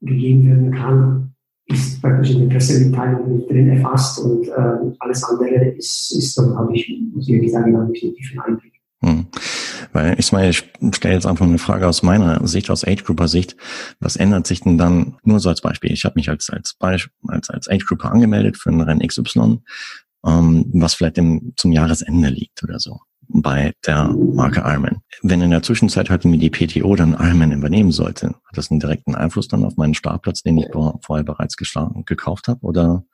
gegeben 0.00 0.46
werden 0.46 0.70
kann, 0.72 1.34
ist 1.66 2.00
praktisch 2.02 2.30
in 2.30 2.40
der 2.40 2.56
Pressemitteilung 2.56 3.38
mit 3.38 3.50
drin 3.50 3.70
erfasst 3.70 4.18
und 4.20 4.48
äh, 4.48 4.94
alles 4.98 5.24
andere 5.24 5.68
ist, 5.76 6.14
ist 6.16 6.36
dann, 6.36 6.54
habe 6.56 6.74
ich, 6.74 6.86
muss 7.12 7.28
ich 7.28 7.52
sagen, 7.52 7.76
habe 7.76 7.90
ich 7.94 8.02
nicht 8.02 8.16
tiefen 8.16 8.40
Einblick. 8.40 8.72
Hm. 9.00 9.26
Weil 9.94 10.18
ich 10.18 10.32
meine, 10.32 10.50
ich 10.50 10.64
stelle 10.92 11.14
jetzt 11.14 11.24
einfach 11.24 11.46
eine 11.46 11.58
Frage 11.58 11.86
aus 11.86 12.02
meiner 12.02 12.46
Sicht, 12.46 12.68
aus 12.68 12.84
Age 12.84 13.04
Grouper 13.04 13.28
Sicht. 13.28 13.56
Was 14.00 14.16
ändert 14.16 14.46
sich 14.46 14.60
denn 14.60 14.76
dann, 14.76 15.16
nur 15.22 15.38
so 15.38 15.48
als 15.48 15.60
Beispiel, 15.60 15.92
ich 15.92 16.04
habe 16.04 16.16
mich 16.16 16.28
als, 16.28 16.50
als, 16.50 16.76
als, 16.80 17.50
als 17.50 17.70
Age 17.70 17.86
Grouper 17.86 18.10
angemeldet 18.10 18.56
für 18.56 18.70
ein 18.70 18.80
Rennen 18.80 19.06
XY, 19.06 19.60
ähm, 20.26 20.66
was 20.74 20.94
vielleicht 20.94 21.16
im, 21.18 21.52
zum 21.56 21.70
Jahresende 21.70 22.28
liegt 22.28 22.64
oder 22.64 22.80
so. 22.80 23.00
bei 23.28 23.72
der 23.86 24.08
Marke 24.08 24.60
Ironman. 24.60 25.00
Wenn 25.22 25.40
in 25.40 25.50
der 25.50 25.62
Zwischenzeit 25.62 26.10
halt 26.10 26.24
mir 26.24 26.38
die 26.38 26.50
PTO 26.50 26.96
dann 26.96 27.12
Ironman 27.12 27.52
übernehmen 27.52 27.92
sollte, 27.92 28.28
hat 28.28 28.56
das 28.56 28.70
einen 28.70 28.80
direkten 28.80 29.14
Einfluss 29.14 29.48
dann 29.48 29.64
auf 29.64 29.76
meinen 29.76 29.94
Startplatz, 29.94 30.42
den 30.42 30.58
ich 30.58 30.66
vorher 30.72 31.24
bereits 31.24 31.56
gekauft 31.56 32.48
habe, 32.48 32.60
oder 32.62 33.04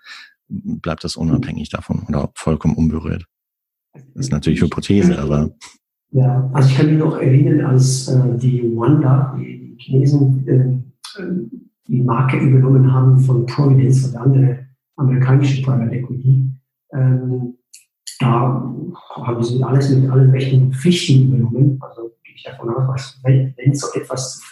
bleibt 0.48 1.04
das 1.04 1.16
unabhängig 1.16 1.68
davon 1.68 2.04
oder 2.08 2.30
vollkommen 2.34 2.74
unberührt? 2.74 3.26
Das 3.92 4.26
ist 4.26 4.32
natürlich 4.32 4.60
Hypothese, 4.62 5.18
aber. 5.18 5.50
Ja, 6.12 6.50
also 6.52 6.68
ich 6.68 6.76
kann 6.76 6.86
mich 6.86 6.98
noch 6.98 7.16
erinnern, 7.18 7.64
als 7.66 8.08
äh, 8.08 8.36
die 8.36 8.62
Wanda, 8.74 9.36
die, 9.38 9.76
Chinesen, 9.78 10.46
äh, 10.48 11.22
die 11.86 12.02
Marke 12.02 12.38
übernommen 12.38 12.92
haben 12.92 13.18
von 13.18 13.46
Providence 13.46 14.06
und 14.06 14.16
andere 14.16 14.66
amerikanische 14.96 15.62
Private 15.62 15.94
Equity. 15.94 16.50
Ähm, 16.92 17.54
da 18.18 18.74
haben 19.16 19.42
sie 19.42 19.62
alles 19.62 19.90
mit 19.90 20.10
allen 20.10 20.30
Rechten 20.30 20.62
und 20.62 20.74
Pflichten 20.74 21.28
übernommen. 21.28 21.78
Also 21.80 22.10
gehe 22.24 22.34
ich 22.34 22.42
davon 22.42 22.70
aus, 22.70 23.18
wenn, 23.22 23.54
wenn 23.56 23.74
so 23.74 23.86
etwas 23.94 24.42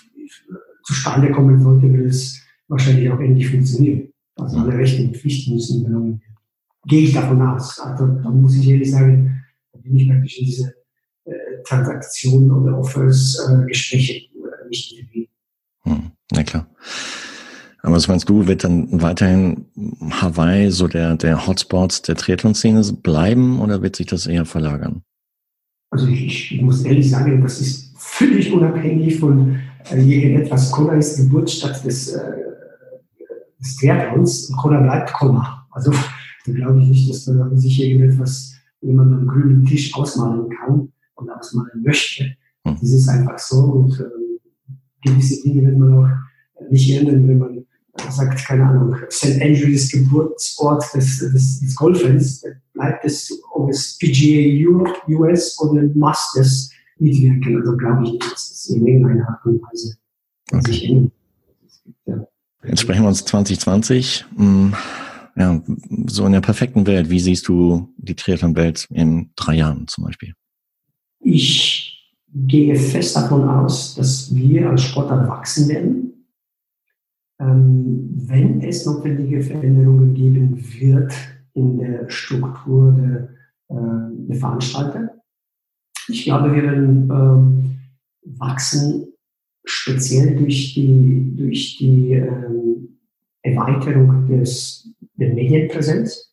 zustande 0.84 1.30
kommen 1.32 1.60
sollte, 1.60 1.92
will 1.92 2.06
es 2.06 2.42
wahrscheinlich 2.68 3.10
auch 3.10 3.20
endlich 3.20 3.50
funktionieren. 3.50 4.08
Also 4.36 4.58
alle 4.58 4.78
Rechte 4.78 5.02
und 5.02 5.16
Pflichten 5.16 5.54
müssen 5.54 5.80
übernommen 5.80 6.20
werden. 6.20 6.36
Gehe 6.86 7.02
ich 7.02 7.12
davon 7.12 7.42
aus. 7.42 7.78
Also 7.80 8.06
da 8.06 8.30
muss 8.30 8.56
ich 8.56 8.68
ehrlich 8.68 8.90
sagen, 8.90 9.44
da 9.72 9.80
bin 9.80 9.96
ich 9.96 10.08
praktisch 10.08 10.38
in 10.38 10.46
diese 10.46 10.68
äh, 10.68 10.77
Transaktionen 11.68 12.50
oder 12.50 12.78
Offers, 12.78 13.38
äh, 13.48 13.66
Gespräche 13.66 14.14
äh, 14.14 14.68
nicht 14.68 14.98
integriert. 14.98 15.30
Hm, 15.82 16.10
na 16.32 16.42
klar. 16.42 16.66
Aber 17.82 17.96
was 17.96 18.08
meinst 18.08 18.28
du, 18.28 18.46
wird 18.46 18.64
dann 18.64 18.88
weiterhin 19.00 19.66
Hawaii 20.10 20.70
so 20.70 20.88
der, 20.88 21.16
der 21.16 21.46
Hotspot 21.46 22.08
der 22.08 22.16
Triathlon-Szene 22.16 22.82
bleiben 23.02 23.60
oder 23.60 23.82
wird 23.82 23.96
sich 23.96 24.06
das 24.06 24.26
eher 24.26 24.44
verlagern? 24.44 25.02
Also 25.90 26.06
ich, 26.06 26.52
ich 26.54 26.60
muss 26.60 26.82
ehrlich 26.82 27.10
sagen, 27.10 27.40
das 27.42 27.60
ist 27.60 27.94
völlig 27.96 28.52
unabhängig 28.52 29.18
von 29.18 29.58
äh, 29.90 30.02
irgendetwas. 30.02 30.70
Kona 30.70 30.94
ist 30.94 31.16
Geburtsstadt 31.16 31.84
des, 31.84 32.08
äh, 32.08 32.20
des 33.60 33.76
Triathlons 33.76 34.50
und 34.50 34.56
Kona 34.56 34.80
bleibt 34.80 35.12
Kona. 35.12 35.66
Also 35.70 35.92
da 36.46 36.52
glaube 36.52 36.82
ich 36.82 36.88
nicht, 36.88 37.10
dass 37.10 37.26
da 37.26 37.50
sich 37.54 37.80
irgendetwas 37.80 38.54
jemand 38.80 39.12
am 39.12 39.26
grünen 39.26 39.64
Tisch 39.64 39.94
ausmalen 39.94 40.48
kann 40.50 40.92
und 41.18 41.30
ausmalen 41.30 41.82
möchte. 41.82 42.36
Hm. 42.64 42.76
Das 42.80 42.90
ist 42.90 43.08
einfach 43.08 43.38
so 43.38 43.56
und 43.64 44.00
äh, 44.00 44.04
gewisse 45.02 45.42
Dinge 45.42 45.66
wird 45.66 45.78
man 45.78 45.94
auch 45.94 46.70
nicht 46.70 46.90
ändern, 46.90 47.28
wenn 47.28 47.38
man 47.38 47.64
sagt, 48.10 48.44
keine 48.44 48.64
Ahnung, 48.64 48.96
St. 49.10 49.40
Andrews 49.40 49.90
Geburtsort 49.90 50.84
des, 50.94 51.18
des, 51.18 51.60
des 51.60 51.74
Golfens, 51.74 52.44
bleibt 52.72 53.04
es, 53.04 53.32
ob 53.52 53.70
es 53.70 53.98
PGA 53.98 54.68
US 55.08 55.58
oder 55.60 55.82
Masters 55.94 56.70
mitwirken. 56.98 57.56
Also 57.56 57.76
glaube 57.76 58.04
ich 58.04 58.12
nicht, 58.12 58.24
dass 58.24 58.48
das 58.48 58.66
in 58.66 58.86
irgendeiner 58.86 59.28
Art 59.28 59.44
und 59.44 59.60
Weise 59.62 59.96
okay. 60.52 60.70
sich 60.70 60.88
ändert. 60.88 61.12
Ja. 62.06 62.26
Jetzt 62.64 62.80
sprechen 62.80 63.02
wir 63.02 63.08
uns 63.08 63.24
2020. 63.24 64.26
Hm, 64.36 64.74
ja, 65.36 65.62
so 66.06 66.26
in 66.26 66.32
der 66.32 66.40
perfekten 66.40 66.86
Welt, 66.86 67.10
wie 67.10 67.20
siehst 67.20 67.46
du 67.48 67.92
die 67.96 68.16
Triathlon-Welt 68.16 68.88
in 68.90 69.30
drei 69.36 69.54
Jahren 69.54 69.86
zum 69.86 70.04
Beispiel? 70.04 70.34
Ich 71.30 72.10
gehe 72.32 72.74
fest 72.74 73.16
davon 73.16 73.48
aus, 73.48 73.94
dass 73.94 74.34
wir 74.34 74.70
als 74.70 74.82
Sportler 74.82 75.28
wachsen 75.28 75.68
werden 75.68 76.08
ähm, 77.40 78.10
wenn 78.14 78.60
es 78.62 78.84
notwendige 78.84 79.40
Veränderungen 79.42 80.14
geben 80.14 80.58
wird 80.80 81.14
in 81.54 81.78
der 81.78 82.10
Struktur 82.10 82.92
der, 82.92 83.28
äh, 83.68 84.28
der 84.28 84.36
Veranstalter. 84.36 85.10
Ich 86.08 86.24
glaube, 86.24 86.54
wir 86.54 86.62
werden 86.62 87.10
ähm, 87.10 87.78
wachsen, 88.38 89.08
speziell 89.64 90.36
durch 90.36 90.74
die, 90.74 91.34
durch 91.36 91.76
die 91.78 92.14
ähm, 92.14 92.98
Erweiterung 93.42 94.26
des, 94.26 94.92
der 95.14 95.34
Medienpräsenz. 95.34 96.27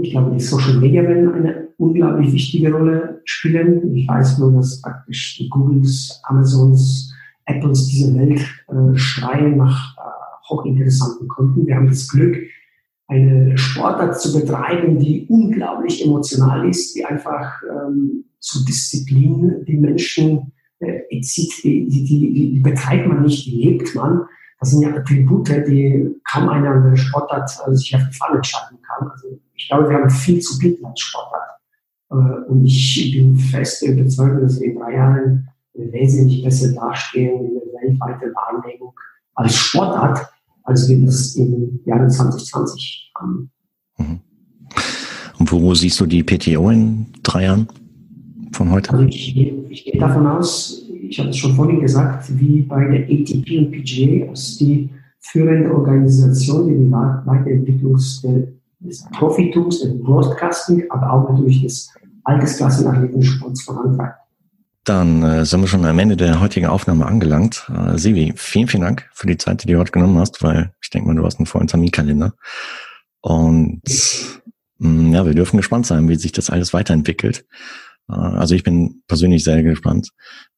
Ich 0.00 0.10
glaube, 0.10 0.32
die 0.32 0.40
Social 0.40 0.78
Media 0.78 1.02
werden 1.02 1.32
eine 1.32 1.68
unglaublich 1.76 2.32
wichtige 2.32 2.72
Rolle 2.72 3.20
spielen. 3.24 3.94
Ich 3.94 4.08
weiß 4.08 4.38
nur, 4.38 4.52
dass 4.52 4.80
praktisch 4.80 5.36
die 5.38 5.48
Googles, 5.48 6.20
Amazons, 6.24 7.12
Apples 7.46 7.86
dieser 7.88 8.14
Welt 8.14 8.40
äh, 8.68 8.96
schreien 8.96 9.56
nach 9.56 9.96
hochinteressanten 10.48 11.28
Kunden. 11.28 11.66
Wir 11.66 11.76
haben 11.76 11.88
das 11.88 12.08
Glück, 12.08 12.36
eine 13.06 13.56
Sportart 13.56 14.20
zu 14.20 14.38
betreiben, 14.38 14.98
die 14.98 15.26
unglaublich 15.28 16.04
emotional 16.04 16.68
ist, 16.68 16.94
die 16.94 17.04
einfach 17.04 17.62
ähm, 17.62 18.24
zu 18.38 18.64
Disziplin 18.64 19.64
die 19.66 19.78
Menschen 19.78 20.52
äh, 20.80 21.00
erzieht, 21.10 21.52
die, 21.64 21.88
die, 21.88 22.04
die, 22.04 22.52
die 22.52 22.60
betreibt 22.60 23.08
man 23.08 23.22
nicht, 23.22 23.46
die 23.46 23.62
lebt 23.62 23.94
man. 23.94 24.22
Das 24.60 24.70
sind 24.70 24.82
ja 24.82 24.94
Attribute, 24.94 25.48
die 25.48 26.14
kaum 26.30 26.48
einer 26.48 26.96
Sportart 26.96 27.50
äh, 27.66 27.74
sich 27.74 27.94
auf 27.94 28.02
die 28.10 28.16
Fahne 28.16 28.36
entscheiden 28.36 28.78
kann. 28.82 29.08
Also 29.10 29.38
ich 29.54 29.68
glaube, 29.68 29.88
wir 29.88 29.96
haben 29.96 30.10
viel 30.10 30.40
zu 30.40 30.58
bieten 30.58 30.84
als 30.84 31.00
Sportart. 31.00 31.50
Äh, 32.10 32.14
und 32.48 32.64
ich 32.64 33.12
bin 33.14 33.36
fest 33.36 33.82
überzeugt, 33.82 34.42
dass 34.42 34.60
wir 34.60 34.72
in 34.72 34.78
drei 34.78 34.94
Jahren 34.94 35.48
wesentlich 35.74 36.42
besser 36.42 36.72
dastehen 36.72 37.44
in 37.44 37.54
der 37.54 37.82
weltweiten 37.82 38.34
Wahrnehmung 38.34 38.92
als 39.34 39.54
Sportart, 39.54 40.26
als 40.64 40.88
wir 40.88 41.04
das 41.04 41.36
im 41.36 41.80
Jahre 41.84 42.08
2020 42.08 43.12
haben. 43.16 43.50
Mhm. 43.98 44.20
Und 45.38 45.52
wo 45.52 45.74
siehst 45.74 46.00
du 46.00 46.06
die 46.06 46.24
PTO 46.24 46.70
in 46.70 47.06
drei 47.22 47.44
Jahren 47.44 47.68
von 48.52 48.72
heute? 48.72 48.90
Also 48.90 49.04
ich, 49.04 49.36
ich 49.36 49.84
gehe 49.84 50.00
davon 50.00 50.26
aus, 50.26 50.87
ich 51.08 51.18
habe 51.18 51.30
es 51.30 51.36
schon 51.36 51.54
vorhin 51.54 51.80
gesagt, 51.80 52.38
wie 52.38 52.62
bei 52.62 52.84
der 52.84 53.02
ATP 53.04 53.58
und 53.58 53.70
PGA 53.70 54.28
als 54.28 54.58
die 54.58 54.90
führende 55.20 55.74
Organisation, 55.74 56.68
die 56.68 56.74
die 56.74 56.90
Weiterentwicklung 56.90 57.94
des 58.80 59.04
Profitums, 59.12 59.80
des 59.80 59.98
Broadcasting, 60.02 60.84
aber 60.90 61.12
auch 61.12 61.30
natürlich 61.30 61.62
des 61.62 61.90
Altersklassenathletensports 62.24 63.62
vorantreibt. 63.62 64.18
Dann 64.84 65.22
äh, 65.22 65.44
sind 65.44 65.60
wir 65.60 65.68
schon 65.68 65.84
am 65.84 65.98
Ende 65.98 66.16
der 66.16 66.40
heutigen 66.40 66.66
Aufnahme 66.66 67.04
angelangt. 67.06 67.70
Äh, 67.74 67.98
Sivi, 67.98 68.32
vielen, 68.36 68.68
vielen 68.68 68.82
Dank 68.82 69.08
für 69.12 69.26
die 69.26 69.36
Zeit, 69.36 69.64
die 69.64 69.72
du 69.72 69.78
heute 69.78 69.92
genommen 69.92 70.18
hast, 70.18 70.42
weil 70.42 70.72
ich 70.80 70.90
denke 70.90 71.08
mal, 71.08 71.16
du 71.16 71.24
hast 71.24 71.38
einen 71.38 71.46
vollen 71.46 71.66
Terminkalender. 71.66 72.32
Und 73.20 73.82
mh, 74.78 74.88
mm, 74.88 75.12
ja, 75.12 75.26
wir 75.26 75.34
dürfen 75.34 75.58
gespannt 75.58 75.86
sein, 75.86 76.08
wie 76.08 76.14
sich 76.14 76.32
das 76.32 76.48
alles 76.48 76.72
weiterentwickelt. 76.72 77.44
Äh, 78.08 78.14
also 78.14 78.54
ich 78.54 78.62
bin 78.62 79.02
persönlich 79.06 79.44
sehr 79.44 79.62
gespannt. 79.62 80.10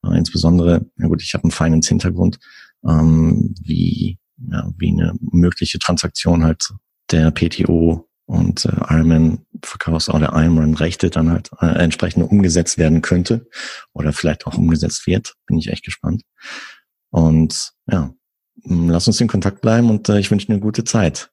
Äh, 0.04 0.16
insbesondere, 0.16 0.86
ja 0.98 1.06
gut, 1.06 1.22
ich 1.22 1.34
habe 1.34 1.44
einen 1.44 1.50
Finance-Hintergrund, 1.50 2.38
ähm, 2.86 3.54
wie, 3.60 4.18
ja, 4.50 4.70
wie 4.78 4.92
eine 4.92 5.14
mögliche 5.20 5.78
Transaktion 5.78 6.44
halt 6.44 6.70
der 7.10 7.30
PTO 7.30 8.08
und 8.26 8.64
äh, 8.64 8.76
Ironman 8.88 9.44
Verkaufs- 9.62 10.08
oder 10.08 10.32
Ironman-Rechte 10.32 11.10
dann 11.10 11.30
halt 11.30 11.50
äh, 11.60 11.66
entsprechend 11.66 12.30
umgesetzt 12.30 12.78
werden 12.78 13.02
könnte 13.02 13.48
oder 13.92 14.12
vielleicht 14.12 14.46
auch 14.46 14.56
umgesetzt 14.56 15.06
wird. 15.06 15.34
Bin 15.46 15.58
ich 15.58 15.68
echt 15.68 15.84
gespannt. 15.84 16.22
Und 17.10 17.72
ja, 17.90 18.14
lass 18.64 19.08
uns 19.08 19.20
in 19.20 19.28
Kontakt 19.28 19.60
bleiben 19.60 19.90
und 19.90 20.08
äh, 20.08 20.20
ich 20.20 20.30
wünsche 20.30 20.46
dir 20.46 20.54
eine 20.54 20.62
gute 20.62 20.84
Zeit. 20.84 21.30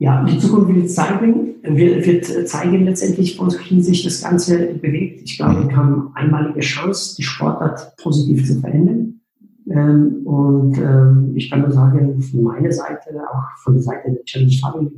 Ja, 0.00 0.24
die 0.24 0.38
Zukunft 0.38 0.74
wird 0.74 0.90
zeigen, 0.90 1.56
wird 1.62 2.48
zeigen 2.48 2.84
letztendlich, 2.84 3.38
wohin 3.38 3.82
sich 3.82 4.04
das 4.04 4.22
Ganze 4.22 4.74
bewegt. 4.74 5.22
Ich 5.24 5.38
glaube, 5.38 5.60
mhm. 5.60 5.68
wir 5.68 5.76
haben 5.76 6.10
einmalige 6.14 6.60
Chance, 6.60 7.16
die 7.16 7.24
Sportart 7.24 7.96
positiv 7.96 8.46
zu 8.46 8.60
verändern. 8.60 9.20
Ähm, 9.68 10.24
und 10.24 10.78
ähm, 10.78 11.32
ich 11.34 11.50
kann 11.50 11.62
nur 11.62 11.72
sagen, 11.72 12.22
von 12.22 12.42
meiner 12.42 12.70
Seite, 12.72 13.10
auch 13.28 13.58
von 13.62 13.74
der 13.74 13.82
Seite 13.82 14.12
der 14.12 14.24
Challenge 14.24 14.52
Family, 14.60 14.90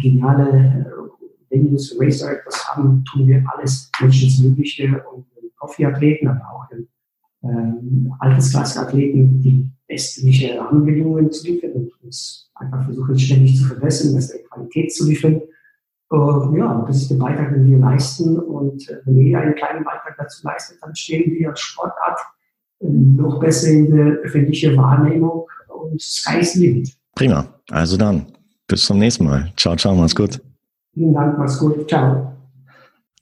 geniale 0.00 0.86
Venues 1.50 1.92
für 1.92 2.04
Racer 2.04 2.32
etwas 2.32 2.66
haben, 2.68 3.04
tun 3.04 3.26
wir 3.26 3.42
alles 3.54 3.90
Menschensmögliche 4.00 5.02
und 5.12 5.26
Profiathleten, 5.58 6.28
aber 6.28 6.44
auch 6.52 6.68
den 6.68 6.88
ähm, 7.42 8.12
Altersklasseathleten 8.18 9.40
die 9.42 9.70
bestmögliche 9.86 10.58
Rahmenbedingungen 10.58 11.30
zu 11.30 11.46
liefern 11.46 11.72
und 11.72 11.92
uns 12.02 12.50
einfach 12.54 12.84
versuchen 12.84 13.18
ständig 13.18 13.56
zu 13.56 13.64
verbessern, 13.64 14.14
bessere 14.14 14.40
Qualität 14.40 14.92
zu 14.92 15.08
liefern. 15.08 15.40
Uh, 16.10 16.56
ja, 16.56 16.84
das 16.86 17.02
ist 17.02 17.10
der 17.10 17.16
Beitrag, 17.16 17.52
den 17.52 17.66
wir 17.66 17.78
leisten. 17.78 18.38
Und 18.38 18.88
äh, 18.88 18.96
wenn 19.04 19.18
ihr 19.18 19.38
einen 19.38 19.54
kleinen 19.54 19.84
Beitrag 19.84 20.16
dazu 20.16 20.46
leistet, 20.46 20.78
dann 20.80 20.94
stehen 20.94 21.30
wir 21.32 21.50
als 21.50 21.60
Sportart 21.60 22.18
äh, 22.80 22.86
noch 22.88 23.38
besser 23.40 23.68
in 23.68 23.94
der 23.94 24.06
öffentlichen 24.22 24.76
Wahrnehmung 24.76 25.46
und 25.68 26.00
Sky 26.00 26.38
is 26.40 26.54
limit. 26.54 26.96
Prima. 27.14 27.46
Also 27.70 27.98
dann, 27.98 28.26
bis 28.66 28.86
zum 28.86 28.98
nächsten 28.98 29.24
Mal. 29.24 29.52
Ciao, 29.56 29.76
ciao, 29.76 29.94
mach's 29.94 30.14
gut. 30.14 30.40
Vielen 30.94 31.12
Dank, 31.12 31.38
mach's 31.38 31.58
gut. 31.58 31.86
Ciao. 31.88 32.37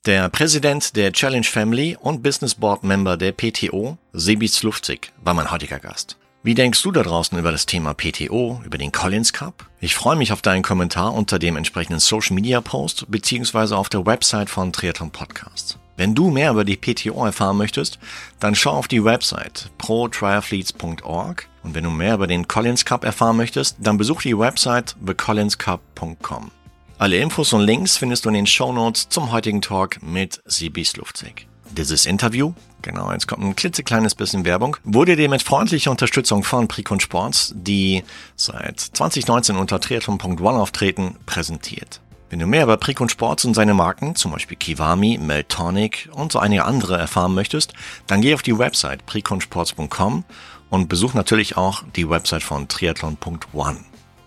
Der 0.06 0.28
Präsident 0.28 0.94
der 0.94 1.12
Challenge 1.12 1.42
Family 1.44 1.96
und 2.00 2.22
Business 2.22 2.54
Board 2.54 2.84
Member 2.84 3.16
der 3.16 3.32
PTO, 3.32 3.98
Sebi 4.12 4.46
Slufzig, 4.46 5.10
war 5.24 5.34
mein 5.34 5.50
heutiger 5.50 5.80
Gast. 5.80 6.16
Wie 6.44 6.54
denkst 6.54 6.80
du 6.80 6.92
da 6.92 7.02
draußen 7.02 7.36
über 7.36 7.50
das 7.50 7.66
Thema 7.66 7.92
PTO, 7.92 8.62
über 8.64 8.78
den 8.78 8.92
Collins 8.92 9.32
Cup? 9.32 9.68
Ich 9.80 9.96
freue 9.96 10.14
mich 10.14 10.32
auf 10.32 10.42
deinen 10.42 10.62
Kommentar 10.62 11.12
unter 11.12 11.40
dem 11.40 11.56
entsprechenden 11.56 11.98
Social 11.98 12.36
Media 12.36 12.60
Post 12.60 13.06
beziehungsweise 13.10 13.76
auf 13.76 13.88
der 13.88 14.06
Website 14.06 14.48
von 14.48 14.72
Triathlon 14.72 15.10
Podcast. 15.10 15.76
Wenn 15.96 16.14
du 16.14 16.30
mehr 16.30 16.52
über 16.52 16.64
die 16.64 16.76
PTO 16.76 17.24
erfahren 17.24 17.56
möchtest, 17.56 17.98
dann 18.38 18.54
schau 18.54 18.74
auf 18.74 18.86
die 18.86 19.02
Website 19.02 19.70
protriathletes.org 19.78 21.48
und 21.64 21.74
wenn 21.74 21.82
du 21.82 21.90
mehr 21.90 22.14
über 22.14 22.28
den 22.28 22.46
Collins 22.46 22.84
Cup 22.84 23.02
erfahren 23.02 23.38
möchtest, 23.38 23.78
dann 23.80 23.98
besuch 23.98 24.22
die 24.22 24.38
Website 24.38 24.94
thecollinscup.com. 25.04 26.52
Alle 26.98 27.18
Infos 27.18 27.52
und 27.52 27.60
Links 27.60 27.98
findest 27.98 28.24
du 28.24 28.30
in 28.30 28.34
den 28.34 28.46
Show 28.46 28.72
Notes 28.72 29.10
zum 29.10 29.30
heutigen 29.30 29.60
Talk 29.60 30.02
mit 30.02 30.40
Sibi 30.46 30.82
Slufzig. 30.82 31.46
Dieses 31.76 32.06
Interview, 32.06 32.54
genau, 32.80 33.12
jetzt 33.12 33.28
kommt 33.28 33.44
ein 33.44 33.54
klitzekleines 33.54 34.14
bisschen 34.14 34.46
Werbung, 34.46 34.78
wurde 34.82 35.14
dir 35.14 35.28
mit 35.28 35.42
freundlicher 35.42 35.90
Unterstützung 35.90 36.42
von 36.42 36.68
Precon 36.68 36.98
Sports, 36.98 37.52
die 37.54 38.02
seit 38.34 38.80
2019 38.80 39.56
unter 39.56 39.78
triathlon.one 39.78 40.58
auftreten, 40.58 41.16
präsentiert. 41.26 42.00
Wenn 42.30 42.38
du 42.38 42.46
mehr 42.46 42.62
über 42.62 42.78
Precon 42.78 43.10
Sports 43.10 43.44
und 43.44 43.52
seine 43.52 43.74
Marken, 43.74 44.14
zum 44.16 44.32
Beispiel 44.32 44.56
Kiwami, 44.56 45.18
Meltonic 45.18 46.08
und 46.12 46.32
so 46.32 46.38
einige 46.38 46.64
andere 46.64 46.96
erfahren 46.96 47.34
möchtest, 47.34 47.74
dann 48.06 48.22
geh 48.22 48.32
auf 48.32 48.42
die 48.42 48.58
Website 48.58 49.04
preconsports.com 49.04 50.24
und 50.70 50.88
besuch 50.88 51.12
natürlich 51.12 51.58
auch 51.58 51.82
die 51.94 52.08
Website 52.08 52.42
von 52.42 52.68
triathlon.one. 52.68 53.84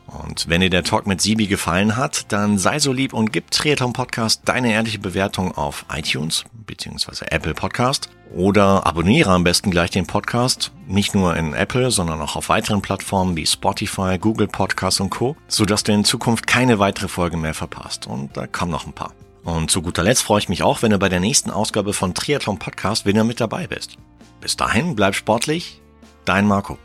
Und 0.10 0.50
wenn 0.50 0.62
dir 0.62 0.70
der 0.70 0.84
Talk 0.84 1.08
mit 1.08 1.22
Sibi 1.22 1.48
gefallen 1.48 1.96
hat, 1.96 2.32
dann 2.32 2.58
sei 2.58 2.80
so 2.80 2.92
lieb 2.92 3.14
und 3.14 3.32
gib 3.32 3.52
Triathlon 3.52 3.94
Podcast 3.94 4.42
deine 4.46 4.74
ehrliche 4.74 5.00
Bewertung 5.00 5.56
auf 5.56 5.86
iTunes 5.94 6.46
bzw. 6.54 7.26
Apple 7.30 7.54
Podcast 7.54 8.10
oder 8.34 8.86
abonniere 8.86 9.32
am 9.32 9.44
besten 9.44 9.72
gleich 9.72 9.92
den 9.92 10.08
Podcast, 10.08 10.72
nicht 10.88 11.16
nur 11.16 11.36
in 11.36 11.54
Apple, 11.54 11.92
sondern 11.92 12.22
auch 12.22 12.36
auf 12.36 12.50
weiteren 12.50 12.82
Plattformen 12.82 13.36
wie 13.36 13.46
Spotify, 13.46 14.18
Google 14.20 14.48
Podcasts 14.48 15.00
und 15.00 15.10
Co., 15.10 15.36
sodass 15.48 15.84
du 15.84 15.92
in 15.92 16.04
Zukunft 16.04 16.48
keine 16.48 16.80
weitere 16.80 17.08
Folge 17.08 17.38
mehr 17.38 17.54
verpasst. 17.54 18.08
Und 18.08 18.36
da 18.38 18.48
kommen 18.48 18.72
noch 18.72 18.86
ein 18.86 18.94
paar. 18.94 19.14
Und 19.44 19.72
zu 19.72 19.82
guter 19.82 20.04
Letzt 20.04 20.24
freue 20.24 20.40
ich 20.40 20.50
mich 20.50 20.64
auch, 20.64 20.82
wenn 20.82 20.92
du 20.92 21.00
bei 21.00 21.10
der 21.10 21.20
nächsten 21.20 21.50
Ausgabe 21.50 21.94
von 21.94 22.14
Triathlon 22.14 22.60
Podcast 22.60 23.06
wieder 23.06 23.24
mit 23.24 23.40
dabei 23.40 23.68
bist. 23.68 23.98
Bis 24.42 24.56
dahin, 24.56 24.96
bleib 24.96 25.16
sportlich, 25.16 25.82
dein 26.26 26.46
Marco. 26.48 26.78